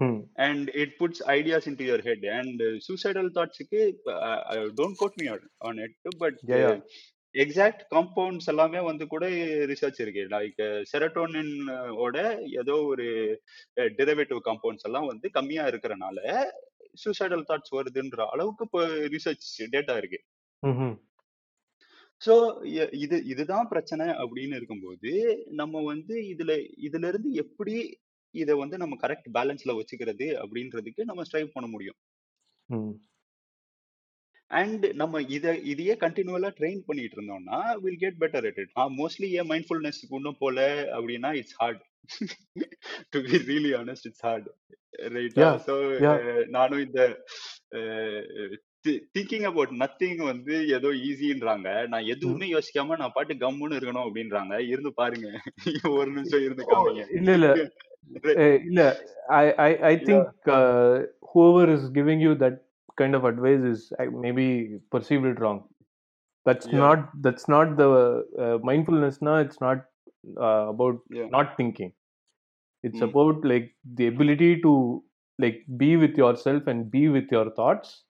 Hmm. 0.00 0.20
and 0.36 0.70
it 0.82 0.98
puts 0.98 1.20
ideas 1.28 1.66
into 1.66 1.84
your 1.84 1.98
head 2.02 2.22
and 2.36 2.60
uh, 2.62 2.80
suicidal 2.80 3.26
thoughts 3.34 3.58
க்கு, 3.64 3.82
uh, 4.06 4.40
uh, 4.52 4.68
don't 4.78 4.96
quote 5.00 5.16
exact 7.34 7.82
compounds 7.92 8.48
எல்லாமே 8.48 8.80
வந்து 8.80 9.04
கூட 9.06 9.24
ரிசர்ச் 9.72 10.00
இருக்கு 10.04 10.22
லைக் 10.34 10.60
செரட்டோனின் 10.92 11.52
ஓட 12.04 12.16
ஏதோ 12.62 12.74
ஒரு 12.92 13.06
டெரிவேட்டிவ் 14.00 14.40
காம்பவுண்ட்ஸ் 14.48 14.86
எல்லாம் 14.88 15.10
வந்து 15.12 15.28
கம்மியா 15.30 15.64
இருக்கிறனால 15.72 16.18
சூசைடல் 16.96 17.44
தாட்ஸ் 17.50 17.74
வருதுன்ற 17.78 18.20
அளவுக்கு 18.34 18.66
இப்போ 18.68 18.80
ரிசர்ச் 19.14 19.46
டேட்டா 19.74 19.96
இருக்கு. 20.00 20.20
ஸோ 22.22 22.34
இது 23.04 23.16
இதுதான் 23.32 23.68
பிரச்சனை 23.68 24.06
அப்படின்னு 24.22 24.56
இருக்கும்போது 24.56 25.12
நம்ம 25.60 25.82
வந்து 25.92 26.14
இதுல 26.32 26.54
இதுல 26.88 27.08
இருந்து 27.12 27.30
எப்படி 27.44 27.76
இதை 28.34 28.54
வந்து 28.62 28.76
நம்ம 28.82 28.96
கரெக்ட் 29.04 29.28
பேலன்ஸ்ல 29.36 29.74
வச்சுக்கிறது 29.78 30.28
அப்படின்றதுக்கு 30.42 31.04
நம்ம 31.10 31.24
ஸ்ட்ரைவ் 31.28 31.54
பண்ண 31.54 31.68
முடியும். 31.74 31.98
அண்ட் 34.50 34.86
நம்ம 34.92 35.20
இதை 35.28 35.52
இதையே 35.64 35.94
கண்டினியூவலா 36.00 36.50
ட்ரெயின் 36.60 36.82
பண்ணிட்டு 36.86 37.16
இருந்தோம்னா 37.18 37.58
will 37.82 38.00
get 38.00 38.18
better 38.20 38.46
at 38.46 38.58
it 38.58 38.72
mostly 38.98 39.28
ஏன் 39.38 39.50
மைண்ட்ஃபுல்னஸ்க்கு 39.50 40.18
இன்னும் 40.20 40.40
போல 40.40 40.58
அப்படின்னா 40.96 41.30
it's 41.34 41.56
hard 41.58 41.82
to 43.10 43.20
be 43.20 43.38
really 43.50 43.72
honest 43.80 44.08
it's 44.10 44.24
hard 44.26 44.48
ரைட்டா 45.16 45.48
ஸோ. 45.66 45.74
நானும் 46.48 46.82
இந்த 46.86 47.00
திங்கிங் 49.14 49.44
அபவுட் 49.44 49.72
நத்திங் 49.78 50.22
வந்து 50.24 50.54
ஏதோ 50.68 50.88
ஈஸின்றாங்க 51.08 51.68
நான் 51.88 52.06
எதுவுமே 52.06 52.46
யோசிக்காம 52.52 52.96
நான் 52.96 53.14
பாட்டு 53.14 53.34
கம்முன்னு 53.36 53.78
இருக்கணும் 53.78 54.06
அப்படின்றாங்க. 54.06 54.54
இருந்து 54.68 54.92
பாருங்க. 54.94 55.28
ஒரு 55.98 56.10
நிமிஷம் 56.10 56.44
இருந்து 56.44 56.64
காமிங்க. 56.64 57.04
இல்ல 57.18 57.32
இல்ல. 57.32 57.50
இல்ல. 58.68 58.82
I 59.30 59.42
Yeah. 59.48 60.04
think 60.06 60.24
uh, 60.48 60.94
whoever 61.30 61.64
is 61.74 61.84
giving 61.90 62.20
you 62.20 62.32
that 62.36 62.56
kind 63.00 63.14
of 63.18 63.24
advice 63.30 63.62
is 63.72 63.92
maybe 64.26 64.46
perceived 64.96 65.26
it 65.32 65.40
wrong. 65.40 65.60
That's 66.46 66.70
Yeah. 66.70 66.78
not 66.84 67.10
that's 67.22 67.48
not 67.48 67.76
the 67.76 67.90
uh, 68.46 68.58
mindfulness. 68.70 69.20
Now 69.22 69.36
it's 69.46 69.60
not 69.60 69.84
uh, 70.48 70.68
about 70.74 71.00
Yeah. 71.10 71.28
not 71.38 71.56
thinking. 71.56 71.92
It's 72.82 73.00
Mm. 73.00 73.10
about 73.10 73.44
like 73.44 73.74
the 74.00 74.08
ability 74.08 74.60
to 74.62 74.74
like 75.38 75.64
be 75.76 75.96
with 75.96 76.16
yourself 76.24 76.66
and 76.66 76.90
be 76.90 77.08
with 77.08 77.30
your 77.38 77.50
thoughts, 77.60 78.04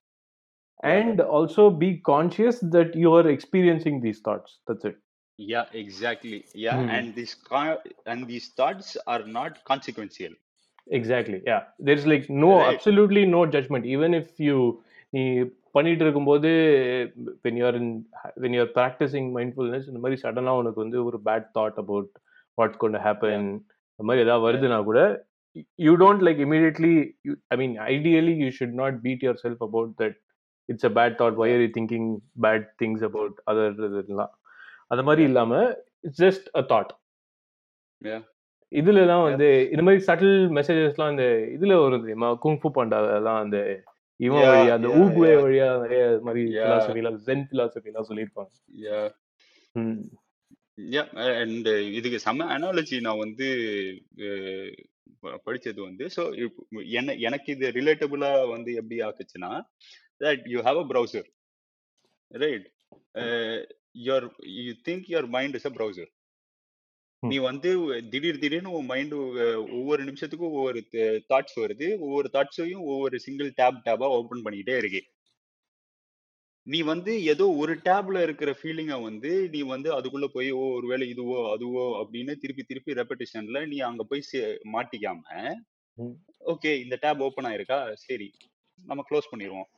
Yeah. 0.83 1.15
and 1.15 1.21
also 1.21 1.69
be 1.71 1.99
conscious 2.01 2.59
that 2.77 2.95
you 2.95 3.13
are 3.13 3.27
experiencing 3.27 4.01
these 4.01 4.21
thoughts. 4.21 4.59
That's 4.67 4.85
it. 4.85 4.97
Yeah, 5.37 5.65
exactly. 5.73 6.45
Yeah, 6.53 6.77
Hmm. 6.77 6.89
and 6.89 7.15
these 7.15 7.35
and 8.05 8.27
these 8.27 8.49
thoughts 8.53 8.95
are 9.07 9.25
not 9.25 9.63
consequential. 9.65 10.33
Exactly. 10.91 11.41
Yeah. 11.45 11.63
There's 11.79 12.05
like 12.05 12.29
no 12.37 12.51
Right. 12.53 12.69
absolutely 12.71 13.25
no 13.27 13.41
judgment. 13.47 13.85
Even 13.87 14.13
if 14.13 14.29
you 14.47 14.57
நீ 15.13 15.21
பண்ணிட்டு 15.75 16.03
இருக்கும்போது 16.05 16.49
when 17.43 17.55
you're 17.59 17.73
in 17.79 17.87
when 18.41 18.51
you're 18.55 18.71
practicing 18.77 19.25
mindfulness 19.37 19.83
இந்த 19.89 19.99
மாதிரி 20.03 20.17
சடனா 20.23 20.53
உனக்கு 20.61 20.79
வந்து 20.83 20.99
ஒரு 21.09 21.17
bad 21.27 21.47
thought 21.57 21.79
about 21.83 22.09
what's 22.57 22.79
gonna 22.81 22.97
happen 23.05 23.47
இந்த 23.91 24.05
மாதிரி 24.09 24.23
ஏதாவது 24.25 24.45
வருதுன்னா 24.47 24.79
கூட 24.89 25.01
you 25.87 25.93
don't 26.03 26.23
like 26.27 26.39
immediately 26.47 26.93
I 27.53 27.57
mean 27.61 27.75
ideally 27.93 28.35
you 28.43 28.49
should 28.59 28.77
not 28.81 28.97
beat 29.05 29.25
yourself 29.45 29.63
about 29.67 29.91
that 30.01 30.17
it's 30.69 30.87
a 30.89 30.93
bad 30.99 31.17
thought 31.21 31.39
why 31.43 31.53
are 31.55 31.63
you 31.65 31.71
thinking 31.79 32.09
bad 32.45 32.67
things 32.83 33.05
about 33.09 33.37
other 33.51 33.75
இதெல்லாம் 33.89 34.33
அந்த 34.93 35.03
மாதிரி 35.09 35.25
இல்லாம 35.31 35.61
it's 36.07 36.21
just 36.25 36.47
a 36.61 36.63
thought 36.73 36.93
Yeah. 38.71 38.79
இதுல 38.79 38.99
தான் 39.11 39.23
வந்து 39.27 39.47
இந்த 39.71 39.81
மாதிரி 39.85 40.01
subtle 40.05 40.35
மெசேஜஸ்லாம் 40.57 41.13
இந்த 41.13 41.25
இதுல 41.55 41.77
வருது 41.81 42.05
தெரியுமா 42.05 42.29
குங்ஃபு 42.43 42.69
பாண்டாலாம் 42.75 43.39
அந்த 43.45 43.57
இவன் 44.19 44.45
வழியா 44.45 44.73
அந்த 44.77 44.89
ஊகுவே. 44.99 45.31
வழியா 45.43 45.67
நிறைய 45.83 46.03
மாதிரி. 46.27 46.43
பிலாசபிலாம் 46.57 47.17
ஜென் 47.27 47.43
பிலாசபிலாம் 47.51 48.07
சொல்லியிருப்பாங்க. 48.09 48.51
Yeah, 50.93 51.07
and 51.41 51.65
இதுக்கு 51.97 52.19
செம 52.25 52.45
அனாலஜி 52.55 52.97
நான் 53.07 53.21
வந்து 53.23 53.47
படிச்சது 55.47 55.79
வந்து 55.87 56.05
ஸோ 56.15 56.23
என்ன 56.99 57.15
எனக்கு 57.27 57.49
இது 57.55 57.67
ரிலேட்டபுளா 57.79 58.31
வந்து 58.53 58.71
எப்படி 58.79 58.97
ஆக்குச்சுன்னா 59.07 59.51
that 60.23 60.47
you 60.53 60.61
have 60.67 60.79
a 60.83 60.85
browser 60.93 61.27
right 62.31 62.65
your 64.07 64.27
you 64.59 64.73
think 64.89 65.05
your 65.13 65.29
mind 65.37 65.57
is 65.59 65.69
a 65.69 65.73
browser. 65.79 66.11
நீ 67.23 67.37
வந்து 67.47 67.69
திடீர் 68.11 68.39
திடீர்னு 68.43 68.71
உன் 68.77 68.87
மைண்டு 68.89 69.17
ஒவ்வொரு 69.79 70.01
நிமிஷத்துக்கும் 70.03 70.53
ஒவ்வொரு 70.59 70.79
தாட்ஸ் 71.31 71.57
வருது. 71.63 71.87
ஒவ்வொரு 72.05 72.29
தாட்ஸையும் 72.35 72.83
ஒவ்வொரு 72.91 73.17
சிங்கிள் 73.25 73.49
டேப் 73.59 73.81
டேபா 73.87 74.07
ஓபன் 74.17 74.43
பண்ணிக்கிட்டே 74.45 74.77
இருக்கு. 74.81 75.01
நீ 76.67 76.79
வந்து 76.91 77.11
ஏதோ 77.33 77.45
ஒரு 77.61 77.73
டேப்ல 77.87 78.17
இருக்கிற 78.25 78.51
ஃபீலிங்கை 78.59 78.97
வந்து 79.01 79.31
நீ 79.53 79.61
வந்து 79.73 79.89
அதுக்குள்ள 79.97 80.27
போய் 80.35 80.49
ஓ 80.61 80.63
ஒருவேளை 80.77 81.05
இதுவோ 81.13 81.37
அதுவோ 81.53 81.85
அப்படின்னு 82.01 82.33
திருப்பி 82.43 82.63
திருப்பி 82.63 82.97
ரெப்படிஷன்ல 83.01 83.61
நீ 83.71 83.79
அங்க 83.89 84.03
போய் 84.11 84.23
மாட்டிக்காம. 84.75 85.23
ஓகே 86.53 86.71
இந்த 86.83 86.95
டேப் 87.05 87.23
ஓப்பன் 87.27 87.49
ஆயிருக்கா? 87.51 87.79
சரி 88.05 88.27
நம்ம 88.79 89.03
க்ளோஸ் 89.09 89.31
பண்ணிடுவோம் 89.31 89.69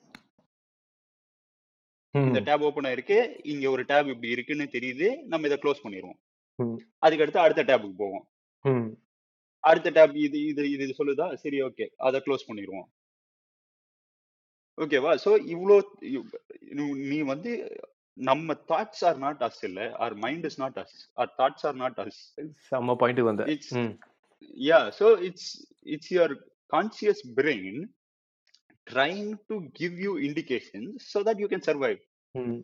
இந்த. 2.16 2.40
டேப் 2.48 2.66
ஓப்பன் 2.68 2.88
ஆயிருக்கு. 2.90 3.20
இங்க 3.54 3.66
ஒரு 3.76 3.84
டேப் 3.92 4.12
இப்படி 4.14 4.30
இருக்குன்னு 4.36 4.68
தெரியுது. 4.78 5.08
நம்ம 5.32 5.48
இதை 5.50 5.58
க்ளோஸ் 5.64 5.84
பண்ணிடுவோம் 5.86 6.20
ம். 6.60 6.76
அதுக்கு 7.06 7.24
அடுத்து 7.26 7.46
அடுத்த 7.46 7.64
டேபுக்கு 7.70 7.98
போவோம். 8.04 8.26
ம். 8.66 8.90
அடுத்த 9.64 9.90
டேப் 9.98 10.14
இது 10.26 10.38
இது 10.52 10.64
இது 10.74 10.84
இது 10.86 10.94
சொல்லுதா? 11.00 11.28
சரி 11.44 11.60
ஓகே. 11.68 11.86
அதை 12.08 12.20
க்ளோஸ் 12.26 12.48
பண்ணிடுவோம் 12.50 12.88
ஓகேவா? 14.78 15.12
ஸோ 15.24 15.32
இவ்வளோ 15.54 15.76
நீ 17.12 17.18
வந்து 17.34 17.52
நம்ம 18.18 18.54
தாட்ஸ் 18.72 19.04
ஆர் 19.10 19.20
நாட் 19.26 19.42
அஸ் 19.48 19.62
இல்ல. 19.70 19.82
Our 20.04 20.16
mind 20.26 20.46
is 20.50 20.60
not 20.64 20.78
us 20.84 20.96
our 21.22 21.32
thoughts 21.40 21.66
are 21.70 21.78
not 21.84 22.00
us 22.04 22.20
செம்ம 22.72 22.96
பாயிண்ட் 23.02 23.22
வந்த. 23.30 23.46
It's 23.56 23.74
hmm. 23.82 23.94
Yeah 24.70 24.80
so 25.00 25.08
it's 25.30 25.52
it's 25.96 26.14
your 26.18 26.36
conscious 26.72 27.24
brain 27.40 27.82
trying 28.88 29.28
to 29.50 29.56
give 29.80 29.94
you 30.06 30.14
indications 30.28 30.96
so 31.12 31.20
that 31.24 31.38
you 31.42 31.48
can 31.52 31.62
survive. 31.68 32.00
Hmm. 32.36 32.58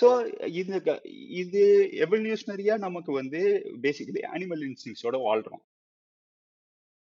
So 0.00 0.08
இது 0.46 0.82
க- 0.82 1.00
இது 1.28 1.90
எவல்யூஷனரியா 1.92 2.78
நமக்கு 2.78 3.12
வந்து 3.12 3.70
basically 3.82 4.20
animal 4.32 4.64
இன்ஸ்டிங்ஸோட 4.64 5.16
வாழ்றோம். 5.28 5.64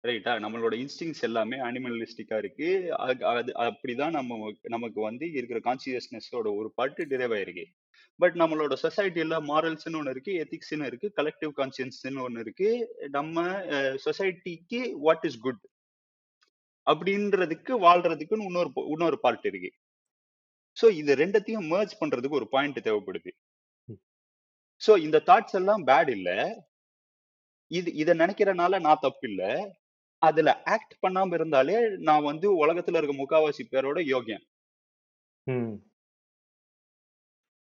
ரைட்டா 0.07 0.33
நம்மளோட 0.45 0.75
இன்ஸ்டிங்ஸ் 0.77 1.23
எல்லாமே 1.23 1.57
அனிமலிஸ்டிக்கா 1.57 2.37
இருக்கு. 2.37 2.97
அது 2.97 3.27
அது- 3.27 3.71
அப்படிதான் 3.71 4.11
நம்ம 4.11 4.53
நமக்கு 4.63 5.01
வந்து 5.01 5.33
இருக்கிற 5.33 5.61
கான்சியஸ்னஸோட 5.61 6.57
ஒரு 6.57 6.73
பார்ட்டு 6.77 7.05
டிரைவ் 7.07 7.33
ஆயிருக்கு 7.33 7.65
பட் 8.17 8.37
நம்மளோட 8.37 8.77
சொசைட்டில 8.83 9.35
மாரல்ஸ்னு 9.41 9.97
ஒன்று 9.97 10.11
இருக்கு 10.11 10.33
எத்திக்ஸ்னு 10.33 10.87
இருக்கு 10.87 11.13
கலெக்டிவ் 11.17 11.53
கான்சியன்ஸ்னு 11.57 12.21
ஒன்று 12.21 12.41
இருக்கு. 12.41 12.97
நம்ம 13.11 13.51
சொசைட்டிக்கு 14.07 14.93
வாட் 14.93 15.25
இஸ் 15.25 15.39
குட் 15.39 15.61
அப்படின்றதுக்கு 16.91 17.75
வாழ்றதுக்குன்னு 17.87 18.43
இன்னொரு 18.43 18.73
ப- 18.73 18.87
இன்னொரு 18.89 19.21
பார்ட் 19.21 19.47
இருக்கு. 19.47 19.73
ஸோ 20.77 20.87
இது 21.01 21.13
ரெண்டத்தையும் 21.23 21.69
merge 21.73 21.95
பண்றதுக்கு 22.01 22.39
ஒரு 22.41 22.49
பாயிண்ட் 22.55 22.79
தேவைப்படுது. 22.87 23.31
ஸோ 24.81 24.93
இந்த 25.07 25.19
தாட்ஸ் 25.29 25.57
எல்லாம் 25.61 25.83
பேட் 25.91 26.11
இல்ல. 26.17 26.31
இது 27.71 27.89
இதை 28.03 28.13
நினைக்கிறனால 28.23 28.81
நான் 28.87 29.05
தப்பு 29.07 29.27
இல்ல. 29.31 29.43
அதுல 30.23 30.51
ஆக்ட் 30.75 30.95
பண்ணாம 31.05 31.35
இருந்தாலே 31.39 31.77
நான் 32.09 32.27
வந்து 32.31 32.47
உலகத்துல 32.63 32.99
இருக்க 33.01 33.15
முக்காவாசி 33.21 33.63
பேரோட 33.73 33.99
யோகியன். 34.15 34.45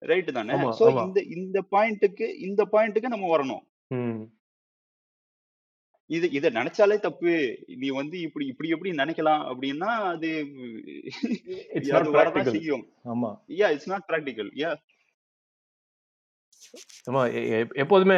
ரைட் 0.02 0.32
தானே? 0.38 0.52
சோ 0.80 0.86
இந்த 1.06 1.20
இந்த 1.38 1.60
பாயிண்ட்டுக்கு 1.74 2.28
இந்த 2.48 2.62
பாயிண்ட்டுக்கு 2.74 3.14
நம்ம 3.16 3.30
வரணும். 3.36 3.64
இது 6.10 6.26
இதை 6.38 6.50
நினைச்சாலே 6.58 6.98
தப்பு. 7.06 7.34
நீ 7.82 7.88
வந்து 8.00 8.16
இப்படி 8.28 8.46
இப்படி 8.52 8.70
எப்படி 8.76 8.92
நினைக்கலாம் 9.02 9.44
அப்படின்னா 9.52 9.90
அது 10.14 10.30
வரதான் 12.18 12.54
செய்யும். 12.56 12.86
ஆமா. 13.14 13.30
Yeah 13.60 13.68
it's 13.76 13.92
not 13.94 14.08
practical 14.12 14.52
yeah 14.64 14.72
ஆமா 17.10 17.22
எப்போதுமே 17.84 18.18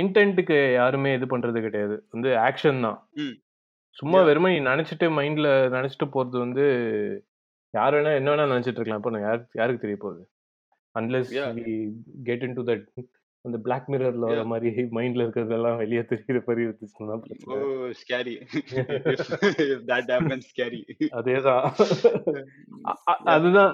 இன்டென்ட்டுக்கு 0.00 0.58
யாருமே 0.80 1.12
இது 1.18 1.26
பண்றது 1.30 1.60
கிடையாது. 1.66 1.94
வந்து 2.14 2.30
ஆக்ஷன் 2.48 2.84
தான். 2.86 2.98
சும்மா 3.96 4.18
வெறுமை 4.28 4.50
நீ 4.54 4.60
நினைச்சிட்டு 4.70 5.06
மைண்ட்ல 5.18 5.48
நினைச்சிட்டு 5.74 6.06
போறது 6.14 6.36
வந்து 6.44 6.64
யார் 7.74 7.94
வேணா 7.96 8.12
என்ன 8.18 8.30
வேணா 8.32 8.50
நினைச்சிட்டு 8.52 8.78
இருக்கலாம். 8.80 9.02
இப்போ 9.02 9.20
யார் 9.26 9.42
யாருக்கு 9.60 9.84
தெரிய 9.84 9.98
போகுது? 10.04 10.22
Unless 10.94 11.30
get 12.28 12.44
in 12.48 12.56
to 12.58 12.64
that 12.70 12.84
அந்த 13.44 13.58
பிளாக் 13.58 13.88
மிரர்ல 13.88 14.18
வர 14.18 14.44
மாதிரி 14.44 14.82
மைண்ட்ல 14.82 15.24
இருக்கிறதெல்லாம் 15.24 15.76
வெளியே 15.76 16.00
தெரியுற 16.00 16.38
மாதிரி 16.46 16.62
இருந்துச்சுன்னா 16.66 17.16
oh 17.46 17.56
scary 18.00 18.34
that 19.90 20.10
happen 20.12 20.44
scary 20.50 20.80
அதேதான். 21.18 21.66
அதுதான். 23.24 23.72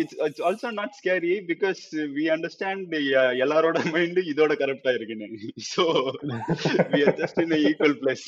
It's 0.00 0.14
it's 0.26 0.40
also 0.48 0.68
not 0.70 0.90
scary 1.00 1.34
because 1.46 1.80
uh, 1.92 2.06
we 2.16 2.24
understand 2.36 2.78
the 2.92 3.02
uh, 3.20 3.30
எல்லாரோட 3.44 3.92
மைண்ட் 3.92 4.18
இதோட 4.32 4.52
கரெக்டா 4.62 4.94
இருக்குன்னு 4.94 5.28
just 7.20 7.38
in 7.42 7.52
a 7.52 7.60
equal 7.70 7.94
place. 8.02 8.26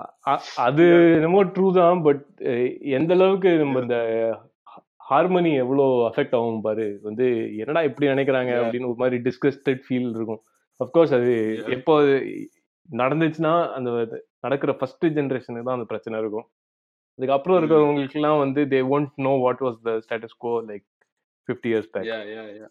அ- 0.00 0.14
அ- 0.26 0.44
அது 0.56 0.84
என்னமோ 1.14 1.44
ட்ரூ 1.44 1.72
தான் 1.72 2.02
பட் 2.02 2.26
எந்த 2.80 3.14
அளவுக்கு 3.14 3.50
நம்ம 3.56 3.80
இந்த 3.80 3.96
ஹார்மனி 5.12 5.52
எவ்வளோ 5.64 5.84
அஃபெக்ட் 6.08 6.36
ஆகும் 6.38 6.64
பாரு. 6.66 6.86
வந்து 7.08 7.26
என்னடா 7.62 7.82
இப்படி 7.88 8.06
நினைக்கிறாங்க 8.12 8.52
அப்படின்னு 8.62 8.90
ஒரு 8.92 9.00
மாதிரி 9.02 9.18
டிஸ்கஸ்டட் 9.28 9.82
ஃபீல் 9.86 10.10
இருக்கும். 10.18 10.42
அஃப்கோர்ஸ் 10.80 11.14
அது 11.18 11.32
எப்போ 11.76 11.94
நடந்துச்சுன்னா 12.88 13.54
அந்த 13.76 13.90
நடக்கிற 14.46 14.72
ஃபர்ஸ்ட் 14.78 15.06
ஜென்ரேஷனுக்கு 15.18 15.66
தான் 15.68 15.78
அந்த 15.78 15.88
பிரச்சனை 15.92 16.20
இருக்கும். 16.24 16.46
அதுக்கப்புறம் 17.18 17.56
mm. 17.56 17.60
இருக்கிறவங்களுக்குலாம் 17.60 18.42
வந்து 18.42 18.60
they 18.72 18.78
won't 18.96 19.16
know 19.26 19.32
what 19.44 19.62
was 19.66 19.78
the 19.88 19.92
status 20.04 20.36
quo 20.44 20.52
like 20.70 20.86
fifty 21.48 21.68
years 21.72 21.90
back 21.94 22.08
yeah 22.12 22.22
yeah 22.34 22.46
yeah. 22.58 22.70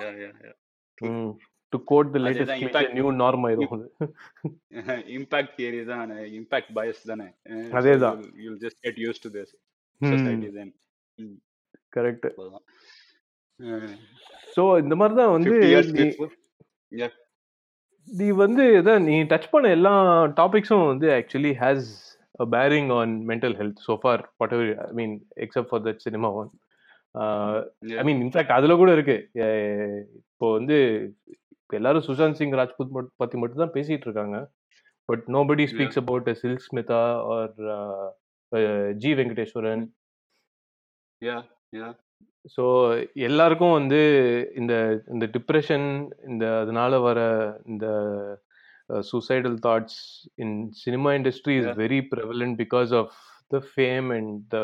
Yeah 0.00 0.12
yeah 0.22 0.34
yeah. 0.46 0.56
True 0.98 1.24
to 1.72 1.78
quote 1.90 2.08
the 2.14 2.20
latest 2.24 2.62
impact 2.64 2.94
new 2.98 3.08
norm 3.22 3.44
ஆயிரும் 3.48 3.74
அது. 3.76 3.86
இம்பாக்ட் 5.16 5.52
தியரி 5.58 5.80
தான்? 5.90 6.12
இம்பாக்ட் 6.38 6.72
பயஸ் 6.78 7.02
தானே? 7.10 7.28
அதேதான். 7.78 8.18
You'll 8.22 8.40
you'll 8.44 8.60
just 8.64 8.78
get 8.86 8.96
used 9.06 9.22
to 9.26 9.30
this 9.36 9.50
ம் 10.00 10.12
society 10.14 10.50
then. 10.56 10.68
Mm. 11.18 11.36
Correct 11.96 12.26
so 14.56 14.62
இந்த 14.82 14.94
மாதிரி 15.00 15.14
தான் 15.22 15.34
வந்து 15.36 15.54
50 15.56 15.72
years 15.72 15.90
நீ 18.08 18.28
வந்து 18.44 18.64
இதான் 18.78 19.04
நீ 19.08 19.16
டச் 19.32 19.50
பண்ண 19.54 19.74
எல்லா 19.78 19.92
டாபிக்ஸும் 20.38 20.88
வந்து 20.92 21.08
actually 21.18 21.52
has 21.64 21.90
a 22.42 22.46
bearing 22.52 22.86
on 22.98 23.08
mental 23.30 23.52
health 23.58 23.78
so 23.86 23.94
far 24.02 24.14
whatever 24.40 24.66
i 24.86 24.92
mean 24.98 25.10
except 25.44 25.66
for 25.72 25.80
that 25.86 25.98
cinema 26.04 26.28
one. 26.40 26.50
uh, 27.14 27.56
i 27.82 27.90
Yeah. 27.90 28.04
mean 28.08 28.18
in fact 28.24 28.54
அதுல 28.56 28.74
கூட 28.80 28.90
இருக்கு. 28.96 29.16
இப்போ 30.30 30.46
வந்து 30.56 30.76
இப்ப 31.62 31.76
எல்லாரும் 31.80 32.06
சுஷாந்த் 32.08 32.38
சிங் 32.40 32.56
ராஜ்புத் 32.60 32.94
பத்தி 33.22 33.36
மட்டும் 33.42 33.62
தான் 33.64 33.74
பேசிட்டு 33.76 34.06
இருக்காங்க. 34.08 34.38
But 35.08 35.24
nobody. 35.36 35.66
Speaks 35.72 36.00
about 36.02 36.30
Silk 36.42 36.64
Smitha 36.68 37.02
or 37.34 37.52
G 39.04 39.12
Venkateswaran. 39.20 39.84
So 42.54 42.64
எல்லாருக்கும் 43.28 43.76
வந்து 43.78 43.98
இந்த 44.60 44.74
இந்த 45.08 45.26
டிப்ரெஷன் 45.34 45.86
இந்த 46.28 46.44
அதனால 46.60 46.98
வர 46.98 47.18
இந்த 47.66 47.86
suicidal 49.10 49.56
thoughts 49.66 50.00
in 50.34 50.54
cinema 50.74 51.10
industry 51.12 51.54
is. 51.58 51.68
Very 51.76 52.00
prevalent 52.12 52.56
because 52.62 52.92
of 53.00 53.12
the 53.50 53.60
fame 53.70 54.08
and 54.16 54.54
the 54.54 54.58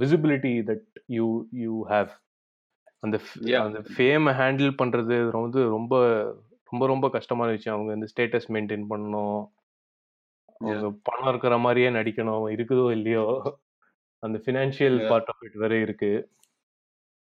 visibility 0.00 0.54
that 0.70 0.86
you 1.08 1.26
you 1.64 1.74
have 1.92 2.10
அந்த. 3.02 3.16
அந்த 3.64 3.80
ஃபேமை 3.92 4.32
ஹேண்டில் 4.40 4.72
பண்ணுறது 4.80 5.16
வந்து 5.38 5.62
ரொம்ப 5.76 5.94
ரொம்ப 6.70 6.84
ரொம்ப 6.86 7.06
கஷ்டமான 7.08 7.48
விஷயம். 7.50 7.76
அவங்க 7.76 7.92
இந்த 7.92 8.08
ஸ்டேட்டஸ் 8.12 8.48
மெயின்டைன் 8.54 8.86
பண்ணணும். 8.92 9.38
அவங்க 10.60 10.88
பணம் 11.08 11.30
இருக்கிற 11.32 11.56
மாதிரியே 11.58 11.90
நடிக்கணும் 11.90 12.46
இருக்குதோ 12.54 12.86
இல்லையோ. 12.90 13.24
அந்த 14.22 14.38
financial 14.44 14.98
Yeah. 14.98 15.08
Part 15.08 15.28
of 15.28 15.42
it 15.44 15.52
வேற 15.54 15.74
இருக்கு 15.80 16.10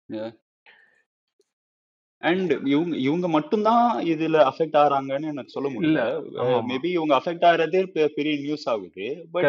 Yeah. 0.09 0.31
அண்ட் 2.21 2.53
இவங்க 2.65 2.97
இவங்க 2.97 3.29
மட்டும்தான் 3.29 4.05
இதுல 4.05 4.51
அஃபெக்ட் 4.51 4.77
ஆறாங்கன்னு 4.77 5.23
எனக்கு 5.23 5.51
சொல்ல 5.51 5.69
முடியல. 5.71 6.23
ஆமா. 6.39 6.63
மேபி 6.69 6.85
இவங்க 6.85 7.17
அஃபெக்ட் 7.17 7.47
ஆகிறதே 7.51 7.87
பெ- 7.95 8.07
பெரிய 8.07 8.37
நியூஸ் 8.37 8.69
ஆகுது. 8.69 9.27
But 9.31 9.45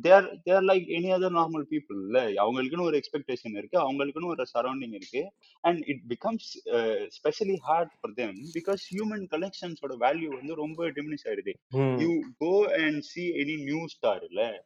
there 0.00 0.40
there 0.42 0.62
like 0.62 0.88
any 0.88 1.10
other 1.16 1.38
normal 1.40 1.64
people 1.70 2.00
இல்ல. 2.04 2.28
அவங்களுக்குன்னு 2.28 2.82
ஒரு 2.82 3.00
எக்ஸ்பெக்டேஷன் 3.00 3.56
இருக்கு. 3.56 3.92
அவங்களுக்குன்னு 3.92 4.26
ஒரு 4.26 4.46
சரௌண்டிங் 4.58 4.94
இருக்கு. 4.94 5.32
And 5.60 5.82
it 5.86 6.00
becomes 6.08 6.72
especially 7.06 7.56
hard 7.56 7.90
for 8.00 8.14
them 8.14 8.34
because 8.54 8.82
human 8.94 9.26
கனெக்ஷன்ஸோட 9.30 9.92
value 10.00 10.28
வந்து 10.28 10.54
ரொம்ப 10.54 10.90
டிமினிஷ் 10.90 11.24
ஆயிடுது. 11.24 11.52
You 12.00 12.20
go 12.38 12.72
and 12.76 13.00
see 13.00 13.22
any 13.28 13.62
new 13.62 13.86
star 13.86 14.24
இல்ல 14.30 14.64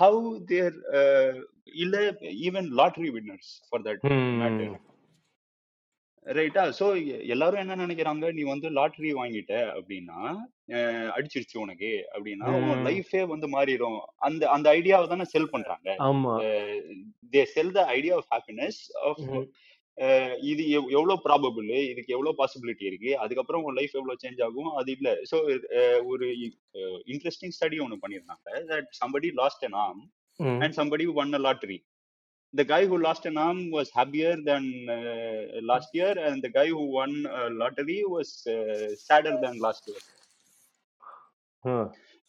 ஹவு 0.00 0.42
தேர் 0.44 0.74
இல்ல 1.74 2.16
even 2.20 2.68
lottery 2.76 3.10
winners 3.10 3.50
for 3.68 3.82
that 3.82 3.98
matter 4.12 4.88
ரைட்டா 6.30 6.72
சோ 6.78 6.86
எல்லாரும் 7.26 7.68
என்ன 7.68 7.76
நினைக்கிறாங்க? 7.76 8.32
நீ 8.32 8.42
வந்து 8.42 8.70
லாட்டரி 8.70 9.12
வாங்கிட்ட 9.12 9.52
அப்படின்னா 9.78 10.18
அடிச்சிருச்சு 11.10 11.58
உனக்கு 11.58 12.08
அப்படின்னா 12.12 12.46
உன் 12.70 12.84
லைஃபே 12.86 13.26
வந்து 13.26 13.50
மாறிடும் 13.50 13.98
அந்த 14.16 14.48
அந்த 14.48 14.72
ஐடியாவை 14.72 15.08
தானே 15.08 15.24
செல் 15.24 15.50
பண்றாங்க. 15.50 15.96
They 17.30 17.42
sell 17.42 17.72
the 17.72 17.86
idea 17.86 18.14
of 18.16 18.30
happiness 18.30 18.78
of 19.04 19.48
இது 20.42 20.62
எவ்- 20.64 20.90
எவ்வளவு 20.90 21.20
ப்ராபபிள் 21.24 21.88
இதுக்கு 21.88 22.14
எவ்வளவு 22.14 22.34
பாசிபிலிட்டி 22.38 22.84
இருக்கு? 22.84 23.18
அதுக்கப்புறம் 23.18 23.62
உன் 23.62 23.74
லைஃப் 23.74 23.96
எவ்வளவு 23.96 24.18
சேஞ்ச் 24.22 24.42
ஆகும்? 24.42 24.70
அது 24.74 24.90
இல்ல. 24.92 25.08
சோ 25.30 25.36
ஒரு 26.04 26.26
இன்ட்ரெஸ்டிங் 27.06 27.56
ஸ்டடி 27.60 27.82
ஒன்று 27.82 27.98
பண்ணியிருந்தாங்க. 28.02 28.48
That 28.70 28.86
somebody 29.00 29.32
lost 29.32 29.64
an 29.64 29.72
arm 29.72 29.98
ம். 30.36 30.60
and 30.60 30.72
somebody 30.78 31.06
won 31.14 31.34
a 31.34 31.40
lottery. 31.46 31.78
the 32.53 32.65
guy 32.65 32.85
who 32.85 32.97
lost 32.97 33.25
an 33.25 33.37
arm 33.37 33.59
was 33.77 33.87
happier 33.91 34.33
than 34.49 34.63
uh, 34.89 35.41
last 35.71 35.89
year 35.93 36.13
and 36.27 36.35
the 36.45 36.51
guy 36.57 36.67
who 36.67 36.83
won 36.97 37.11
a 37.41 37.49
lottery 37.61 37.99
was 38.07 38.29
uh, 38.47 38.87
sadder 39.07 39.35
than 39.43 39.55
last 39.67 39.83
year 39.91 40.03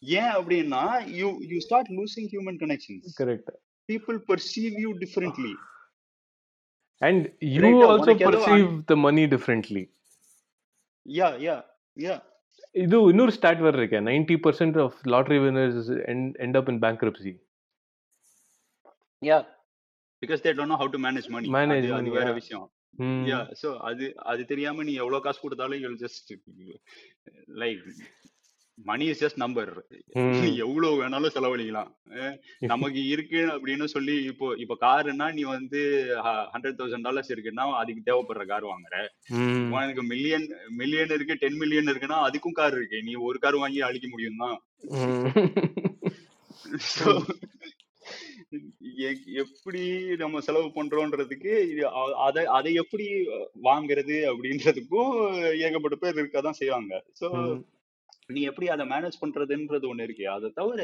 ஏன் 0.03 0.31
அப்படின்னா 0.37 0.81
you 1.19 1.29
you 1.51 1.59
start 1.67 1.87
losing 1.99 2.25
human 2.35 2.55
connections 2.63 3.03
correct 3.21 3.51
people 3.89 4.17
perceive 4.31 4.73
you 4.83 4.91
differently 5.03 5.53
and 7.01 7.25
you 7.53 7.59
ரைட்டா 7.65 7.87
also 7.91 8.05
உனக்கு 8.05 8.25
ஏதோ 8.27 8.37
perceive 8.37 8.69
the 8.91 8.95
money 9.07 9.23
differently 9.35 9.83
yeah 11.05 11.33
yeah 11.47 11.59
yeah 12.05 12.19
இது 12.83 12.97
இன்னொரு 13.11 13.33
stat 13.37 13.61
வேற 13.65 13.75
இருக்கு 13.79 13.99
ninety 14.07 14.35
percent 14.45 14.77
of 14.85 14.97
lottery 15.13 15.37
winners 15.45 15.89
end 16.45 16.57
up 16.61 16.69
in 16.73 16.81
bankruptcy 16.85 17.33
yeah 19.21 19.43
because 20.22 20.40
they 20.46 20.54
don't 20.58 20.70
know 20.72 20.80
how 20.82 20.88
to 20.94 21.00
manage 21.06 21.28
money. 21.36 21.50
Manage 21.58 21.86
அது 21.90 22.00
money 22.00 22.16
வேற 22.18 22.32
விஷயம். 22.40 22.66
ம் 23.04 23.22
yeah 23.30 23.44
so 23.60 23.68
அது 23.88 24.06
அது 24.30 24.42
தெரியாம 24.50 24.84
நீ 24.88 24.94
எவ்வளவு 25.02 25.24
காசு 25.26 25.40
கொடுத்தாலும் 25.44 25.80
you'll 25.84 26.02
just 26.06 26.26
like 27.62 27.80
money 28.78 29.06
is 29.12 29.20
just 29.22 29.40
number 29.42 29.70
நீ 30.34 30.48
எவ்வளவு 30.64 30.94
வேணாலும் 31.00 31.32
செலவழிக்கலாம். 31.34 31.90
நமக்கு 32.72 33.00
இருக்கு 33.14 33.40
அப்படின்னு 33.54 33.86
சொல்லி 33.94 34.14
இப்போ 34.30 34.46
இப்போ 34.62 34.74
காருன்னா 34.84 35.26
நீ 35.36 35.42
வந்து 35.56 35.80
ஹண்ட்ரட் 36.54 36.78
தௌசண்ட் 36.78 37.06
டாலர்ஸ் 37.08 37.32
இருக்குன்னா 37.34 37.66
அதுக்கு 37.80 38.06
தேவைப்படுற 38.08 38.44
கார் 38.52 38.66
வாங்குற. 38.70 38.94
ம் 39.40 39.68
உனக்கு 39.74 40.04
மில்லியன் 40.12 40.46
மில்லியன் 40.80 41.14
இருக்கு 41.16 41.36
டென் 41.42 41.60
மில்லியன் 41.62 41.90
இருக்குன்னா 41.92 42.20
அதுக்கும் 42.28 42.58
கார் 42.60 42.76
இருக்கு. 42.78 43.00
நீ 43.08 43.14
ஒரு 43.28 43.40
கார் 43.44 43.62
வாங்கி 43.62 43.82
அழிக்க 43.88 44.08
முடியும் 44.14 44.42
தான் 44.44 44.56
ஸோ 46.94 47.10
எப்படி 49.42 49.82
நம்ம 50.22 50.40
செலவு 50.46 50.68
பண்றோன்றதுக்கு 50.78 51.52
அதை 52.26 52.42
அதை 52.58 52.72
எப்படி 52.82 53.06
வாங்குறது 53.68 54.16
அப்படின்றதுக்கும் 54.32 55.12
ஏகப்பட்ட 55.66 55.98
பேர் 56.02 56.18
இருக்க 56.20 56.40
தான் 56.48 56.60
செய்வாங்க. 56.62 56.92
ஸோ 57.20 57.28
ம் 57.42 57.60
நீ 58.34 58.40
எப்படி 58.50 58.66
அதை 58.74 58.84
மேனேஜ் 58.92 59.16
பண்றதுன்றது 59.22 59.86
ஒண்ணு 59.92 60.04
இருக்கு. 60.08 60.26
அதை 60.34 60.48
தவிர 60.58 60.82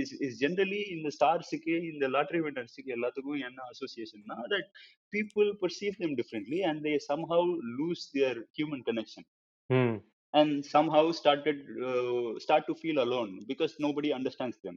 இஸ் 0.00 0.14
இஸ் 0.26 0.38
ஜென்ரலி 0.44 0.80
இந்த 0.96 1.08
ஸ்டார்ஸுக்கு 1.16 1.74
இந்த 1.92 2.04
லாட்ரி 2.14 2.40
வின்னர்ஸுக்கு 2.46 2.94
எல்லாத்துக்கும் 2.96 3.42
என்ன 3.48 3.66
அசோசியேஷன்னா 3.72 4.38
that 4.54 4.68
people 5.12 5.50
perceive 5.62 5.96
them 6.04 6.16
differently 6.20 6.60
and 6.70 6.82
they 6.88 6.94
somehow 7.10 7.48
lose 7.80 8.04
their 8.14 8.40
human 8.58 8.84
connection 8.90 9.28
ம். 9.70 9.96
And 10.34 10.64
somehow 10.72 11.02
started 11.12 11.58
uh, 11.90 12.30
start 12.44 12.64
to 12.66 12.74
feel 12.80 12.98
alone 13.04 13.30
because 13.50 13.72
nobody 13.84 14.08
understands 14.16 14.56
them. 14.64 14.74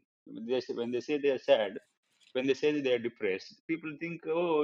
They 0.50 0.60
say, 0.66 0.74
when 0.74 0.92
they 0.92 1.02
say 1.08 1.16
they 1.18 1.32
are 1.32 1.44
sad 1.48 1.74
when 2.36 2.46
they 2.48 2.56
say 2.60 2.70
they 2.86 2.94
are 2.98 3.04
depressed 3.06 3.50
people 3.72 3.92
think 4.02 4.22
oh 4.36 4.62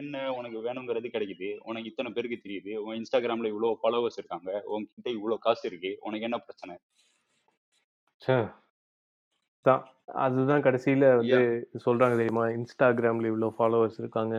என்ன 0.00 0.22
உனக்கு 0.38 0.58
வேணுங்கிறது 0.66 1.08
கிடைக்குது. 1.14 1.48
உனக்கு 1.68 1.90
இத்தனை 1.90 2.10
பேருக்கு 2.16 2.38
தெரியுது. 2.46 2.72
உன் 2.84 2.98
இன்ஸ்டாகிராம்ல 3.00 3.50
இவ்வளவு 3.52 3.78
ஃபாலோவர்ஸ் 3.82 4.18
இருக்காங்க. 4.20 4.50
உன்கிட்ட 4.72 5.08
இவ்வளவு 5.18 5.44
காசு 5.46 5.64
இருக்கு. 5.70 5.92
உனக்கு 6.06 6.26
என்ன 6.28 6.38
பிரச்சனை? 6.46 6.74
ச்சே. 8.22 8.36
தான் 9.68 9.82
அதுதான் 10.24 10.64
கடைசியில 10.66 11.08
வந்து 11.20 11.40
சொல்றாங்க 11.86 12.16
தெரியுமா? 12.20 12.46
இன்ஸ்டாகிராம்ல 12.58 13.30
இவ்வளோ 13.32 13.50
ஃபாலோவர்ஸ் 13.58 14.00
இருக்காங்க. 14.02 14.36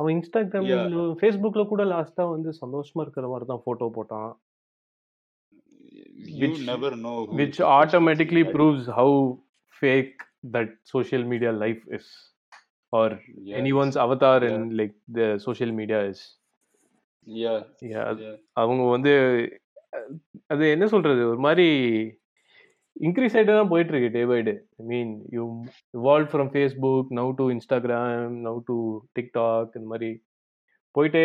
அவன் 0.00 0.14
இன்ஸ்டாகிராம்ல 0.16 0.76
இவ்வளோ 0.82 1.06
ஃபேஸ்புக்ல 1.20 1.64
கூட 1.72 1.84
லாஸ்டா 1.94 2.24
வந்து 2.34 2.52
சந்தோஷமா 2.62 3.04
இருக்கிற 3.06 3.26
மாதிரி 3.32 3.48
தான் 3.52 3.64
போட்டோ 3.66 3.88
போட்டான். 3.98 4.32
Which 6.42 6.60
never 6.68 6.90
know 7.02 7.16
which 7.40 7.58
automatically 7.78 8.44
proves 8.54 8.84
how 8.98 9.10
fake 9.80 10.20
that 10.44 10.68
social 10.84 11.24
media 11.24 11.52
life 11.52 11.82
is 11.90 12.06
or 12.92 13.08
yes. 13.44 13.56
anyone's 13.56 13.96
avatar 13.96 14.38
yeah. 14.42 14.54
in 14.54 14.76
like 14.76 14.94
the 15.08 15.38
social 15.38 15.70
media 15.72 16.00
is. 16.04 16.20
Yeah. 17.26 17.60
Yeah 17.92 18.08
yeah. 18.22 18.36
அவங்க 18.56 18.82
வந்து 18.96 19.12
அது 20.46 20.64
என்ன 20.70 20.86
சொல்றது? 20.86 21.22
ஒரு 21.32 21.40
மாதிரி 21.46 21.68
இன்க்ரீஸ் 22.96 23.36
ஆகிட்டு 23.36 23.56
தான் 23.58 23.70
போயிட்டு 23.72 23.92
இருக்கு 23.92 24.10
day 24.16 24.22
by 24.32 24.40
day 24.48 24.54
I 24.80 24.84
mean 24.90 25.12
you 25.36 25.44
evolve 26.00 26.28
from 26.32 26.50
Facebook 26.54 27.08
now 27.18 27.30
to 27.40 27.46
Instagram 27.54 28.34
now 28.46 28.58
to 28.68 28.76
TikTok 29.18 29.72
இந்த 29.78 29.88
மாதிரி 29.92 30.10
போயிட்டே 30.94 31.24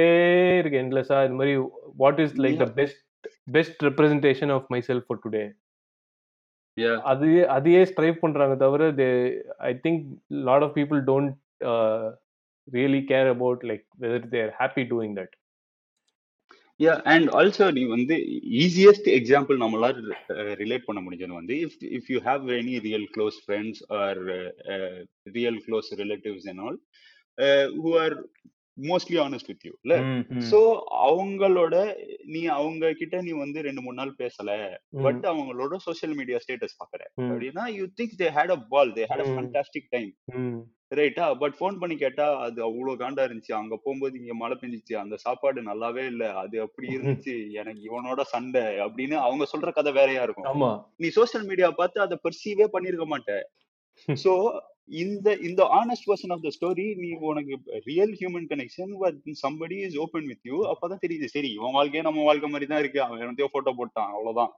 இருக்கு 0.59 0.80
என்லெஸ்ஸாக 0.84 1.28
இந்த 1.28 1.38
மாதிரி 1.41 1.55
what 2.03 2.22
is 2.26 2.36
like 2.45 2.57
the 2.63 2.67
best 2.80 3.01
best 3.57 3.84
representation 3.89 4.53
of 4.55 4.70
myself 4.89 5.07
for 5.09 5.22
today 5.26 5.43
yeah. 6.78 6.95
அது 7.03 7.28
அதையே 7.49 7.82
ஸ்ட்ரைவ் 7.86 8.17
பண்றாங்க 8.20 8.55
தவிர 8.57 8.91
they 8.93 9.09
I 9.70 9.72
think 9.84 10.03
lot 10.47 10.65
of 10.67 10.76
people 10.78 11.01
don't 11.09 11.34
really 12.67 13.01
care 13.11 13.30
about 13.36 13.63
like 13.70 13.86
whether 13.97 14.28
they're 14.30 14.51
happy 14.59 14.84
doing 14.91 15.15
that 15.20 15.34
ya 16.80 16.93
and 17.13 17.30
also 17.32 17.65
நீ 17.72 17.82
வந்து 17.88 18.15
easiest 18.59 19.09
example 19.15 19.57
நம்மளால 19.57 19.95
relate 20.61 20.86
பண்ண 20.86 20.99
முடிஞ்சது 21.01 21.34
வந்து 21.34 21.55
if 21.65 21.78
if 21.97 22.09
you 22.13 22.20
have 22.30 22.43
any 22.59 22.76
real 22.86 23.07
close 23.15 23.39
friends 23.45 23.82
or 23.99 24.20
real 25.38 25.59
close 25.67 25.89
relatives 26.03 26.47
and 26.51 26.63
all 26.65 26.80
who 27.80 27.91
are 28.03 28.15
mostly 28.88 29.17
honest 29.25 29.49
with 29.51 29.65
you 29.67 29.73
இல்ல? 29.84 29.95
So 30.49 30.59
அவங்களோட 31.07 31.75
நீ 32.34 32.41
அவங்க 32.57 32.93
கிட்ட 32.93 33.21
நீ 33.21 33.32
வந்து 33.36 33.59
ரெண்டு 33.61 33.82
மூணு 33.82 33.99
நாள் 34.01 34.13
பேசல 34.19 34.49
பட் 35.05 35.23
அவங்களோட 35.25 35.80
சோஷியல் 35.88 36.15
மீடியா 36.15 36.39
ஸ்டேட்டஸ் 36.45 36.80
பாக்குற. 36.82 37.01
அப்படின்னா 37.23 37.65
you 37.77 37.86
think 37.99 38.17
they 38.19 38.30
had 38.38 38.53
a 38.57 38.59
ball 38.73 38.91
they 38.97 39.05
had 39.11 39.25
a 39.25 39.30
fantastic 39.34 39.89
time 39.91 40.11
ரைட்டா 40.91 41.25
பட் 41.41 41.55
ஃபோன் 41.57 41.75
பண்ணி 41.80 41.95
கேட்டா 41.95 42.25
அது 42.45 42.59
அவ்வளவு 42.63 42.99
காண்டா 43.01 43.23
இருந்துச்சு. 43.27 43.53
அங்க 43.53 43.73
போகும்போது 43.75 44.15
இங்க 44.17 44.34
மழை 44.34 44.55
பெஞ்சிச்சு. 44.57 44.93
அந்த 44.97 45.15
சாப்பாடு 45.17 45.61
நல்லாவே 45.61 46.03
இல்ல. 46.05 46.23
அது 46.34 46.55
அப்படி 46.61 46.88
இருந்துச்சு. 46.95 47.36
எனக்கு 47.53 47.82
இவனோட 47.89 48.21
சண்டை 48.25 48.63
அப்படின்னு 48.86 49.17
அவங்க 49.25 49.45
சொல்ற 49.53 49.71
கதை 49.71 49.91
வேறையா 49.91 50.23
இருக்கும். 50.23 50.47
நீ 50.97 51.09
சோஷியல் 51.09 51.47
மீடியா 51.47 51.69
பார்த்து 51.71 52.05
அதை 52.05 52.17
பெர்சீவே 52.23 52.67
பண்ணிருக்க 52.73 53.07
மாட்ட. 53.13 53.36
சோ 54.23 54.34
இந்த 54.89 55.35
இந்த 55.47 55.61
honest 55.79 56.07
version 56.09 56.33
of 56.35 56.43
the 56.45 56.51
story 56.57 56.85
நீ 57.01 57.09
உனக்கு 57.29 57.55
real 57.89 58.13
human 58.19 58.47
connection 58.51 58.93
somebody 59.43 59.77
is 59.87 59.97
open 59.97 60.27
with 60.27 60.47
you 60.51 60.57
அப்பதான் 60.71 61.03
தெரியுது 61.05 61.27
சரி 61.35 61.51
இவன் 61.51 61.75
வாழ்க்கையே 61.77 62.03
நம்ம 62.07 62.23
வாழ்க்கை 62.23 62.49
மாதிரி 62.49 62.67
தான் 62.69 62.81
இருக்கு. 62.83 63.01
அவன் 63.01 63.21
என்னத்தையோ 63.23 63.49
போட்டோ 63.55 63.73
போட்டான் 63.79 64.13
அவ்வளவுதான். 64.15 64.53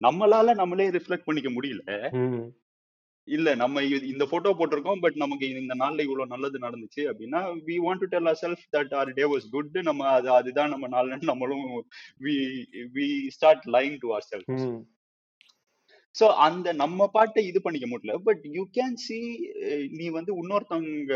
நம்மளால 0.00 0.54
நம்மளே 0.54 0.86
ரிஃப்ளெக்ட் 0.90 1.28
பண்ணிக்க 1.28 1.50
முடியல. 1.50 1.82
இல்ல 3.28 3.54
நம்ம 3.54 3.82
இந்த 3.84 4.24
போட்டோ 4.30 4.50
போட்டிருக்கோம் 4.58 5.02
பட் 5.04 5.14
நமக்கு 5.16 5.44
இந்த 5.60 5.74
நாள்ல 5.82 6.04
இவ்வளவு 6.06 6.32
நல்லது 6.32 6.58
நடந்துச்சு 6.58 7.02
அப்படின்னா 7.10 7.40
we 7.68 7.76
want 7.84 8.02
to 8.02 8.08
tell 8.14 8.30
self 8.42 8.64
that 8.76 8.92
our 8.94 9.12
day 9.12 9.24
was 9.24 9.46
good 9.50 9.78
நம்ம 9.82 10.08
அது 10.08 10.28
அதுதான் 10.30 10.72
நம்ம 10.74 10.88
நாள்னு 10.88 11.30
நம்மளும் 11.32 11.64
we 12.26 12.34
we 12.96 13.06
start 13.28 13.64
lying 13.76 13.96
to 14.02 14.10
our 14.12 14.26
self 14.32 14.50
so 16.18 16.24
அந்த 16.46 16.68
நம்ம 16.80 17.06
பாட்டை 17.14 17.42
இது 17.50 17.58
பண்ணிக்க 17.62 17.86
முடியல. 17.90 18.12
பட் 18.26 18.42
யூ 18.56 18.62
கேன் 18.76 18.96
சி 19.04 19.18
நீ 19.98 20.06
வந்து 20.16 20.32
இன்னொருத்தவங்க 20.40 21.14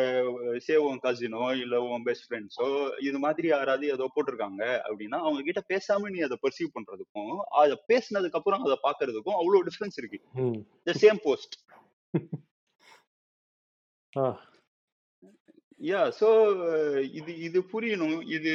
சே 0.67 0.77
உன் 0.87 1.03
கசினோ 1.05 1.43
இல்ல 1.63 1.83
உன் 1.91 2.07
பெஸ்ட் 2.09 2.27
ஃப்ரெண்ட்ஸோ 2.29 2.69
இது 3.09 3.19
மாதிரி 3.25 3.49
யாராவது 3.55 3.87
ஏதோ 3.97 4.09
போட்டிருக்காங்க 4.15 4.63
அப்படின்னா 4.89 5.21
அவங்க 5.27 5.43
கிட்ட 5.49 5.63
பேசாம 5.73 6.11
நீ 6.15 6.21
அதை 6.29 6.39
பர்சீவ் 6.45 6.75
பண்றதுக்கும் 6.77 7.37
அதை 7.63 7.77
பேசினதுக்கு 7.93 8.41
அப்புறம் 8.41 8.67
அதை 8.69 8.79
பாக்குறதுக்கும் 8.87 9.39
அவ்வளவு 9.41 9.67
டிஃபரன்ஸ் 9.69 10.01
இருக்கு. 10.03 10.21
The 10.89 10.97
same 11.05 11.21
post 11.27 11.57
ya 15.81 16.01
so 16.21 16.29
இது 17.19 17.33
இது 17.47 17.59
புரியணும். 17.73 18.21
இது 18.37 18.53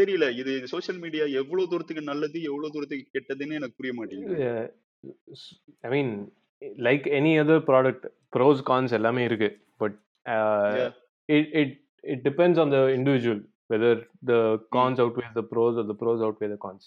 தெரியல. 0.00 0.26
இது 0.40 0.52
சோஷியல் 0.72 1.00
மீடியா 1.04 1.24
எவ்வளவு 1.40 1.70
தூரத்துக்கு 1.72 2.02
நல்லது 2.10 2.38
எவ்வளவு 2.50 2.72
தூரத்துக்கு 2.74 3.12
கெட்டதுன்னு 3.16 3.58
எனக்கு 3.60 3.78
புரிய 3.80 3.94
மாட்டேங்குது. 3.98 4.48
I 5.86 5.90
mean 5.94 6.12
like 6.86 7.04
any 7.18 7.32
other 7.42 7.66
product 7.70 8.06
pros 8.36 8.62
cons 8.70 8.96
எல்லாமே 8.98 9.24
இருக்கு. 9.28 9.50
But. 9.82 9.96
It 11.28 11.50
it 11.60 11.74
it 12.04 12.24
depends 12.28 12.60
on 12.64 12.72
the 12.76 12.80
individual 12.98 13.42
whether 13.72 14.00
the. 14.30 14.34
Cons 14.78 15.00
outweighs 15.20 15.36
the 15.40 15.44
pros 15.52 15.78
or 15.82 15.88
the 15.92 15.96
pros 16.02 16.24
outweigh 16.44 16.48
the 16.54 16.58
cons 16.66 16.86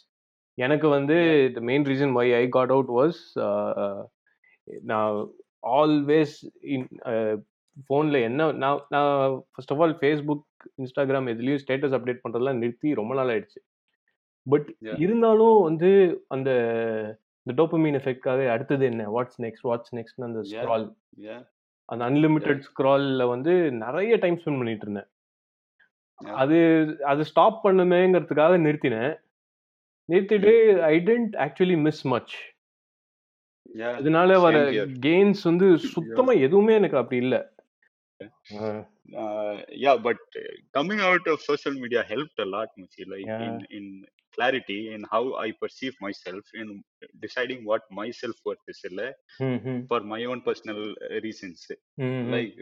எனக்கு 0.57 0.87
வந்து 0.97 1.17
the 1.57 1.59
main 1.69 1.85
reason 1.91 2.13
why 2.19 2.25
I 2.39 2.43
got 2.57 2.73
out 2.75 2.91
was 2.99 3.19
நான் 4.91 5.15
always 5.79 6.35
in 6.75 6.87
ஃபோனில் 7.87 8.19
என்ன 8.27 8.47
நான் 8.63 8.81
நான் 8.95 9.11
first 9.51 9.73
of 9.73 9.81
all 9.83 9.95
Facebook 10.01 10.43
Instagram 10.77 11.29
எதுலேயும் 11.33 11.61
status 11.65 11.95
update 11.97 12.21
பண்ணுறதெல்லாம் 12.23 12.61
நிறுத்தி 12.63 12.93
ரொம்ப 12.93 13.13
நாள் 13.13 13.31
ஆயிடுச்சு 13.33 13.61
பட். 14.43 14.69
இருந்தாலும் 14.97 15.61
வந்து 15.61 15.89
அந்த 16.27 16.51
இந்த 17.45 17.63
டோப்பமீன் 17.63 17.97
எஃபெக்ட்காக 17.99 18.49
அடுத்தது 18.49 18.85
என்ன 18.85 19.03
வாட்ஸ் 19.15 19.39
நெக்ஸ்ட் 19.41 19.67
வாட்ஸ் 19.69 19.93
நெக்ஸ்ட் 19.95 20.25
அந்த. 20.27 20.41
ஸ்க்ரால். 20.51 20.87
அந்த 21.85 22.09
அன்லிமிட்டெட் 22.09 22.61
ஸ்க்ரால்ல 22.67 23.27
வந்து 23.27 23.53
நிறைய 23.71 24.15
டைம் 24.15 24.37
ஸ்பெண்ட் 24.37 24.61
பண்ணிட்டு 24.61 24.85
இருந்தேன். 24.89 25.09
அது 26.41 26.57
அது 27.03 27.25
ஸ்டாப் 27.25 27.65
பண்ணுமேங்கிறதுக்காக 27.65 28.57
நிறுத்தினேன் 28.67 29.13
நிறுத்திட்டு 30.09 30.53
I 30.79 30.95
tend 30.99 31.33
actually 31.45 31.77
miss 31.81 32.03
much. 32.07 32.33
இதனால 33.75 34.41
வர. 34.41 34.55
கெயின்ஸ் 35.05 35.41
வந்து 35.43 35.77
சுத்தமா 35.77 36.31
எதுவுமே 36.31 36.73
எனக்கு 36.73 36.97
அப்படி 36.97 37.21
இல்ல 37.21 37.35
uh, 38.21 39.55
yeah 39.75 39.97
but 39.97 40.21
uh, 40.35 40.53
coming 40.73 41.01
out 41.01 41.25
of 41.27 41.39
social 41.41 41.73
media 41.73 42.03
helped 42.03 42.39
a 42.39 42.45
lot 42.45 42.69
Muchi, 42.77 43.05
like 43.07 43.25
Yeah. 43.25 43.43
in 43.43 43.55
in 43.71 43.85
clarity 44.37 44.93
in 44.93 45.01
how 45.11 45.23
i 45.35 45.51
perceive 45.51 45.95
myself 45.99 46.43
in 46.53 46.67
deciding 47.19 47.59
what 47.65 47.83
my 47.91 48.11
self-worth 48.11 48.63
is 48.67 48.79
illa, 48.83 49.07
for 49.87 49.99
my 50.13 50.25
own 50.25 50.41
personal 50.41 50.81
uh, 51.11 51.19
like 52.29 52.55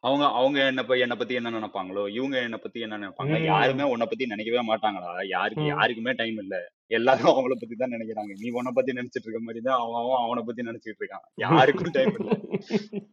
அவங்க 0.00 0.24
அவங்க 0.30 0.58
என்ன 0.66 0.82
என்ன 0.96 1.16
பத்தி 1.16 1.34
என்ன 1.34 1.50
நினைப்பாங்களோ 1.50 2.02
இவங்க 2.08 2.36
என்ன 2.42 2.56
பத்தி 2.56 2.80
என்ன 2.80 2.98
நினைப்பாங்க 2.98 3.34
ம். 3.38 3.44
யாருமே 3.44 3.82
உன்னை 3.82 4.06
பத்தி 4.06 4.26
நினைக்கவே 4.26 4.62
மாட்டாங்களா? 4.72 5.12
யாருக்கு 5.26 5.64
ம். 5.64 5.66
யாருக்குமே 5.66 6.12
டைம் 6.12 6.38
இல்ல. 6.38 6.56
எல்லாரும் 6.86 7.30
அவங்கள 7.32 7.54
பத்தி 7.54 7.76
தான் 7.76 7.94
நினைக்கிறாங்க. 7.96 8.34
நீ 8.38 8.50
உன்னை 8.50 8.72
பத்தி 8.74 8.92
நினைச்சிட்டு 8.92 9.26
இருக்க 9.26 9.40
மாதிரி 9.40 9.60
தான் 9.60 9.80
அவன் 9.84 10.24
அவனை 10.24 10.42
பத்தி 10.44 10.62
நினைச்சிட்டு 10.62 11.02
இருக்கான் 11.02 11.26
யாருக்கும் 11.36 11.90
டைம் 11.90 12.14
இல்ல. 12.20 12.30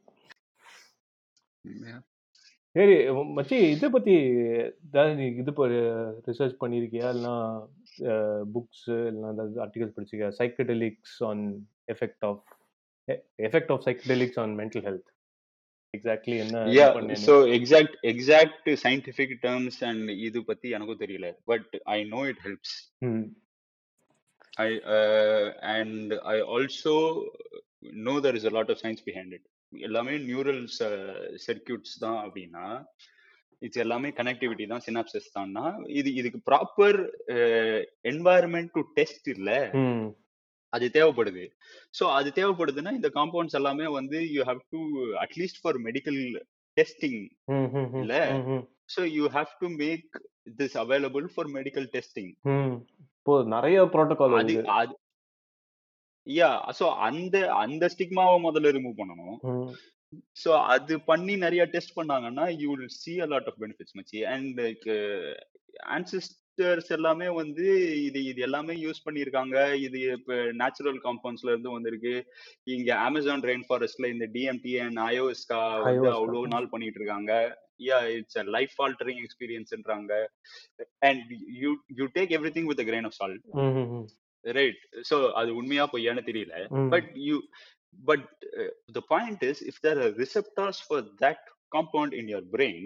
சரி 2.75 2.95
மச்சி 3.37 3.57
இதை 3.73 3.87
பத்தி 3.89 4.13
ஏதாவது 4.87 5.13
நீ 5.15 5.25
இது 5.41 5.51
ரிசர்ச் 6.29 6.55
பண்ணியிருக்கியா 6.63 7.07
இல்லைன்னா 7.13 7.35
புக்ஸ் 8.55 8.85
இல்லைன்னா 9.09 9.31
ஏதாவது 9.35 9.61
articles 9.65 9.95
படிச்சிருக்கியா? 9.95 10.31
Psychedelics 10.39 11.17
on 11.29 11.43
effect 11.87 12.25
of 12.29 12.43
effect 13.39 13.71
of 13.71 13.83
psychedelics 13.87 14.39
on 14.39 14.53
mental 14.61 14.85
health 14.87 15.09
exactly 15.93 16.35
என்ன 16.37 16.63
ya. 16.75 16.87
So 17.25 17.35
exact 17.57 17.97
exact 18.11 18.69
scientific 18.85 19.35
terms 19.43 19.79
and 19.83 20.09
இது 20.27 20.41
பத்தி 20.43 20.69
எனக்கும் 20.69 21.03
தெரியல 21.05 21.29
but 21.45 21.71
I 21.95 21.99
know 22.15 22.21
it 22.25 22.41
helps 22.47 22.75
I 24.63 24.69
and 25.75 26.13
I 26.33 26.37
also 26.55 26.95
know 28.07 28.15
there 28.19 28.35
is 28.35 28.49
a 28.51 28.55
lot 28.57 28.71
of 28.75 28.81
science 28.83 29.03
behind 29.05 29.33
it 29.33 29.47
எல்லாமே 29.79 30.13
neural 30.27 30.63
circuits 31.45 31.95
தான் 31.99 32.19
அப்படின்னா 32.23 32.65
இது 33.61 33.79
எல்லாமே 33.79 34.09
கனெக்டிவிட்டி 34.11 34.65
தான் 34.67 34.83
சினாப்சஸ் 34.87 35.29
தான்னா 35.35 35.65
இது 35.91 36.09
இதுக்கு 36.13 36.39
ப்ராப்பர் 36.49 36.97
என்வாயர்மெண்ட் 38.05 38.71
டு 38.73 38.81
டெஸ்ட் 38.97 39.27
இல்ல. 39.27 39.51
அது 40.73 40.85
தேவைப்படுது. 40.89 41.43
ஸோ 41.93 42.03
அது 42.09 42.29
தேவைப்படுதுன்னா 42.35 42.91
இந்த 42.91 43.09
காம்பவுண்ட்ஸ் 43.09 43.57
எல்லாமே 43.59 43.87
வந்து 43.91 44.19
you 44.35 44.43
have 44.43 44.61
to 44.73 44.79
at least 45.23 45.61
for 45.63 45.77
medical 45.87 46.19
testing 46.77 47.19
இல்ல 48.01 48.15
so 48.87 49.01
you 49.17 49.25
have 49.29 49.51
to 49.61 49.69
make 49.75 50.09
this 50.59 50.77
available 50.77 51.27
for 51.33 51.49
medical 51.57 51.87
testing 51.93 52.31
இப்போ 53.17 53.35
நிறைய 53.47 53.83
ப்ரோட்டோகால் 53.93 54.35
அது 54.77 54.93
யா 56.27 56.49
ஸோ 56.79 56.85
அந்த 57.07 57.35
அந்த 57.63 57.89
ஸ்டிக்மாவை 57.93 58.37
முதல்ல 58.45 58.75
ரிமூவ் 58.77 58.99
பண்ணணும். 59.01 59.37
ம். 59.51 59.71
ஸோ 60.43 60.49
அது 60.73 60.93
பண்ணி 61.09 61.35
நிறைய 61.45 61.63
டெஸ்ட் 61.73 61.97
பண்ணாங்கன்னா 61.99 62.45
you 62.61 62.67
will 62.73 62.95
see 63.01 63.13
a 63.25 63.27
lot 63.33 63.49
of 63.51 63.59
benefits 63.63 63.97
மச்சி. 63.99 64.19
அண்ட் 64.33 64.59
ஆன்சிஸ்டர்ஸ் 65.95 66.89
எல்லாமே 66.97 67.27
வந்து 67.39 67.65
இது 68.07 68.19
இது 68.31 68.39
எல்லாமே 68.47 68.73
யூஸ் 68.83 69.03
பண்ணியிருக்காங்க. 69.05 69.55
இது 69.85 69.99
இப்போ 70.17 70.35
நேச்சுரல் 70.61 70.99
காம்பவுண்ட்ஸ்ல 71.07 71.51
இருந்து 71.53 71.75
வந்திருக்கு. 71.77 72.15
இங்க 72.75 72.89
அமேசான் 73.07 73.45
ரெயின் 73.51 73.67
ஃபாரஸ்ட்ல 73.69 74.11
இந்த 74.15 74.27
டிஎம்டி 74.35 74.75
அண்ட் 74.85 75.01
அயோஸ்கா 75.09 75.61
வந்து 75.79 76.07
Ayahuasca. 76.07 76.17
அவ்வளோ 76.19 76.43
நாள் 76.55 76.71
பண்ணிட்டு 76.73 76.99
இருக்காங்க 77.01 77.31
ya 77.83 77.99
it's 78.17 78.39
a 78.41 78.45
life 78.55 78.75
altering 78.85 79.21
எக்ஸ்பீரியன்ஸ்ன்றாங்க 79.25 80.13
and 81.09 81.31
you 81.63 81.71
you 81.99 82.07
take 82.17 82.35
everything 82.57 82.69
with 82.71 82.83
grain 82.91 83.09
of 83.09 83.17
salt 83.21 83.41
right 84.59 84.81
so 85.09 85.17
அது 85.39 85.51
உண்மையா 85.59 85.85
பொய்யான்னு 85.93 86.23
தெரியல 86.29 86.55
ம் 86.79 86.89
but 86.93 87.05
you 87.27 87.37
but 88.09 88.21
uh, 88.59 88.69
the 88.97 89.03
point 89.13 89.41
is 89.51 89.57
if 89.71 89.75
there 89.85 89.99
are 90.05 90.11
receptors 90.23 90.77
for 90.89 90.99
that 91.23 91.41
compound 91.75 92.13
in 92.21 92.27
your 92.33 92.43
brain 92.55 92.85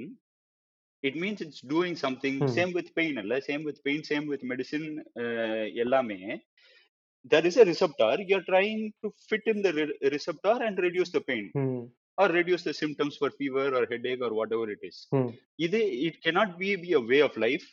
it 1.04 1.16
means 1.24 1.40
it's 1.46 1.62
doing 1.76 1.96
something 2.06 2.36
Hmm. 2.40 2.54
same 2.58 2.72
with 2.78 2.88
pain 3.00 3.16
alla 3.22 3.38
same 3.50 3.64
with 3.70 3.78
pain 3.88 4.02
same 4.12 4.26
with 4.34 4.44
medicine 4.52 4.88
uh, 5.24 5.64
எல்லாமே 5.84 6.20
there 7.32 7.46
is 7.50 7.58
a 7.64 7.66
receptor 7.72 8.12
you're 8.30 8.48
trying 8.52 8.82
to 9.04 9.10
fit 9.30 9.46
in 9.54 9.62
the 9.66 9.74
re- 9.80 9.98
receptor 10.16 10.56
and 10.68 10.78
reduce 10.88 11.12
the 11.18 11.24
pain 11.30 11.46
ம் 11.64 11.84
or 12.18 12.28
reduce 12.40 12.64
the 12.68 12.74
symptoms 12.82 13.16
for 13.22 13.30
fever 13.40 13.66
or 13.78 13.84
headache 13.92 14.22
or 14.28 14.32
whatever 14.40 14.68
it 14.76 14.84
is 14.90 14.98
ம் 15.20 15.32
இது 15.66 15.82
it 16.08 16.16
cannot 16.26 16.52
be, 16.62 16.70
be 16.86 16.92
a 17.02 17.06
way 17.12 17.22
of 17.28 17.36
life 17.48 17.68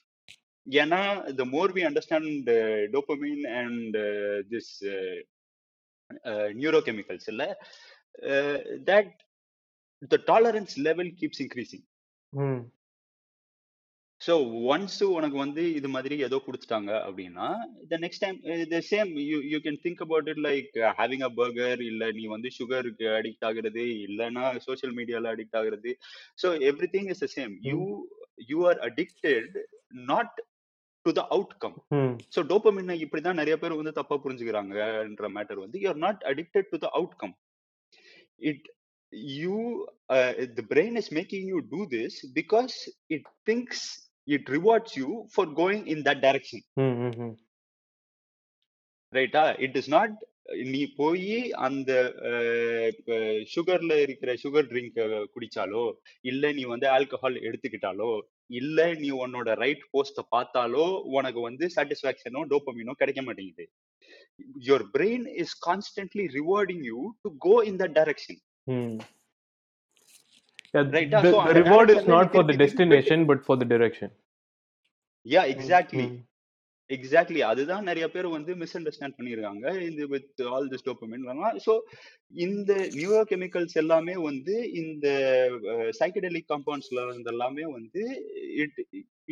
ஏன்னா 0.66 1.00
the 1.38 1.46
more 1.54 1.68
we 1.76 1.82
understand 1.90 2.48
uh, 2.48 2.80
dopamine 2.94 3.42
and 3.62 3.90
uh, 3.96 4.36
this 4.52 4.68
uh, 4.94 5.18
uh, 6.30 6.48
neurochemicals 6.60 7.26
இல்ல 7.32 7.44
uh, 8.32 8.56
that 8.90 9.10
the 10.12 10.18
tolerance 10.30 10.74
level 10.88 11.10
keeps 11.20 11.40
increasing. 11.46 11.84
So 14.20 14.34
once 14.72 14.98
உனக்கு 15.16 15.36
வந்து 15.42 15.62
இது 15.78 15.88
மாதிரி 15.94 16.16
ஏதோ 16.26 16.36
கொடுத்துட்டாங்க 16.44 16.90
அப்படின்னா 17.06 17.46
the 17.90 17.96
next 18.04 18.22
time 18.24 18.38
the 18.72 18.78
same 18.90 19.10
you 19.30 19.38
you 19.52 19.58
can 19.64 19.78
think 19.84 20.02
about 20.04 20.28
it 20.32 20.42
like 20.46 20.70
having 21.00 21.24
a 21.28 21.30
burger 21.40 21.80
இல்லை 21.90 22.08
நீ 22.18 22.24
வந்து 22.34 22.50
சுகருக்கு 22.58 23.06
அடிக்ட் 23.18 23.46
ஆகுறது 23.48 23.84
இல்லைன்னா 24.06 24.44
சோஷியல் 24.66 24.94
மீடியாவில் 24.98 25.30
அடிக்ட் 25.34 25.58
ஆகுறது. 25.60 25.92
So 26.42 26.50
everything 26.94 27.10
is 27.14 27.22
the 27.24 27.28
same 27.36 27.54
you 27.70 27.80
you 28.52 28.60
are 28.70 28.80
addicted 28.88 29.56
not 30.12 30.38
to 31.06 31.12
the 31.12 31.22
outcome 31.30 31.76
so 32.34 32.42
dopamine 32.50 32.94
இப்படிதான் 33.04 33.40
நிறைய 33.40 33.56
பேர் 33.58 33.78
வந்து 33.80 33.98
தப்பா 34.00 34.16
புரிஞ்சுக்கிறாங்கன்ற 34.24 35.28
மேட்டர் 35.36 35.62
வந்து 35.64 35.80
you 35.82 35.88
are 35.92 36.02
not 36.06 36.22
addicted 36.32 36.70
to 36.74 36.80
the 36.86 36.90
outcome 37.00 37.34
it 38.42 38.62
you 39.36 39.56
uh, 40.08 40.32
the 40.56 40.64
brain 40.64 40.96
is 40.96 41.10
making 41.12 41.46
you 41.46 41.60
do 41.70 41.86
this 41.88 42.14
because 42.32 42.74
it 43.08 43.24
thinks 43.46 43.78
it 44.28 44.48
rewards 44.48 44.96
you 44.96 45.10
for 45.30 45.46
going 45.54 45.82
in 45.86 45.98
that 46.02 46.20
direction. 46.20 46.60
ம் 46.84 46.96
ம் 47.00 47.16
ம் 47.24 47.34
ரைட்டா 49.12 49.42
இட் 49.66 49.76
இஸ் 49.80 49.90
நாட் 49.94 50.14
நீ 50.72 50.80
போய் 50.96 51.36
அந்த 51.66 51.90
சுகர்ல 53.52 53.92
இருக்கிற 54.02 54.30
sugar 54.42 54.68
drink 54.72 54.98
குடிச்சாலோ 55.34 55.84
இல்ல 56.24 56.52
நீ 56.52 56.64
வந்து 56.64 56.88
ஆல்கஹால் 56.96 57.36
எடுத்துக்கிட்டாலோ 57.46 58.10
இல்ல 58.50 58.86
நீ 58.94 59.08
உன்னோட 59.20 59.50
ரைட் 59.62 59.84
போஸ்ட 59.92 60.22
பார்த்தாலோ 60.34 60.84
உனக்கு 61.16 61.40
வந்து 61.40 61.66
சாட்டிஸ்பாக்சனோ 61.76 62.42
டோப்பமினோ 62.52 62.94
கிடைக்க 63.02 63.22
மாட்டேங்குது 63.22 63.66
your 64.68 64.84
brain 64.96 65.26
is 65.42 65.54
constantly 65.68 66.26
rewarding 66.38 66.84
you 66.90 67.00
to 67.24 67.30
go 67.48 67.56
in 67.70 67.80
that 67.82 67.96
direction 68.00 68.40
Hmm. 68.66 68.92
Yeah, 70.74 70.84
Right, 70.86 71.10
the, 71.10 71.18
ah, 71.18 71.22
so 71.24 71.30
the 71.32 71.40
அந்த 71.42 71.58
reward 71.60 71.88
is 71.88 71.96
direction 71.96 72.12
not 72.12 72.28
for 72.32 72.42
நீ 72.42 72.46
the 72.46 72.54
திருப்பி 72.54 72.76
திருப்பி 72.78 72.94
destination, 72.94 73.18
but 73.30 73.40
for 73.48 73.56
the 73.56 73.66
direction. 73.72 74.08
Ya 75.26 75.42
exactly 75.52 76.04
Hmm. 76.04 76.16
Exactly 76.90 77.40
அதுதான் 77.50 77.88
நிறைய 77.90 78.06
பேர் 78.08 78.28
வந்து 78.36 78.52
miss 78.62 78.76
understand 78.78 79.16
பண்ணியிருக்காங்க 79.18 79.66
இந்த 79.88 80.04
with 80.14 80.42
all 80.52 80.68
this 80.72 80.86
dopamine 80.88 81.24
so 81.66 81.74
இந்த 82.46 82.72
நியூரோ 82.98 83.22
கெமிக்கல்ஸ் 83.32 83.78
எல்லாமே 83.82 84.16
வந்து 84.28 84.56
இந்த 84.82 85.08
சைக்கடெலிக் 86.00 86.50
காம்பவுண்ட்ஸ்ல 86.54 87.06
வந்து 87.10 87.32
எல்லாமே 87.34 87.66
வந்து 87.78 88.04
it 88.64 88.80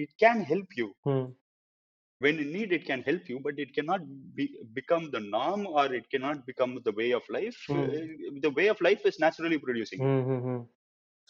it 0.02 0.14
can 0.24 0.42
help 0.52 0.74
you 0.82 0.88
when 2.20 2.36
in 2.38 2.52
need 2.52 2.72
it 2.76 2.84
can 2.88 3.00
help 3.02 3.24
you 3.30 3.38
but 3.46 3.56
it 3.58 3.70
cannot 3.76 4.02
be, 4.36 4.44
become 4.72 5.04
the 5.10 5.22
norm 5.36 5.62
or 5.78 5.86
it 5.92 6.04
cannot 6.12 6.38
become 6.46 6.72
the 6.84 6.92
way 6.92 7.08
of 7.12 7.24
life. 7.28 7.58
Uh, 7.68 7.86
the 8.46 8.52
way 8.58 8.66
of 8.68 8.80
life 8.80 9.02
is 9.10 9.18
naturally 9.18 9.58
producing. 9.58 10.00
Hmm, 10.04 10.22
hmm, 10.28 10.40
hmm. 10.46 10.60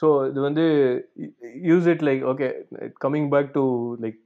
So 0.00 0.06
இது 0.30 0.40
வந்து 0.46 0.64
use 1.70 1.88
it 1.92 2.02
like 2.08 2.22
okay 2.30 2.46
coming 3.04 3.28
back 3.34 3.50
to 3.56 3.64
like 4.04 4.20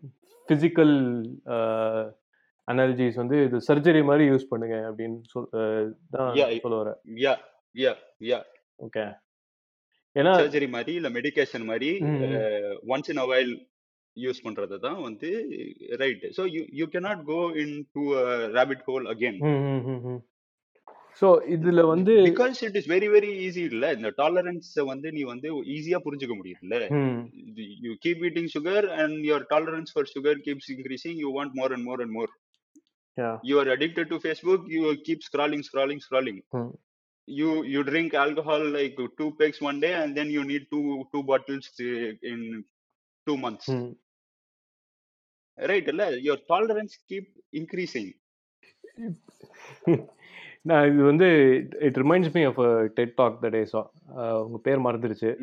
physical 0.48 0.94
analogies 2.68 3.20
வந்து 3.22 3.36
இது 3.44 3.56
surgery 3.68 4.02
மாதிரி 4.04 4.24
use 4.30 4.50
பண்ணுங்க 4.50 4.76
அப்படின்னு 4.88 5.18
சொல் 5.32 5.48
தான் 6.14 6.32
சொல்ல 6.64 6.76
வரேன் 6.82 6.98
yeah 7.24 7.38
yeah 7.74 7.96
yeah. 8.30 8.42
ஓகே 8.78 9.04
ஏன்னா 10.16 10.32
சர்ஜரி 10.40 10.68
மாதிரி 10.70 10.92
இல்ல 10.94 11.08
மெடிகேஷன் 11.10 11.64
மாதிரி. 11.64 11.88
Once 12.94 13.10
in 13.12 13.22
a 13.24 13.26
while 13.32 13.52
use 14.16 14.40
பண்றது 14.44 14.76
தான் 14.78 15.00
வந்து 15.02 15.30
right 16.02 16.24
so 16.36 16.42
you 16.54 16.62
you 16.78 16.86
cannot 16.94 17.20
go 17.30 17.40
into 17.96 18.02
rabbit 18.56 18.84
hole 18.88 19.06
again 19.12 19.38
so 21.20 21.28
இதுல 21.54 21.82
வந்து 21.92 22.14
because 22.30 22.58
it 22.66 22.76
is 22.80 22.88
very 22.94 23.08
very 23.14 23.30
easy 23.44 23.62
இல்ல 23.72 23.86
இந்த 23.98 24.08
டாலரன்ஸ் 24.22 24.72
வந்து 24.92 25.08
நீ 25.16 25.22
வந்து 25.32 25.48
ஈஸியா 25.76 25.98
புரிஞ்சுக்க 26.06 26.34
முடியுதுல்ல 26.40 26.78
ம், 26.98 27.22
you 27.84 27.92
keep 28.04 28.18
eating 28.28 28.48
sugar 28.56 28.80
and 29.02 29.14
your 29.30 29.40
tolerance 29.52 29.92
for 29.96 30.04
sugar 30.14 30.34
keeps 30.46 30.66
increasing 30.76 31.14
you 31.24 31.30
want 31.38 31.52
more 31.60 31.70
and 31.76 31.84
more 31.90 32.00
and 32.04 32.12
more 32.18 32.30
yeah. 33.16 33.36
you 33.48 33.56
are 33.62 33.68
addicted 33.74 34.06
to 34.12 34.18
facebook 34.26 34.62
you 34.74 34.82
keep 35.06 35.20
scrolling 35.28 35.62
scrolling 35.68 36.00
scrolling 36.06 36.40
Hmm. 36.54 36.68
you 37.28 37.50
you 37.74 37.80
drink 37.90 38.10
alcohol 38.24 38.62
like 38.78 38.98
two 39.20 39.30
pegs 39.38 39.60
one 39.68 39.78
day 39.84 39.92
and 40.00 40.10
then 40.18 40.28
you 40.36 40.42
need 40.50 40.64
two 40.74 40.82
two 41.14 41.22
bottles 41.30 41.68
uh, 41.88 42.10
in 42.32 42.40
two 43.26 43.36
months 43.44 43.68
ம். 43.76 43.88
right 45.58 45.88
இல்ல? 45.92 46.04
your 46.28 46.38
tolerance 46.52 46.94
keep 47.10 47.26
increasing 47.60 48.08
நான் 50.66 50.92
இது 50.92 51.02
வந்து 51.02 51.26
it 51.78 51.96
reminds 51.96 52.32
me 52.32 52.44
of 52.44 52.90
TED 52.94 53.14
talk 53.14 53.42
that 53.42 53.56
I 53.56 53.64
saw 53.64 53.90
உங்க 54.42 54.58
பேர் 54.62 54.78
மறந்துருச்சு. 54.78 55.36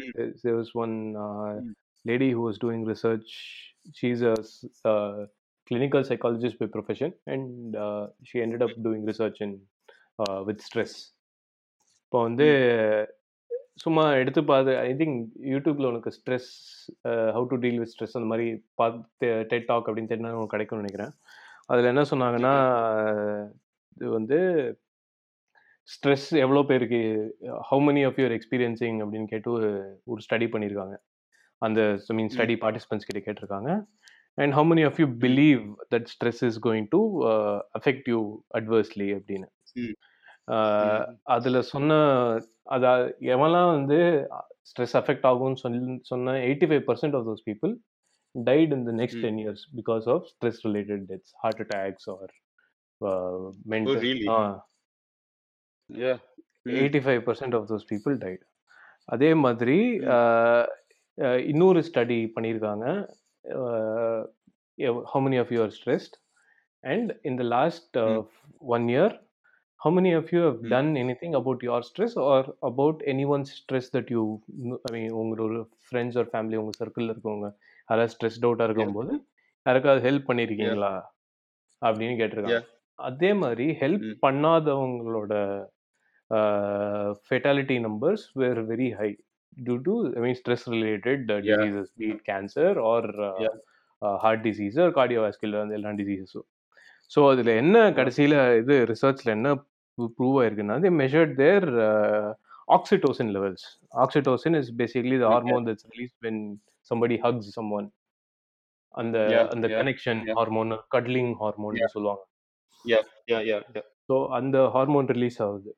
was 2.07 2.53
doing 2.63 2.93
research. 2.93 3.26
She's 4.01 4.28
a 4.28 4.32
s- 4.32 4.88
uh, 4.88 5.28
clinical 5.71 6.01
psychologist 6.03 6.53
by 6.59 6.69
profession 6.74 7.17
and 7.26 7.76
uh, 7.76 8.11
she 8.24 8.38
ended 8.38 8.61
up 8.61 8.74
doing 8.84 9.11
research 9.11 9.41
in 9.41 9.67
uh, 10.17 10.34
with 10.34 10.57
stress. 10.74 11.17
இப்போ 12.05 12.21
வந்து 12.21 12.47
சும்மா 13.76 14.13
எடுத்து 14.13 14.43
பார்த்து 14.43 14.78
I 14.78 14.93
think 14.93 15.26
யூடியூப்ல 15.43 15.88
உனக்கு 15.88 16.11
stress 16.11 16.49
how 17.09 17.47
to 17.47 17.55
deal 17.55 17.78
with 17.78 17.93
stress 17.97 18.13
அந்த 18.13 18.28
மாதிரி 18.28 18.65
பார்த்து 18.76 19.45
டெட் 19.47 19.65
டாக் 19.65 19.88
அப்படின்னு 19.88 20.07
தெரிஞ்சா 20.07 20.32
உனக்கு 20.32 20.47
கிடைக்கும்னு 20.47 20.86
நினைக்கிறேன். 20.86 21.11
அதில் 21.65 21.86
என்ன 21.86 22.01
சொன்னாங்கன்னா 22.01 22.55
இது 23.95 24.09
வந்து 24.09 24.38
ஸ்ட்ரெஸ் 25.88 26.27
எவ்வளோ 26.38 26.61
பேருக்கு 26.63 26.99
how 27.69 27.81
many 27.88 28.03
of 28.09 28.19
you're 28.21 28.34
experiencing 28.38 28.97
அப்படின்னு 29.03 29.25
கேட்டு 29.25 29.51
ஒரு 30.03 30.21
ஸ்டடி 30.25 30.47
பண்ணியிருக்காங்க 30.53 30.95
அந்த 31.61 31.81
ஐ 32.07 32.15
மீன் 32.15 32.31
ஸ்டடி 32.36 32.55
பார்ட்டிசிபென்ட்ஸ் 32.63 33.07
கிட்ட 33.09 33.19
கேட்டிருக்காங்க. 33.25 33.69
And 34.34 34.53
how 34.53 34.67
many 34.71 34.84
of 34.89 34.99
you 34.99 35.07
believe 35.25 35.61
that 35.95 36.07
stress 36.13 36.41
is 36.49 36.59
going 36.67 36.88
to 36.89 37.01
affect 37.79 38.09
you 38.13 38.19
adversely 38.59 39.07
அப்படின்னு. 39.17 39.47
அதுல 41.36 41.61
சொன்ன 41.73 41.93
அத 42.75 42.86
எவன்லாம் 43.36 43.71
வந்து 43.77 43.99
ஸ்ட்ரெஸ் 44.69 44.95
அஃபெக்ட் 45.01 45.25
ஆகும்னு 45.31 45.61
சொல்லி 45.63 45.99
சொன்ன 46.11 46.38
eighty 46.49 46.67
five 46.71 46.84
percent 46.89 47.17
of 47.19 47.27
those 47.29 47.45
people 47.49 47.73
died 48.36 48.71
in 48.75 48.81
the 48.86 48.93
next 48.99 49.15
Mm. 49.15 49.23
10 49.25 49.36
years 49.41 49.61
because 49.79 50.05
of 50.13 50.19
stress 50.29 50.55
related 50.67 51.01
deaths 51.09 51.31
heart 51.41 51.59
attacks 51.63 52.05
or 52.13 52.27
uh, 55.89 55.95
uh, 55.95 56.05
yeah 56.05 56.17
Mm. 56.65 56.75
85% 56.81 57.53
of 57.53 57.67
those 57.67 57.84
people 57.84 58.15
died 58.17 58.43
அதே 59.05 59.34
மாதிரி 59.34 59.77
Mm. 59.99 60.05
uh, 60.15 60.63
uh, 61.17 61.38
இன்னொரு 61.51 61.79
study 61.89 62.19
பண்ணியிருக்காங்க 62.36 62.86
how 65.11 65.19
many 65.19 65.38
of 65.38 65.51
you 65.51 65.61
are 65.61 65.71
stressed 65.71 66.15
and 66.84 67.13
in 67.23 67.36
the 67.36 67.43
last 67.55 67.97
uh, 67.97 68.07
Mm. 68.07 68.27
one 68.75 68.89
year 68.89 69.09
how 69.79 69.91
many 69.91 70.11
of 70.13 70.31
you 70.34 70.41
have 70.41 70.59
Mm. 70.61 70.69
done 70.69 70.97
anything 70.97 71.34
about 71.36 71.63
your 71.63 71.81
stress 71.84 72.15
or 72.15 72.39
about 72.61 73.01
anyone's 73.05 73.51
stress 73.61 73.89
that 73.89 74.09
you 74.15 74.23
i 74.88 74.93
mean 74.95 75.11
உங்களோட 75.21 75.57
friends 75.88 76.17
or 76.17 76.25
family 76.25 76.55
உங்க 76.61 76.73
சர்க்கிளில் 76.81 77.13
இருக்கவங்க 77.13 77.49
யாராவது 77.89 78.13
stressed 78.15 78.45
அவுட்டாக 78.47 78.67
இருக்கும்போது 78.69 79.13
யாருக்காவது 79.65 80.01
help 80.07 80.29
பண்ணியிருக்கீங்களா 80.31 80.93
அப்படின்னு 81.81 82.15
கேட்டிருக்காங்க 82.21 82.61
அதே 83.09 83.31
மாதிரி 83.43 83.67
help. 83.81 84.07
பண்ணாதவங்களோட 84.25 85.33
fatality 87.29 87.77
numbers 87.87 88.25
were 88.41 88.59
very 88.71 88.89
high 88.99 89.09
due 89.57 89.75
to 89.87 89.95
I 90.17 90.21
mean 90.25 90.37
stress 90.41 90.65
related. 90.75 91.25
Diseases 91.49 91.91
be it 92.01 92.23
cancer 92.31 92.77
or. 92.93 93.09
Heart 94.23 94.43
disease 94.47 94.77
or 94.83 94.93
cardiovascular 94.99 95.63
அந்த 95.65 95.75
எல்லா 95.79 95.93
டிசீசஸும் 96.01 96.47
ஸோ 97.11 97.21
அதில் 97.31 97.51
என்ன 97.61 97.77
கடைசியில் 97.99 98.37
இது 98.61 98.75
ரிசர்ச்சில் 98.93 99.35
என்ன 99.37 99.49
ப்ரூவ் 100.17 100.37
ஆயிருக்குன்னா 100.41 100.75
they 100.83 100.91
measured 101.01 101.31
their 101.41 101.63
uh, 101.87 102.29
oxytocin 102.67 103.27
levels 103.35 103.63
oxytocin 104.03 104.53
is 104.61 104.67
basically 104.81 105.17
the 105.21 105.27
Okay. 105.27 105.35
hormone 105.35 105.63
that's 105.67 105.85
released 105.91 106.17
when 106.25 106.37
somebody 106.91 107.17
hugs 107.25 107.47
someone 107.57 107.87
அந்த 108.95 109.17
அந்த 109.53 109.67
கனெக்ஷன். 109.77 110.19
Hormone 110.37 110.71
cuddling 110.95 111.31
hormone. 111.39 111.77
சொல்லுவாங்க 111.93 112.23
yeah 112.84 113.04
yeah 113.32 113.42
yeah 113.50 113.62
yeah 113.76 113.86
so 114.09 114.16
அந்த 114.36 114.59
ஹார்மோன் 114.74 115.09
ரிலீஸ் 115.14 115.38
ஆகுது 115.46 115.70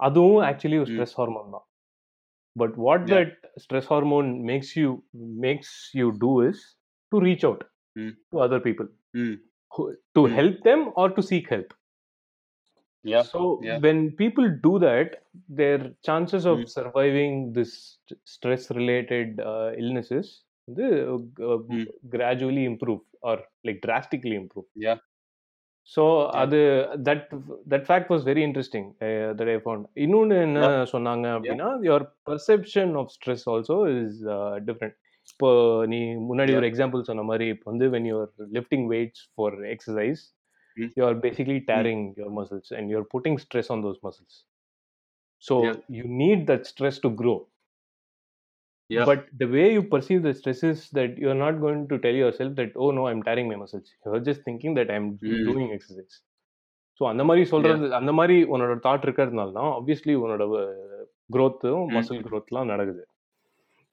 அதுவும் 0.00 0.40
ஆக்சுவலி 0.50 0.78
ஒரு 0.82 0.88
Mm. 0.90 0.94
Stress 0.96 1.16
hormone 1.18 1.50
தான் 1.56 1.66
but 2.56 2.76
what 2.86 3.04
Yeah. 3.04 3.12
That 3.14 3.34
stress 3.64 3.88
hormone 3.92 4.30
makes 4.48 4.72
you 4.80 4.88
makes 5.44 5.74
you 5.98 6.06
do 6.24 6.32
is 6.48 6.62
to 7.12 7.18
reach 7.26 7.44
out 7.48 7.62
Mm. 7.96 8.10
To 8.32 8.38
other 8.46 8.64
people 8.66 8.88
Mm. 9.20 9.34
To 10.16 10.22
Mm. 10.24 10.34
Help 10.38 10.58
them 10.70 10.84
or 11.02 11.14
to 11.18 11.24
seek 11.32 11.50
help 11.54 11.74
yeah 13.04 13.22
So 13.24 13.40
yeah. 13.66 13.76
when 13.80 13.98
people 14.16 14.46
do 14.60 14.72
that, 14.80 15.10
their 15.60 15.78
chances 16.08 16.44
of 16.50 16.56
Mm. 16.58 16.66
surviving 16.74 17.34
this 17.58 17.70
stress-related 18.32 19.28
uh, 19.50 19.68
illnesses 19.82 20.26
the, 20.68 20.88
uh, 21.46 21.58
Mm. 21.68 21.84
gradually 22.14 22.64
improve 22.72 23.00
or 23.22 23.36
like 23.64 23.80
drastically 23.86 24.36
improve. 24.42 24.66
Yeah. 24.86 24.98
So. 25.91 26.03
அது 26.41 26.59
that 27.07 27.25
that 27.71 27.85
fact 27.87 28.11
was 28.11 28.23
very 28.29 28.43
interesting 28.47 28.87
that 29.39 29.51
I 29.53 29.57
found 29.63 29.85
இன்னொன்று 30.05 30.37
என்ன 30.45 30.61
சொன்னாங்க 30.93 31.25
அப்படின்னா 31.35 31.67
your 31.87 32.05
perception 32.29 32.93
of 33.01 33.11
stress 33.15 33.45
also 33.53 33.77
is 33.95 34.17
different 34.67 34.95
இப்போ 35.29 35.49
நீ 35.91 35.99
முன்னாடி 36.27 36.51
ஒரு 36.57 36.67
example 36.71 37.07
சொன்ன 37.07 37.25
மாதிரி 37.29 37.45
இப்போ 37.53 37.67
வந்து 37.71 37.85
when 37.93 38.07
you're 38.09 38.31
lifting 38.57 38.85
weights 38.91 39.23
for 39.33 39.55
exercise. 39.71 40.21
You 40.97 41.03
are 41.07 41.17
basically 41.23 41.59
tearing 41.69 42.03
your 42.17 42.35
muscles 42.39 42.71
and 42.77 42.89
you're 42.93 43.07
putting 43.13 43.39
stress 43.43 43.71
on 43.75 43.83
those 43.85 43.99
muscles 44.03 44.37
so. 45.43 45.55
You 45.97 46.03
need 46.21 46.43
that 46.51 46.67
stress 46.71 46.99
to 47.01 47.11
grow 47.21 47.35
Yeah. 48.89 49.05
But 49.05 49.21
the 49.35 49.47
way 49.47 49.73
you 49.73 49.83
perceive 49.83 50.21
the 50.23 50.33
stress 50.33 50.61
is 50.63 50.89
that 50.91 51.17
you're 51.17 51.33
not 51.35 51.59
going 51.59 51.87
to 51.87 51.97
tell 51.97 52.13
yourself 52.13 52.55
that, 52.55 52.71
oh 52.75 52.91
no, 52.91 53.07
I'm 53.07 53.23
tearing 53.23 53.47
my 53.47 53.55
muscles. 53.55 53.87
You're 54.05 54.19
just 54.21 54.43
thinking 54.43 54.73
that 54.75 54.91
I'm 54.91 55.07
Mm. 55.23 55.43
doing 55.49 55.69
exercise. 55.77 56.15
So 57.01 57.03
அந்த 57.11 57.23
மாதிரி 57.27 57.43
சொல்றது 57.51 57.87
அந்த 57.97 58.11
மாதிரி 58.17 58.35
உன்னோட 58.53 58.73
thought 58.85 59.05
இருக்கிறதுனால 59.05 59.51
தான் 59.57 59.71
obviously 59.77 60.13
உன்னோட 60.23 60.43
க்ரோத்தும் 61.29 61.81
Mm. 61.85 61.93
Muscle 61.95 62.21
க்ரோத்லாம் 62.29 62.71
நடக்குது 62.73 63.03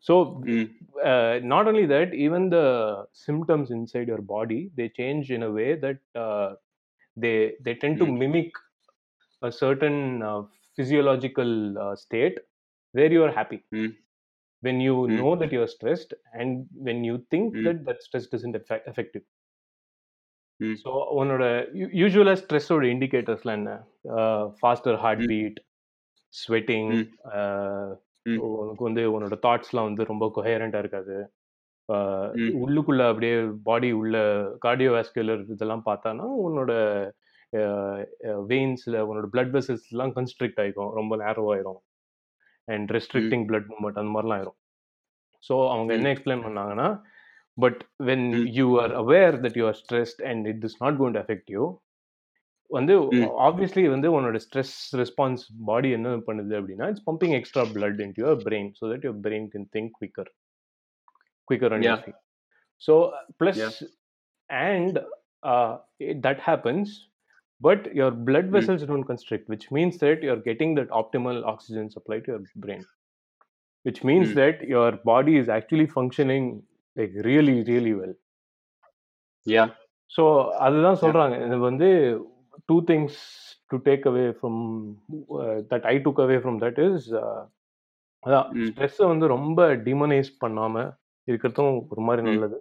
so 0.07 0.15
Mm. 0.53 0.67
Not 1.53 1.69
only 1.71 1.87
that 1.95 2.13
even 2.27 2.47
the 2.55 2.61
symptoms 3.25 3.73
inside 3.79 4.09
your 4.13 4.25
body 4.35 4.61
they 4.79 4.87
change 5.01 5.33
in 5.37 5.47
a 5.49 5.53
way 5.59 5.67
that 5.87 6.03
they 7.17 7.33
they 7.67 7.75
tend 7.85 7.99
to 8.03 8.07
Mm. 8.09 8.19
Mimic 8.25 8.59
a 9.43 9.53
certain 9.63 10.01
physiological 10.79 11.51
uh, 11.85 11.95
state 12.05 12.37
where 12.95 13.11
you 13.17 13.23
are 13.27 13.33
happy 13.41 13.59
Mm. 13.81 13.91
When 14.63 14.81
you 14.81 14.97
Mm. 14.97 15.15
know 15.19 15.31
that 15.37 15.53
you 15.55 15.61
are 15.61 15.71
stressed 15.77 16.13
and 16.33 16.51
when 16.87 16.99
you 17.05 17.15
think 17.33 17.47
Mm. 17.55 17.65
that 17.67 17.79
that 17.87 17.99
stress 18.03 18.27
doesn't 18.27 18.57
affect, 18.61 18.85
affect 18.93 19.13
you 19.17 19.25
Mm. 20.61 20.75
So 20.83 20.91
உன்னோட 21.21 21.45
யூஸ்வலாக 22.01 22.39
ஸ்ட்ரெஸ்ஸோட 22.43 22.85
இண்டிகேட்டர்ஸ்லாம் 22.93 23.59
என்ன 23.61 23.73
faster 24.61 24.99
heart. 25.05 25.25
Beat 25.27 25.59
sweating. 26.35 26.93
உனக்கு 28.59 28.85
வந்து 28.85 29.03
உன்னோட 29.15 29.37
தாட்ஸ்லாம் 29.47 29.89
வந்து 29.89 30.05
ரொம்ப 30.05 30.25
கொஹேரண்டாக 30.37 30.85
இருக்காது 30.85 31.17
ஆஹ் 31.89 32.29
Mm. 32.35 32.53
உள்ளுக்குள்ள 32.65 33.03
அப்படியே 33.09 33.37
பாடி 33.63 33.89
உள்ள 33.93 34.17
கார்டியோவாஸ்குலர் 34.65 35.43
இதெல்லாம் 35.55 35.87
பார்த்தானா 35.87 36.27
உன்னோட 36.45 36.73
வெயின்ஸில் 38.53 38.99
உன்னோட 39.09 39.27
பிளட் 39.33 39.53
வெசல்ஸ்லாம் 39.57 40.13
கன்ஸ்ட்ரிக்ட் 40.19 40.61
ஆகிக்கும் 40.63 40.93
ரொம்ப 40.99 41.17
நேரோ 41.17 41.43
ஆயிரும் 41.55 41.81
அண்ட் 42.75 42.91
ரெஸ்ட்ரிக்டிங் 42.97 43.45
பிளட் 43.51 43.69
மூமெண்ட் 43.73 44.01
அந்த 44.03 44.13
மாதிரிலாம் 44.15 44.39
ஆயிரும் 44.39 44.59
ஸோ 45.49 45.55
அவங்க 45.75 45.91
என்ன 45.99 46.11
எக்ஸ்பிளைன் 46.15 46.45
பண்ணாங்கன்னா 46.47 46.89
but 47.59 47.81
when. 48.09 48.27
You 48.59 48.67
are 48.83 48.95
aware 49.03 49.39
that 49.45 49.57
you 49.61 49.65
are 49.71 49.79
stressed 49.83 50.21
and 50.33 50.51
it 50.53 50.65
is 50.69 50.77
not 50.85 50.99
going 51.01 51.17
to 51.19 51.23
affect 51.25 51.51
you 51.57 51.65
வந்து. 52.71 52.95
ஆப்வியஸ்லி 53.47 53.85
வந்து 53.95 54.09
உன்னோட 54.19 54.39
ஸ்ட்ரெஸ் 54.47 54.77
ரெஸ்பான்ஸ் 55.01 55.43
பாடி 55.71 55.89
என்ன 55.99 56.15
பண்ணுது 56.29 56.55
அப்படின்னா 56.61 56.89
it's 56.93 57.07
pumping 57.11 57.35
extra 57.41 57.65
blood 57.75 58.01
in 58.07 58.15
your 58.23 58.41
brain 58.49 58.71
so 58.79 58.85
that 58.93 59.05
your 59.09 59.21
brain 59.27 59.49
can 59.55 59.67
think 59.77 59.91
quicker 59.99 60.31
quicker 61.49 61.75
and. 61.79 62.15
So 62.83 62.95
plus 63.41 63.61
it, 64.51 64.97
that 66.25 66.39
happens 66.49 66.89
but 67.63 67.81
your 67.95 68.11
blood 68.29 68.47
Mm. 68.47 68.55
vessels 68.57 68.83
don't 68.91 69.07
constrict 69.11 69.45
which 69.53 69.67
means 69.77 69.95
that 70.05 70.19
you're 70.27 70.43
getting 70.49 70.71
that 70.79 70.91
optimal 71.01 71.37
oxygen 71.53 71.87
supply 71.97 72.19
to 72.25 72.31
your 72.33 72.43
brain 72.65 72.83
which 73.85 74.01
means 74.09 74.29
Mm. 74.29 74.37
that 74.41 74.57
your 74.75 74.91
body 75.11 75.35
is 75.43 75.49
actually 75.59 75.87
functioning 75.97 76.47
like 76.97 77.15
really 77.29 77.57
really 77.73 77.95
well 78.01 78.15
Yeah. 79.47 79.69
So 80.13 80.23
அதுதான் 80.65 80.99
சொல்றாங்க 81.03 81.35
இது 81.45 81.57
வந்து 81.69 81.87
two 82.69 82.75
things 82.91 83.21
to 83.71 83.77
take 83.87 84.05
away 84.11 84.25
from 84.39 84.59
that 85.71 85.87
I 85.93 85.95
took 86.05 86.21
away 86.25 86.37
from 86.43 86.59
that 86.65 86.81
is 86.87 87.07
அதான் 88.23 88.49
Mm. 88.57 88.67
ஸ்ட்ரெஸ்ஸை 88.69 89.07
வந்து 89.13 89.27
ரொம்ப 89.37 89.61
டிமனைஸ் 89.89 90.31
பண்ணாம 90.45 90.85
இருக்கிறதும் 91.29 91.75
ஒரு 91.93 92.03
மாதிரி 92.09 92.23
Mm. 92.25 92.31
நல்லது 92.33 92.59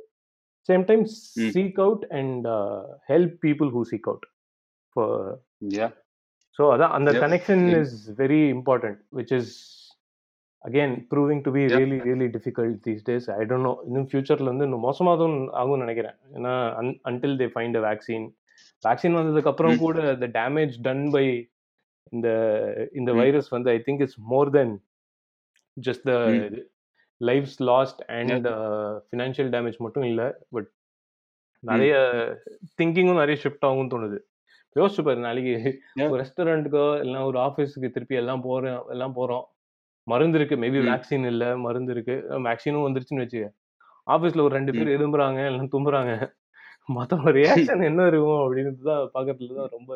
same 0.69 0.85
time 0.89 1.03
Mm. 1.05 1.51
Seek 1.55 1.81
out 1.85 2.05
and 2.19 2.47
help 3.11 3.35
people 3.45 3.71
who 3.75 3.83
seek 3.91 4.07
out 4.11 4.25
Yeah. 5.71 5.91
So 6.59 6.63
அதான் 6.73 6.93
அந்த. 6.95 7.09
Connection. 7.21 7.61
Is 7.77 7.93
very 8.17 8.39
important 8.53 8.99
which 9.17 9.33
is 9.37 9.51
again 10.63 10.95
proving 11.11 11.41
to 11.41 11.51
be. 11.51 11.61
Really 11.73 11.97
really 12.07 12.27
difficult 12.33 12.75
these 12.85 13.03
days 13.07 13.27
I 13.35 13.43
don't 13.49 13.67
know 13.67 13.73
இன்னும் 13.87 14.07
ஃபியூச்சரில் 14.09 14.51
வந்து 14.51 14.65
இன்னும் 14.65 14.85
மோசமாகவும் 14.87 15.37
ஆகும்னு 15.59 15.85
நினைக்கிறேன் 15.85 16.17
ஏன்னா 16.35 16.53
until 17.09 17.37
they 17.41 17.47
find 17.53 17.77
a 17.79 17.83
vaccine 17.87 18.27
vaccine 18.83 19.17
வந்ததுக்கு 19.19 19.51
அப்புறம் 19.51 19.73
Mm. 19.73 19.81
கூட 19.85 19.97
த 20.21 20.29
டேமேஜ் 20.37 20.75
டன் 20.81 21.05
பை 21.11 21.25
இந்த 22.11 22.27
இந்த. 22.93 23.09
வைரஸ் 23.13 23.49
வந்து 23.49 23.69
I 23.69 23.79
think 23.87 24.01
it's 24.01 24.19
more 24.31 24.51
than 24.51 24.73
just 25.77 26.05
the. 26.09 26.15
Lives 27.21 27.57
lost 27.67 28.01
and 28.17 28.47
financial 29.07 29.51
damage 29.55 29.77
மட்டும் 29.79 30.03
இல்லை 30.03 30.27
பட் 30.49 30.69
நிறைய 31.63 31.93
திங்கிங்கும் 32.79 33.19
நிறைய 33.19 33.37
ஷிஃப்ட் 33.43 33.65
ஆகும் 33.67 33.91
தோணுது 33.91 34.19
யோசிச்சு 34.75 35.01
பாரு 35.01 35.19
நாளைக்கு. 35.19 35.53
ஒரு 36.09 36.19
ரெஸ்டாரண்ட்டுக்கோ 36.21 36.85
இல்லைன்னா 37.01 37.23
ஒரு 37.23 37.39
ஆஃபீஸுக்கு 37.39 37.89
திருப்பி 37.95 38.19
எல்லாம் 38.21 38.43
போறோம் 38.45 38.83
எல்லாம் 38.89 39.15
போறோம். 39.17 39.45
மருந்து 40.07 40.37
இருக்கு. 40.39 40.55
மேபி. 40.55 40.79
வேக்சின் 40.89 41.27
இல்ல 41.31 41.45
மருந்து 41.57 41.93
இருக்கு. 41.95 42.15
வேக்சினும் 42.47 42.85
வந்துருச்சுன்னு 42.87 43.25
வச்சுக்க. 43.25 43.49
ஆஃபீஸ்ல 44.07 44.45
ஒரு 44.45 44.55
ரெண்டு 44.55 44.73
பேர் 44.77 44.95
எலும்புறாங்க 44.97 45.41
எல்லாம் 45.49 45.73
தும்புறாங்க. 45.75 46.13
மத்தவங்க 46.89 47.31
ரியாக்ஷன் 47.31 47.81
என்ன 47.89 48.05
இருக்கும் 48.11 48.39
அப்படின்னு 48.43 48.71
தான் 48.87 49.03
பாக்கிறதுல 49.15 49.57
தான் 49.59 49.73
ரொம்ப 49.75 49.91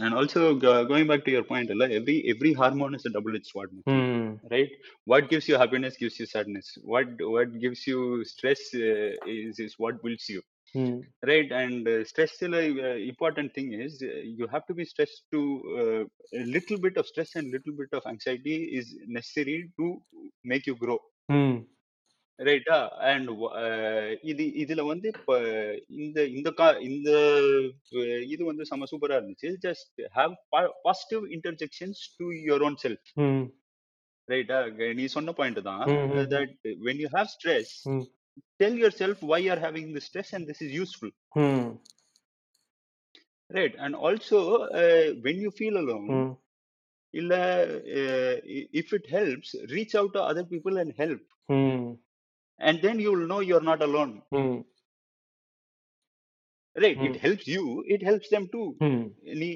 and 0.00 0.14
also 0.14 0.58
uh, 0.60 0.84
going 0.84 1.06
back 1.06 1.24
to 1.24 1.30
your 1.30 1.44
point 1.44 1.70
Allah, 1.70 1.88
every 1.90 2.24
every 2.28 2.52
hormone 2.52 2.94
is 2.94 3.04
a 3.06 3.10
double-edged 3.10 3.46
sword 3.46 3.70
mm. 3.88 4.38
right 4.50 4.70
what 5.04 5.28
gives 5.28 5.48
you 5.48 5.58
happiness 5.58 5.96
gives 5.96 6.18
you 6.18 6.26
sadness 6.26 6.78
what 6.82 7.06
what 7.20 7.58
gives 7.60 7.86
you 7.86 8.24
stress 8.24 8.60
uh, 8.74 9.12
is 9.26 9.58
is 9.58 9.74
what 9.78 10.02
builds 10.02 10.28
you 10.28 10.42
mm. 10.74 11.02
right 11.26 11.52
and 11.52 11.86
uh, 11.86 12.04
stress 12.04 12.42
uh, 12.42 12.46
important 12.46 13.54
thing 13.54 13.72
is 13.72 14.02
uh, 14.02 14.20
you 14.22 14.46
have 14.46 14.66
to 14.66 14.74
be 14.74 14.84
stressed 14.84 15.22
to 15.32 15.40
uh, 15.80 16.38
a 16.40 16.44
little 16.44 16.78
bit 16.78 16.96
of 16.96 17.06
stress 17.06 17.34
and 17.36 17.52
little 17.52 17.74
bit 17.82 17.92
of 17.92 18.02
anxiety 18.06 18.56
is 18.80 18.96
necessary 19.06 19.70
to 19.78 20.00
make 20.44 20.66
you 20.66 20.76
grow 20.76 20.98
mm. 21.30 21.64
ரைட்டா? 22.38 22.76
And 23.08 23.28
இது 24.22 24.44
இதுல 24.62 24.82
வந்து 24.86 25.08
இப்ப 25.14 25.34
இந்த 25.98 26.18
இந்த 26.28 26.50
கா 26.52 26.68
இந்த 26.88 27.10
இது 28.26 28.42
வந்து 28.44 28.64
செம 28.66 28.86
சூப்பரா 28.92 29.18
இருந்துச்சு. 29.18 29.50
Just 29.66 30.00
have 30.16 30.32
positive 30.82 31.24
interjections 31.36 32.02
to 32.18 32.26
your 32.48 32.64
own 32.68 32.78
self 32.84 33.10
hmm. 33.24 33.44
ரைட்டா? 34.28 34.58
நீ 34.98 35.06
சொன்ன 35.14 35.32
பாயிண்ட் 35.32 35.62
தான். 35.62 35.82
ம், 35.92 36.04
ம், 36.12 36.28
that 36.34 36.54
when 36.86 37.00
you 37.02 37.08
have 37.14 37.30
stress 37.34 37.72
hmm. 37.90 38.04
Tell 38.60 38.78
yourself 39.00 39.22
why 39.32 39.40
are 39.48 39.62
having 39.64 39.90
the 39.96 40.02
stress 40.08 40.32
and 40.36 40.48
this 40.50 40.62
is 40.66 40.72
useful 40.78 41.12
hmm. 41.42 41.68
Right 43.50 43.76
and 43.78 43.96
also 44.04 44.40
when 45.26 45.42
you 45.44 45.52
feel 45.58 45.78
alone 45.82 46.06
hmm. 46.14 46.32
இல்ல 47.14 47.34
if 48.80 48.92
it 48.92 49.08
helps 49.12 49.54
reach 49.74 49.96
out 49.96 50.16
to 50.16 50.22
other 50.30 50.48
people 50.54 50.78
and 50.82 50.94
help 51.02 51.24
hmm. 51.48 51.86
And 52.60 52.80
then 52.80 53.02
you 53.04 53.10
will 53.14 53.28
know 53.28 53.40
you 53.48 53.54
are 53.54 53.68
not 53.70 53.84
alone 53.88 54.14
hmm 54.38 54.56
right 56.76 56.96
Mm. 56.98 57.06
It 57.08 57.18
helps 57.24 57.48
you 57.50 57.60
it 57.94 58.04
helps 58.06 58.30
them 58.32 58.44
too. 58.48 58.64
நீ 59.40 59.48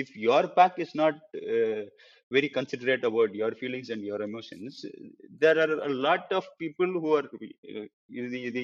if 0.00 0.14
your 0.24 0.40
pack 0.56 0.72
is 0.84 0.92
not 0.94 1.16
uh, 1.50 1.82
very 2.30 2.48
considerate 2.48 3.04
about 3.04 3.30
your 3.34 3.50
feelings 3.60 3.88
and 3.90 4.02
your 4.08 4.18
emotions 4.22 4.74
there 5.40 5.56
are 5.64 5.72
a 5.80 5.92
lot 6.06 6.26
of 6.38 6.44
people 6.58 6.90
who 6.96 7.10
are 7.18 7.24
uh, 7.70 7.86
இது 8.20 8.40
இது 8.48 8.62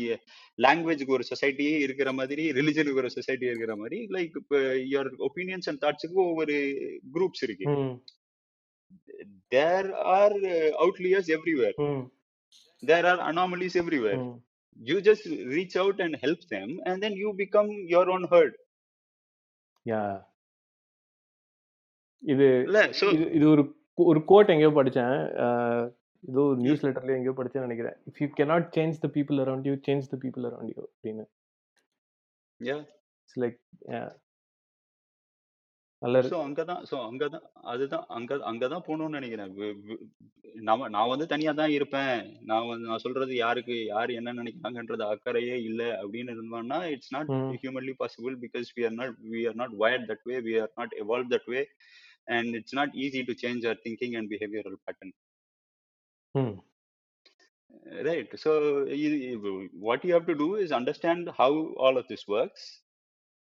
லாங்குவேஜ்க்கு 0.58 1.16
ஒரு 1.16 1.26
சொசைட்டியே 1.30 1.76
இருக்கிற 1.86 2.12
மாதிரி 2.12 2.44
ரிலிஜனுக்கு 2.58 3.02
ஒரு 3.02 3.12
society 3.16 3.46
இருக்கிற 3.50 3.74
மாதிரி 3.76 4.00
லைக் 4.16 4.36
யுவர் 4.92 5.10
ஒப்பீனியன்ஸ் 5.28 5.68
அண்ட் 5.72 5.82
தாட்ஸுக்கு 5.84 6.20
ஒவ்வொரு 6.26 6.56
குரூப்ஸ் 7.16 7.44
இருக்கு. 7.46 7.66
There 9.52 9.88
are 10.14 10.38
outliers 10.84 11.32
everywhere 11.38 11.78
there 12.90 13.08
are 13.12 13.22
anomalies 13.30 13.78
everywhere 13.82 14.20
hmm 14.24 14.36
you 14.88 14.96
just 15.06 15.26
reach 15.56 15.74
out 15.82 15.98
and 16.04 16.14
help 16.24 16.40
them 16.54 16.70
and 16.88 16.96
then 17.02 17.14
you 17.20 17.28
become 17.42 17.68
your 17.92 18.06
own 18.14 18.24
herd. 18.32 18.54
Yeah 19.86 20.00
இது 22.32 22.46
இது 23.12 23.24
இது 23.36 23.46
ஒரு 23.54 23.62
ஒரு 24.10 24.20
கோட் 24.30 24.52
எங்கேயோ 24.54 24.70
படித்தேன். 24.78 25.16
ஏதோ 26.30 26.42
நியூஸ் 26.64 26.84
லெட்டர்ல 26.86 27.16
எங்கேயோ 27.18 27.34
படிச்சேன்னு 27.38 27.66
நினைக்கிறேன். 27.68 27.96
If 28.10 28.20
you 28.22 28.28
cannot 28.38 28.68
change 28.76 29.00
the 29.04 29.10
people 29.16 29.40
around 29.44 29.66
you 29.70 29.74
change 29.88 30.10
the 30.12 30.18
people 30.24 30.46
around 30.50 30.72
you 30.74 30.82
அப்படின்னு. 30.88 31.24
Yeah. 32.60 32.82
இட்ஸ் 33.24 33.40
லைக் 33.44 33.58
நல்ல 36.02 36.18
ஸோ 36.22 36.36
அங்கதான் 36.42 36.82
ஸோ 36.90 36.96
அங்கதான் 37.04 37.44
அதுதான் 37.64 38.04
அங்க 38.08 38.34
அங்கதான் 38.50 38.84
போகணும்னு 38.86 39.16
நினைக்கிறேன். 39.18 39.52
வி- 39.56 39.76
வி- 39.86 40.00
நம்ம 40.62 40.88
நான் 40.88 41.08
வந்து 41.08 41.26
தனியா 41.26 41.52
தான் 41.52 41.70
இருப்பேன். 41.70 42.18
நான் 42.42 42.68
வந்து 42.68 42.86
நான் 42.86 42.98
சொல்றது 42.98 43.34
யாருக்கு 43.34 43.84
யார் 43.84 44.10
என்ன 44.10 44.34
நினைக்கிறாங்கன்றது 44.34 45.04
அக்கறையே 45.06 45.56
இல்லை 45.62 45.88
அப்படின்னு 46.00 46.34
இருந்தோம்னா 46.36 46.80
it's 46.90 47.14
not 47.14 47.32
hmm. 47.34 47.50
Humanly 47.62 47.94
possible 47.98 48.36
because 48.44 48.70
we 48.76 48.84
are 48.84 48.92
not 48.92 49.16
we 49.30 49.48
are 49.48 49.54
not 49.54 49.74
wired 49.78 50.06
that 50.08 50.24
way 50.24 50.38
we 50.40 50.54
are 50.60 50.72
not 50.74 50.94
evolve 51.00 51.32
that 51.34 51.48
way 51.54 51.62
and 52.28 52.54
it's 52.54 52.74
not 52.74 52.94
easy 52.96 53.22
to 53.24 53.36
change 53.42 53.66
our 53.66 53.82
thinking 53.84 54.16
and 54.16 54.30
behavioural 54.30 54.80
pattern 54.86 55.14
hmm. 56.34 56.56
Right. 58.02 58.30
So 58.36 58.52
you, 58.94 59.08
you- 59.22 59.40
what 59.80 60.00
you 60.04 60.12
have 60.12 60.26
to 60.26 60.34
do 60.36 60.48
is 60.56 60.70
understand 60.72 61.30
how 61.32 61.50
all 61.76 61.96
of 61.96 62.06
this 62.08 62.22
works 62.28 62.62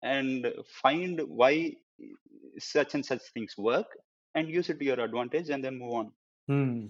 and 0.03 0.41
find 0.79 1.15
why 1.39 1.53
such 2.74 2.92
and 2.96 3.04
such 3.10 3.24
things 3.34 3.54
work 3.70 3.90
and 4.34 4.48
use 4.58 4.68
it 4.72 4.78
to 4.80 4.86
your 4.90 5.00
advantage 5.06 5.48
and 5.54 5.64
then 5.66 5.76
move 5.82 5.94
on 6.00 6.08
ம் 6.48 6.80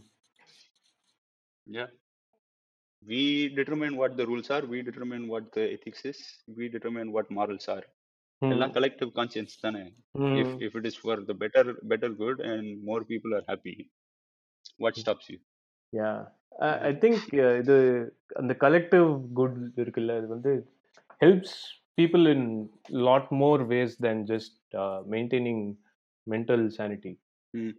yeah 1.67 1.91
we 3.03 3.23
determine 3.61 3.95
what 4.01 4.13
the 4.19 4.27
rules 4.31 4.49
are 4.57 4.65
we 4.73 4.79
determine 4.89 5.23
what 5.33 5.45
the 5.57 5.65
ethics 5.77 6.03
is 6.11 6.19
we 6.59 6.67
determine 6.77 7.09
what 7.17 7.29
morals 7.39 7.67
are 7.77 7.85
ம் 8.43 8.53
எல்லாம் 8.55 8.75
collective 8.77 9.11
conscience 9.19 9.55
தானே 9.65 9.83
if 10.41 10.49
ம் 10.49 10.61
if 10.67 10.75
it 10.79 10.85
is 10.91 10.97
for 11.05 11.17
the 11.31 11.37
better 11.43 11.65
better 11.93 12.11
good 12.23 12.39
and 12.51 12.67
more 12.91 13.01
people 13.13 13.33
are 13.39 13.45
happy 13.53 13.75
what 14.85 14.95
stops 15.03 15.27
you 15.33 15.39
yeah 15.93 16.11
I 16.69 16.71
right 16.85 17.01
think 17.05 17.27
இது 17.63 17.77
அந்த 18.41 18.53
collective 18.65 19.09
good 19.39 19.59
இருக்குல்ல 19.83 20.17
அது 20.21 20.29
வந்து 20.35 20.53
helps 21.25 21.59
people 22.01 22.25
in 22.35 22.47
lot 23.09 23.31
more 23.43 23.63
ways 23.75 23.95
then 24.07 24.23
just 24.33 24.57
Maintaining 25.15 25.65
mental 26.27 26.65
sanity 26.79 27.13
mm. 27.55 27.73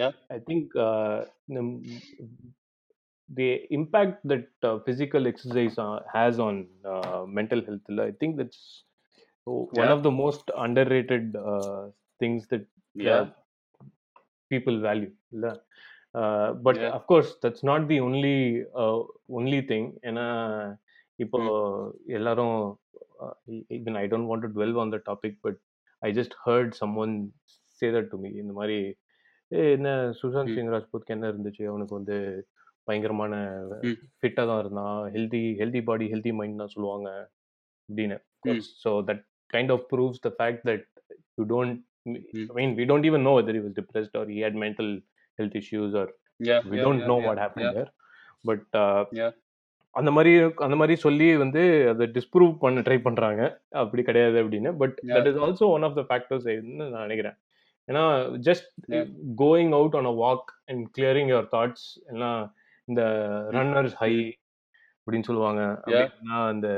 yeah 0.00 0.12
I 0.34 0.38
think 0.48 0.72
the 3.28 3.66
impact 3.70 4.16
that 4.30 4.46
uh, 4.62 4.78
physical 4.86 5.26
exercise 5.26 5.76
uh, 5.78 6.00
has 6.12 6.38
on 6.38 6.56
uh, 6.92 7.24
mental 7.38 7.60
health 7.64 7.86
i 8.08 8.12
think 8.20 8.36
that's 8.36 8.60
o- 9.46 9.68
one 9.82 9.86
yeah 9.86 9.94
of 9.96 10.02
the 10.02 10.10
most 10.10 10.50
underrated 10.64 11.34
uh, 11.52 11.88
things 12.20 12.46
that 12.52 12.66
uh, 13.12 13.24
yeah 13.24 13.24
people 14.52 14.76
value 14.88 15.12
இல்ல? 15.34 15.46
uh, 16.20 16.52
but 16.66 16.76
yeah 16.76 16.90
of 16.98 17.06
course 17.10 17.30
that's 17.42 17.62
not 17.70 17.88
the 17.92 17.98
only 18.08 18.36
uh, 18.82 18.98
only 19.38 19.60
thing 19.70 19.84
ஏன்னா 20.10 20.26
இப்போ 21.24 21.38
mm. 21.38 21.48
எல்லாரும் 22.18 22.58
uh, 23.24 23.34
e- 23.54 23.66
even 23.76 23.94
I 24.02 24.06
don't 24.12 24.28
want 24.30 24.42
to 24.46 24.50
dwell 24.56 24.74
on 24.82 24.90
the 24.94 25.00
topic 26.03 26.11
but 26.11 26.11
I 26.11 26.11
just 26.11 26.35
heard 26.45 26.75
someone 26.75 27.31
say 27.73 27.91
that 27.91 28.11
to 28.11 28.17
me 28.17 28.29
இந்த 28.39 28.53
மாதிரி 28.53 28.97
ஏ 29.51 29.71
என்ன 29.73 30.13
Sushant 30.13 30.49
Mm. 30.49 30.55
Singh 30.55 30.71
ராஜ்புத்க்கு 30.73 31.13
என்ன 31.13 31.27
இருந்துச்சு 31.27 31.63
அவனுக்கு 31.67 31.95
வந்து 31.95 32.45
பயங்கரமான 32.85 33.33
Mm. 33.83 33.95
ஃபிட்டாக 34.19 34.47
தான் 34.47 34.59
இருந்தான் 34.59 35.11
healthy 35.13 35.55
healthy 35.61 35.81
body 35.81 36.05
healthy 36.13 36.31
mind 36.31 36.59
தான் 36.59 36.67
சொல்லுவாங்க 36.67 37.27
அப்படின்னு 37.89 38.17
Mm. 38.45 38.59
So 38.83 39.03
that 39.09 39.23
kind 39.53 39.71
of 39.71 39.83
proves 39.93 40.19
the 40.19 40.31
fact 40.39 40.65
that 40.71 40.87
you 41.37 41.45
don't 41.45 41.85
Mm. 42.05 42.51
I 42.51 42.53
mean, 42.53 42.75
we 42.75 42.85
don't 42.85 43.05
even 43.05 43.23
know 43.23 43.33
whether 43.33 43.53
he 43.53 43.59
was 43.59 43.73
depressed 43.73 44.15
or 44.15 44.25
he 44.25 44.39
had 44.39 44.55
mental 44.55 44.99
health 45.39 45.55
issues 45.55 45.93
or 45.93 46.09
yeah 46.39 46.61
we 46.71 46.77
yeah 46.77 46.83
don't 46.83 46.99
yeah 46.99 47.07
know 47.07 47.19
அந்த 49.91 50.11
மாதிரி 50.11 50.33
அந்த 50.55 50.75
மாதிரி 50.75 50.95
சொல்லி 50.95 51.37
வந்து 51.37 51.89
அதை 51.89 52.07
disprove 52.07 52.57
பண்ண 52.59 52.79
try 52.79 53.01
பண்றாங்க. 53.01 53.61
அப்படி 53.69 54.03
கிடையாது 54.03 54.43
அப்படின்னு. 54.43 54.77
But 54.77 55.01
that 55.05 55.27
is 55.27 55.63
also 55.63 55.67
one 55.67 55.83
of 55.83 55.95
the 55.95 56.05
factors 56.09 56.61
நான் 56.61 57.07
நினைக்கிறேன். 57.07 57.37
ஏன்னா 57.87 58.03
just 58.47 58.67
going 59.37 59.73
out 59.73 59.95
on 59.95 60.05
a 60.05 60.13
walk 60.23 60.51
and 60.65 60.87
clearing 60.97 61.31
your 61.33 61.47
thoughts 61.51 61.87
எல்லாம் 62.05 62.55
இந்த. 62.85 63.01
Runners 63.51 63.93
high 63.93 64.13
Mm. 64.17 65.11
அப்படின்னு 65.11 65.23
சொல்லுவாங்க. 65.23 65.61
அந்த 66.47 66.69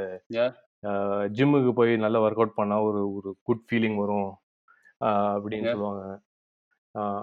ஜிம்முக்கு 1.37 1.71
போய் 1.71 1.97
நல்லா 1.97 2.21
ஒர்க் 2.21 2.39
அவுட் 2.39 2.53
பண்ணா 2.53 2.81
ஒரு 2.81 3.13
ஒரு 3.13 3.35
குட் 3.41 3.67
ஃபீலிங் 3.71 3.95
வரும். 3.95 4.29
அப்படின்னு 5.05 5.65
சொல்லுவாங்க. 5.69 6.05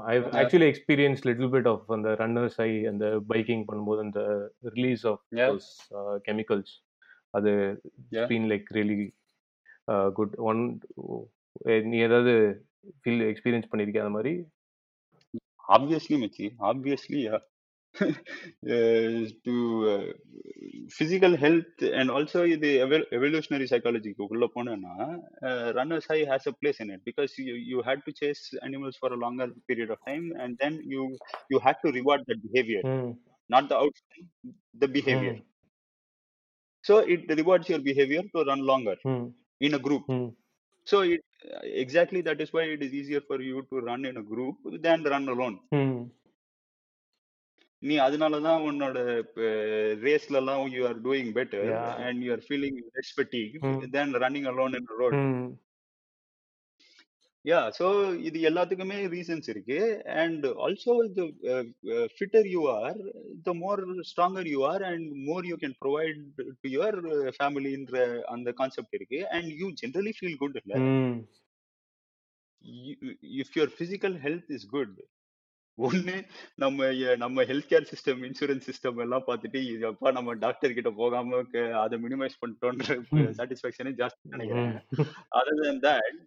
I 0.04 0.14
actually 0.40 0.68
experience 0.72 1.24
little 1.26 1.50
bit 1.50 1.68
of 1.68 1.92
அந்த 1.92 2.10
ரன்னர்ஸ் 2.14 2.58
ஐ 2.60 2.70
அந்த 2.86 3.06
பைக்கிங் 3.28 3.64
பண்ணும்போது 3.68 3.98
அந்த 3.98 4.20
ரிலீஸ் 4.76 5.06
ஆஃப் 5.06 5.24
கெமிக்கல்ஸ் 6.24 6.74
அது 7.30 7.52
been 8.28 8.48
like 8.52 8.68
really 8.72 8.98
good 10.14 10.36
one 10.50 10.62
நீ 11.84 11.98
ஏதாவது 11.98 12.34
ஃபீல் 13.04 13.24
எக்ஸ்பீரியன்ஸ் 13.32 13.70
பண்ணியிருக்கிய 13.70 14.04
அந்த 14.04 14.16
மாதிரி? 14.16 14.34
Obviously 15.68 16.16
machi 16.16 16.46
obviously 16.60 17.20
yeah. 17.24 17.40
uh, 18.01 18.07
to 19.45 19.55
uh, 19.93 20.05
physical 20.97 21.33
health 21.43 21.79
and 21.99 22.09
also 22.09 22.41
the 22.65 22.71
evol- 22.85 23.07
evolutionary 23.17 23.67
psychology 23.71 24.11
க்கு 24.13 24.27
உள்ள 24.35 24.45
போனேன்னா 24.55 24.93
uh, 25.47 25.67
runners 25.77 26.05
high 26.11 26.23
has 26.33 26.45
a 26.51 26.55
place 26.61 26.79
in 26.83 26.89
it 26.95 27.01
because 27.09 27.31
you, 27.47 27.55
you 27.71 27.79
had 27.89 27.99
to 28.07 28.13
chase 28.21 28.43
animals 28.67 28.97
for 29.01 29.11
a 29.17 29.21
longer 29.25 29.47
period 29.69 29.91
of 29.95 29.99
time 30.11 30.25
and 30.43 30.53
then 30.63 30.75
you 30.93 31.03
you 31.53 31.59
had 31.67 31.77
to 31.85 31.91
reward 31.99 32.23
that 32.29 32.41
behavior 32.47 32.83
ம் 32.93 33.11
not 33.55 33.65
the 33.71 33.77
outcome 33.83 34.27
the 34.83 34.89
behavior 34.99 35.35
ம் 35.35 35.43
so 36.83 36.95
it 37.15 37.23
rewards 37.41 37.69
your 37.73 37.81
behavior 37.91 38.23
to 38.35 38.41
run 38.51 38.63
longer 38.71 38.97
ம் 39.13 39.27
in 39.67 39.73
a 39.79 39.83
group 39.87 40.05
ம் 40.17 40.29
so 40.91 40.97
it 41.13 41.23
exactly 41.83 42.21
that 42.29 42.39
is 42.45 42.51
why 42.55 42.63
it 42.75 42.81
is 42.87 42.93
easier 43.01 43.21
for 43.29 43.39
you 43.49 43.59
to 43.71 43.77
run 43.89 44.01
in 44.11 44.17
a 44.23 44.27
group 44.33 44.57
than 44.87 44.99
run 45.15 45.25
alone 45.35 45.57
ம் 45.83 46.01
நீ 47.82 47.96
அதனால 48.06 48.40
தான் 48.40 48.64
உன்னோட 48.68 48.98
ரேஸ்ல 50.04 50.40
எல்லாம் 50.40 50.62
you 50.76 50.82
are 50.86 51.00
doing 51.04 51.30
better 51.38 51.70
and 52.06 52.20
you 52.24 52.30
are 52.32 52.44
feeling 52.48 52.78
hmm 53.70 53.80
then 53.96 54.14
running 54.24 54.48
alone 54.52 54.76
in 54.80 54.92
road 55.00 55.18
yeah 57.44 57.58
so 57.76 57.86
இது 58.28 58.38
எல்லாத்துக்குமே 58.48 58.96
reasons 59.12 59.48
இருக்கு. 59.52 59.76
And 60.22 60.44
also 60.64 60.94
the 61.18 61.22
fitter 62.16 62.48
you 62.54 62.62
are 62.72 62.98
the 63.46 63.52
more 63.54 63.80
stronger 64.10 64.48
you 64.54 64.60
are 64.70 64.82
and 64.82 65.06
more 65.28 65.46
you 65.50 65.56
can 65.62 65.76
provide 65.84 66.18
to 66.62 66.70
your 66.74 66.98
ஃபேமிலின்ற 67.36 67.96
அந்த 68.34 68.52
concept 68.52 68.96
இருக்கு. 68.98 69.20
And 69.36 69.50
you 69.60 69.68
generally 69.82 70.14
feel 70.18 70.40
good 70.42 70.58
இல்ல? 70.62 70.74
If 73.40 73.54
your 73.58 73.72
physical 73.80 74.18
health 74.26 74.52
is 74.58 74.68
good 74.74 74.96
ஒண்ணு 75.78 76.14
நம்ம 76.54 76.86
நம்ம 77.16 77.44
health 77.44 77.70
care 77.72 77.88
system 77.90 78.22
insurance 78.28 78.68
system 78.70 79.00
எல்லாம் 79.00 79.26
பார்த்துட்டு 79.26 79.60
இது 79.64 79.86
அப்பா 79.86 80.10
நம்ம 80.10 80.34
டாக்டர் 80.34 80.72
கிட்ட 80.72 80.90
போகாம 80.90 81.40
அதை 81.74 81.98
மினிமைஸ் 81.98 82.38
பண்ணிட்டோன்ற 82.42 82.96
ம். 83.18 83.32
சாட்டிஸ்பாக்சனே 83.38 83.92
ஜாஸ்தி 84.02 84.32
நினைக்கிறேன். 84.34 84.78
Other 85.38 85.60
than 85.62 85.78
that 85.80 86.18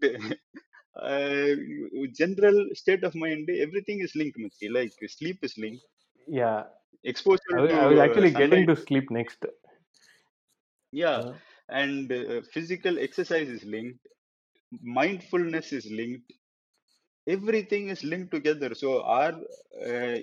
general 2.20 2.62
state 2.74 3.06
of 3.06 3.16
mind 3.16 3.50
everything 3.90 4.04
is 4.04 4.18
link 4.18 4.38
மச்சி 4.38 4.70
like 4.70 5.08
sleep 5.18 5.44
is 5.50 5.60
link 5.60 5.82
yeah. 6.28 6.58
I 7.06 7.10
exposure 7.10 7.54
to 7.54 8.30
getting 8.32 8.36
sunlight 8.36 8.72
to 8.72 8.78
sleep 8.88 9.08
next. 9.12 9.44
Yeah 10.94 11.14
and 11.70 12.12
physical 12.54 12.96
exercise 13.00 13.50
is 13.50 13.64
linked. 13.76 14.04
Mindfulness 14.98 15.68
is 15.74 15.86
linked 17.28 17.38
everything 17.38 17.90
is 17.92 18.04
link 18.06 18.30
together 18.34 18.74
so 18.82 18.90
our 19.16 19.36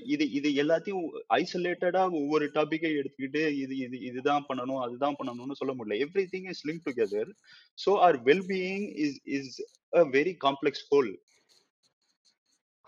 இது 0.04 0.24
இது 0.30 0.48
எல்லாத்தையும் 0.62 1.04
ஐசோலேட்டடா 1.36 2.02
ஒவ்வொரு 2.20 2.46
டாபிக்கை 2.54 2.90
எடுத்துக்கிட்டு 3.00 3.42
இது 3.54 3.74
இது 3.76 3.98
இதுதான் 4.00 4.46
பண்ணணும் 4.48 4.80
அதுதான் 4.80 5.16
பண்ணணும்னு 5.20 5.58
சொல்ல 5.60 5.72
முடியல. 5.74 5.98
Everything 6.32 6.48
is 6.50 6.64
link 6.68 6.84
together 6.88 7.30
so 7.78 7.92
our 8.06 8.18
wellbeing 8.24 8.86
is 8.96 9.18
is 9.24 9.54
a 9.92 10.04
very 10.16 10.34
complex 10.46 10.84
whole 10.92 11.10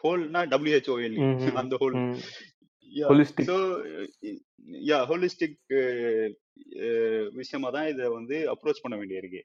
ஹோல்னா 0.04 0.42
W H O L E 0.52 1.18
mm, 1.20 1.56
அந்த 1.56 1.76
ஹோல். 1.76 1.96
ஸோ 3.48 3.56
யா 4.90 4.98
ஹோலிஸ்டிக் 5.11 5.58
விஷயமா 7.32 7.68
தான் 7.70 7.88
இதை 7.88 8.06
வந்து 8.08 8.36
அப்ரோச் 8.54 8.82
பண்ண 8.82 8.96
வேண்டியிருக்கு. 8.96 9.42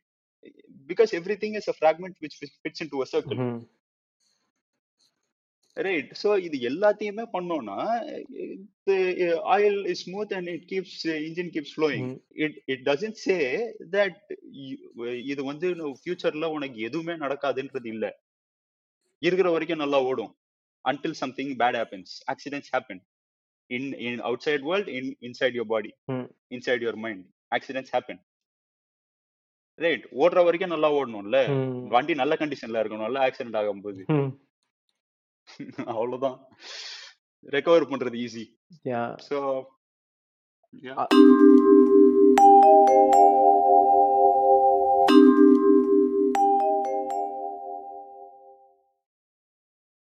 Because 0.89 1.11
everything 1.43 1.55
is 1.61 1.69
a 1.73 1.75
fragment 1.79 2.17
which 2.23 2.37
fits 2.61 2.81
into 2.93 2.99
a 3.01 3.07
circle 3.13 3.39
right 5.77 6.11
so 6.21 6.29
இது 6.45 6.57
எல்லாத்தையுமே 6.69 7.23
பண்ணோம்னா 7.33 7.77
oil 9.55 9.79
is 9.91 10.03
smooth 10.05 10.33
and 10.37 10.49
it 10.53 10.67
keeps 10.69 10.93
engine 11.27 11.51
keeps 11.55 11.73
flowing 11.75 12.09
it 12.43 12.57
it 12.73 12.83
doesn't 12.89 13.17
say 13.23 13.35
that 13.95 14.19
இது 15.31 15.41
வந்து 15.43 15.69
ஃபியூச்சர்ல 15.99 16.49
உனக்கு 16.57 16.79
எதுவுமே 16.87 17.15
நடக்காதுன்றது 17.23 17.89
இல்ல. 17.93 18.05
இருக்கிற 19.21 19.49
வரைக்கும் 19.51 19.83
நல்லா 19.83 19.99
ஓடும். 20.09 20.31
Until 20.85 21.17
something 21.21 21.51
bad 21.61 21.77
happens 21.79 22.13
accidents 22.33 22.71
happen 22.73 23.01
in 23.69 23.89
in 24.05 24.21
outside 24.47 24.65
world 24.69 24.91
in 24.97 25.11
inside 25.27 25.55
your 25.57 25.71
body 25.73 25.91
inside 26.51 26.83
your 26.85 26.99
mind 27.05 27.23
accidents 27.51 27.93
happen 27.95 28.21
right 29.79 30.03
ஓடுற 30.21 30.39
வரைக்கும் 30.45 30.73
நல்லா 30.73 30.89
ஓடணும்ல. 30.97 31.37
வண்டி 31.91 32.13
நல்ல 32.15 32.33
கண்டிஷன்ல 32.41 32.81
இருக்கணும்ல. 32.81 33.21
ஆக்சிடென்ட் 33.27 33.57
ஆகும்போது. 33.61 34.01
ம். 34.15 34.29
அவ்வளவுதான் 35.93 36.37
ரெக்கவர் 37.47 37.89
பண்றது 37.89 38.19
ஈஸி 38.19 38.45
Yeah. 38.83 39.07
ஸோ 39.29 39.37
அ- 40.97 41.09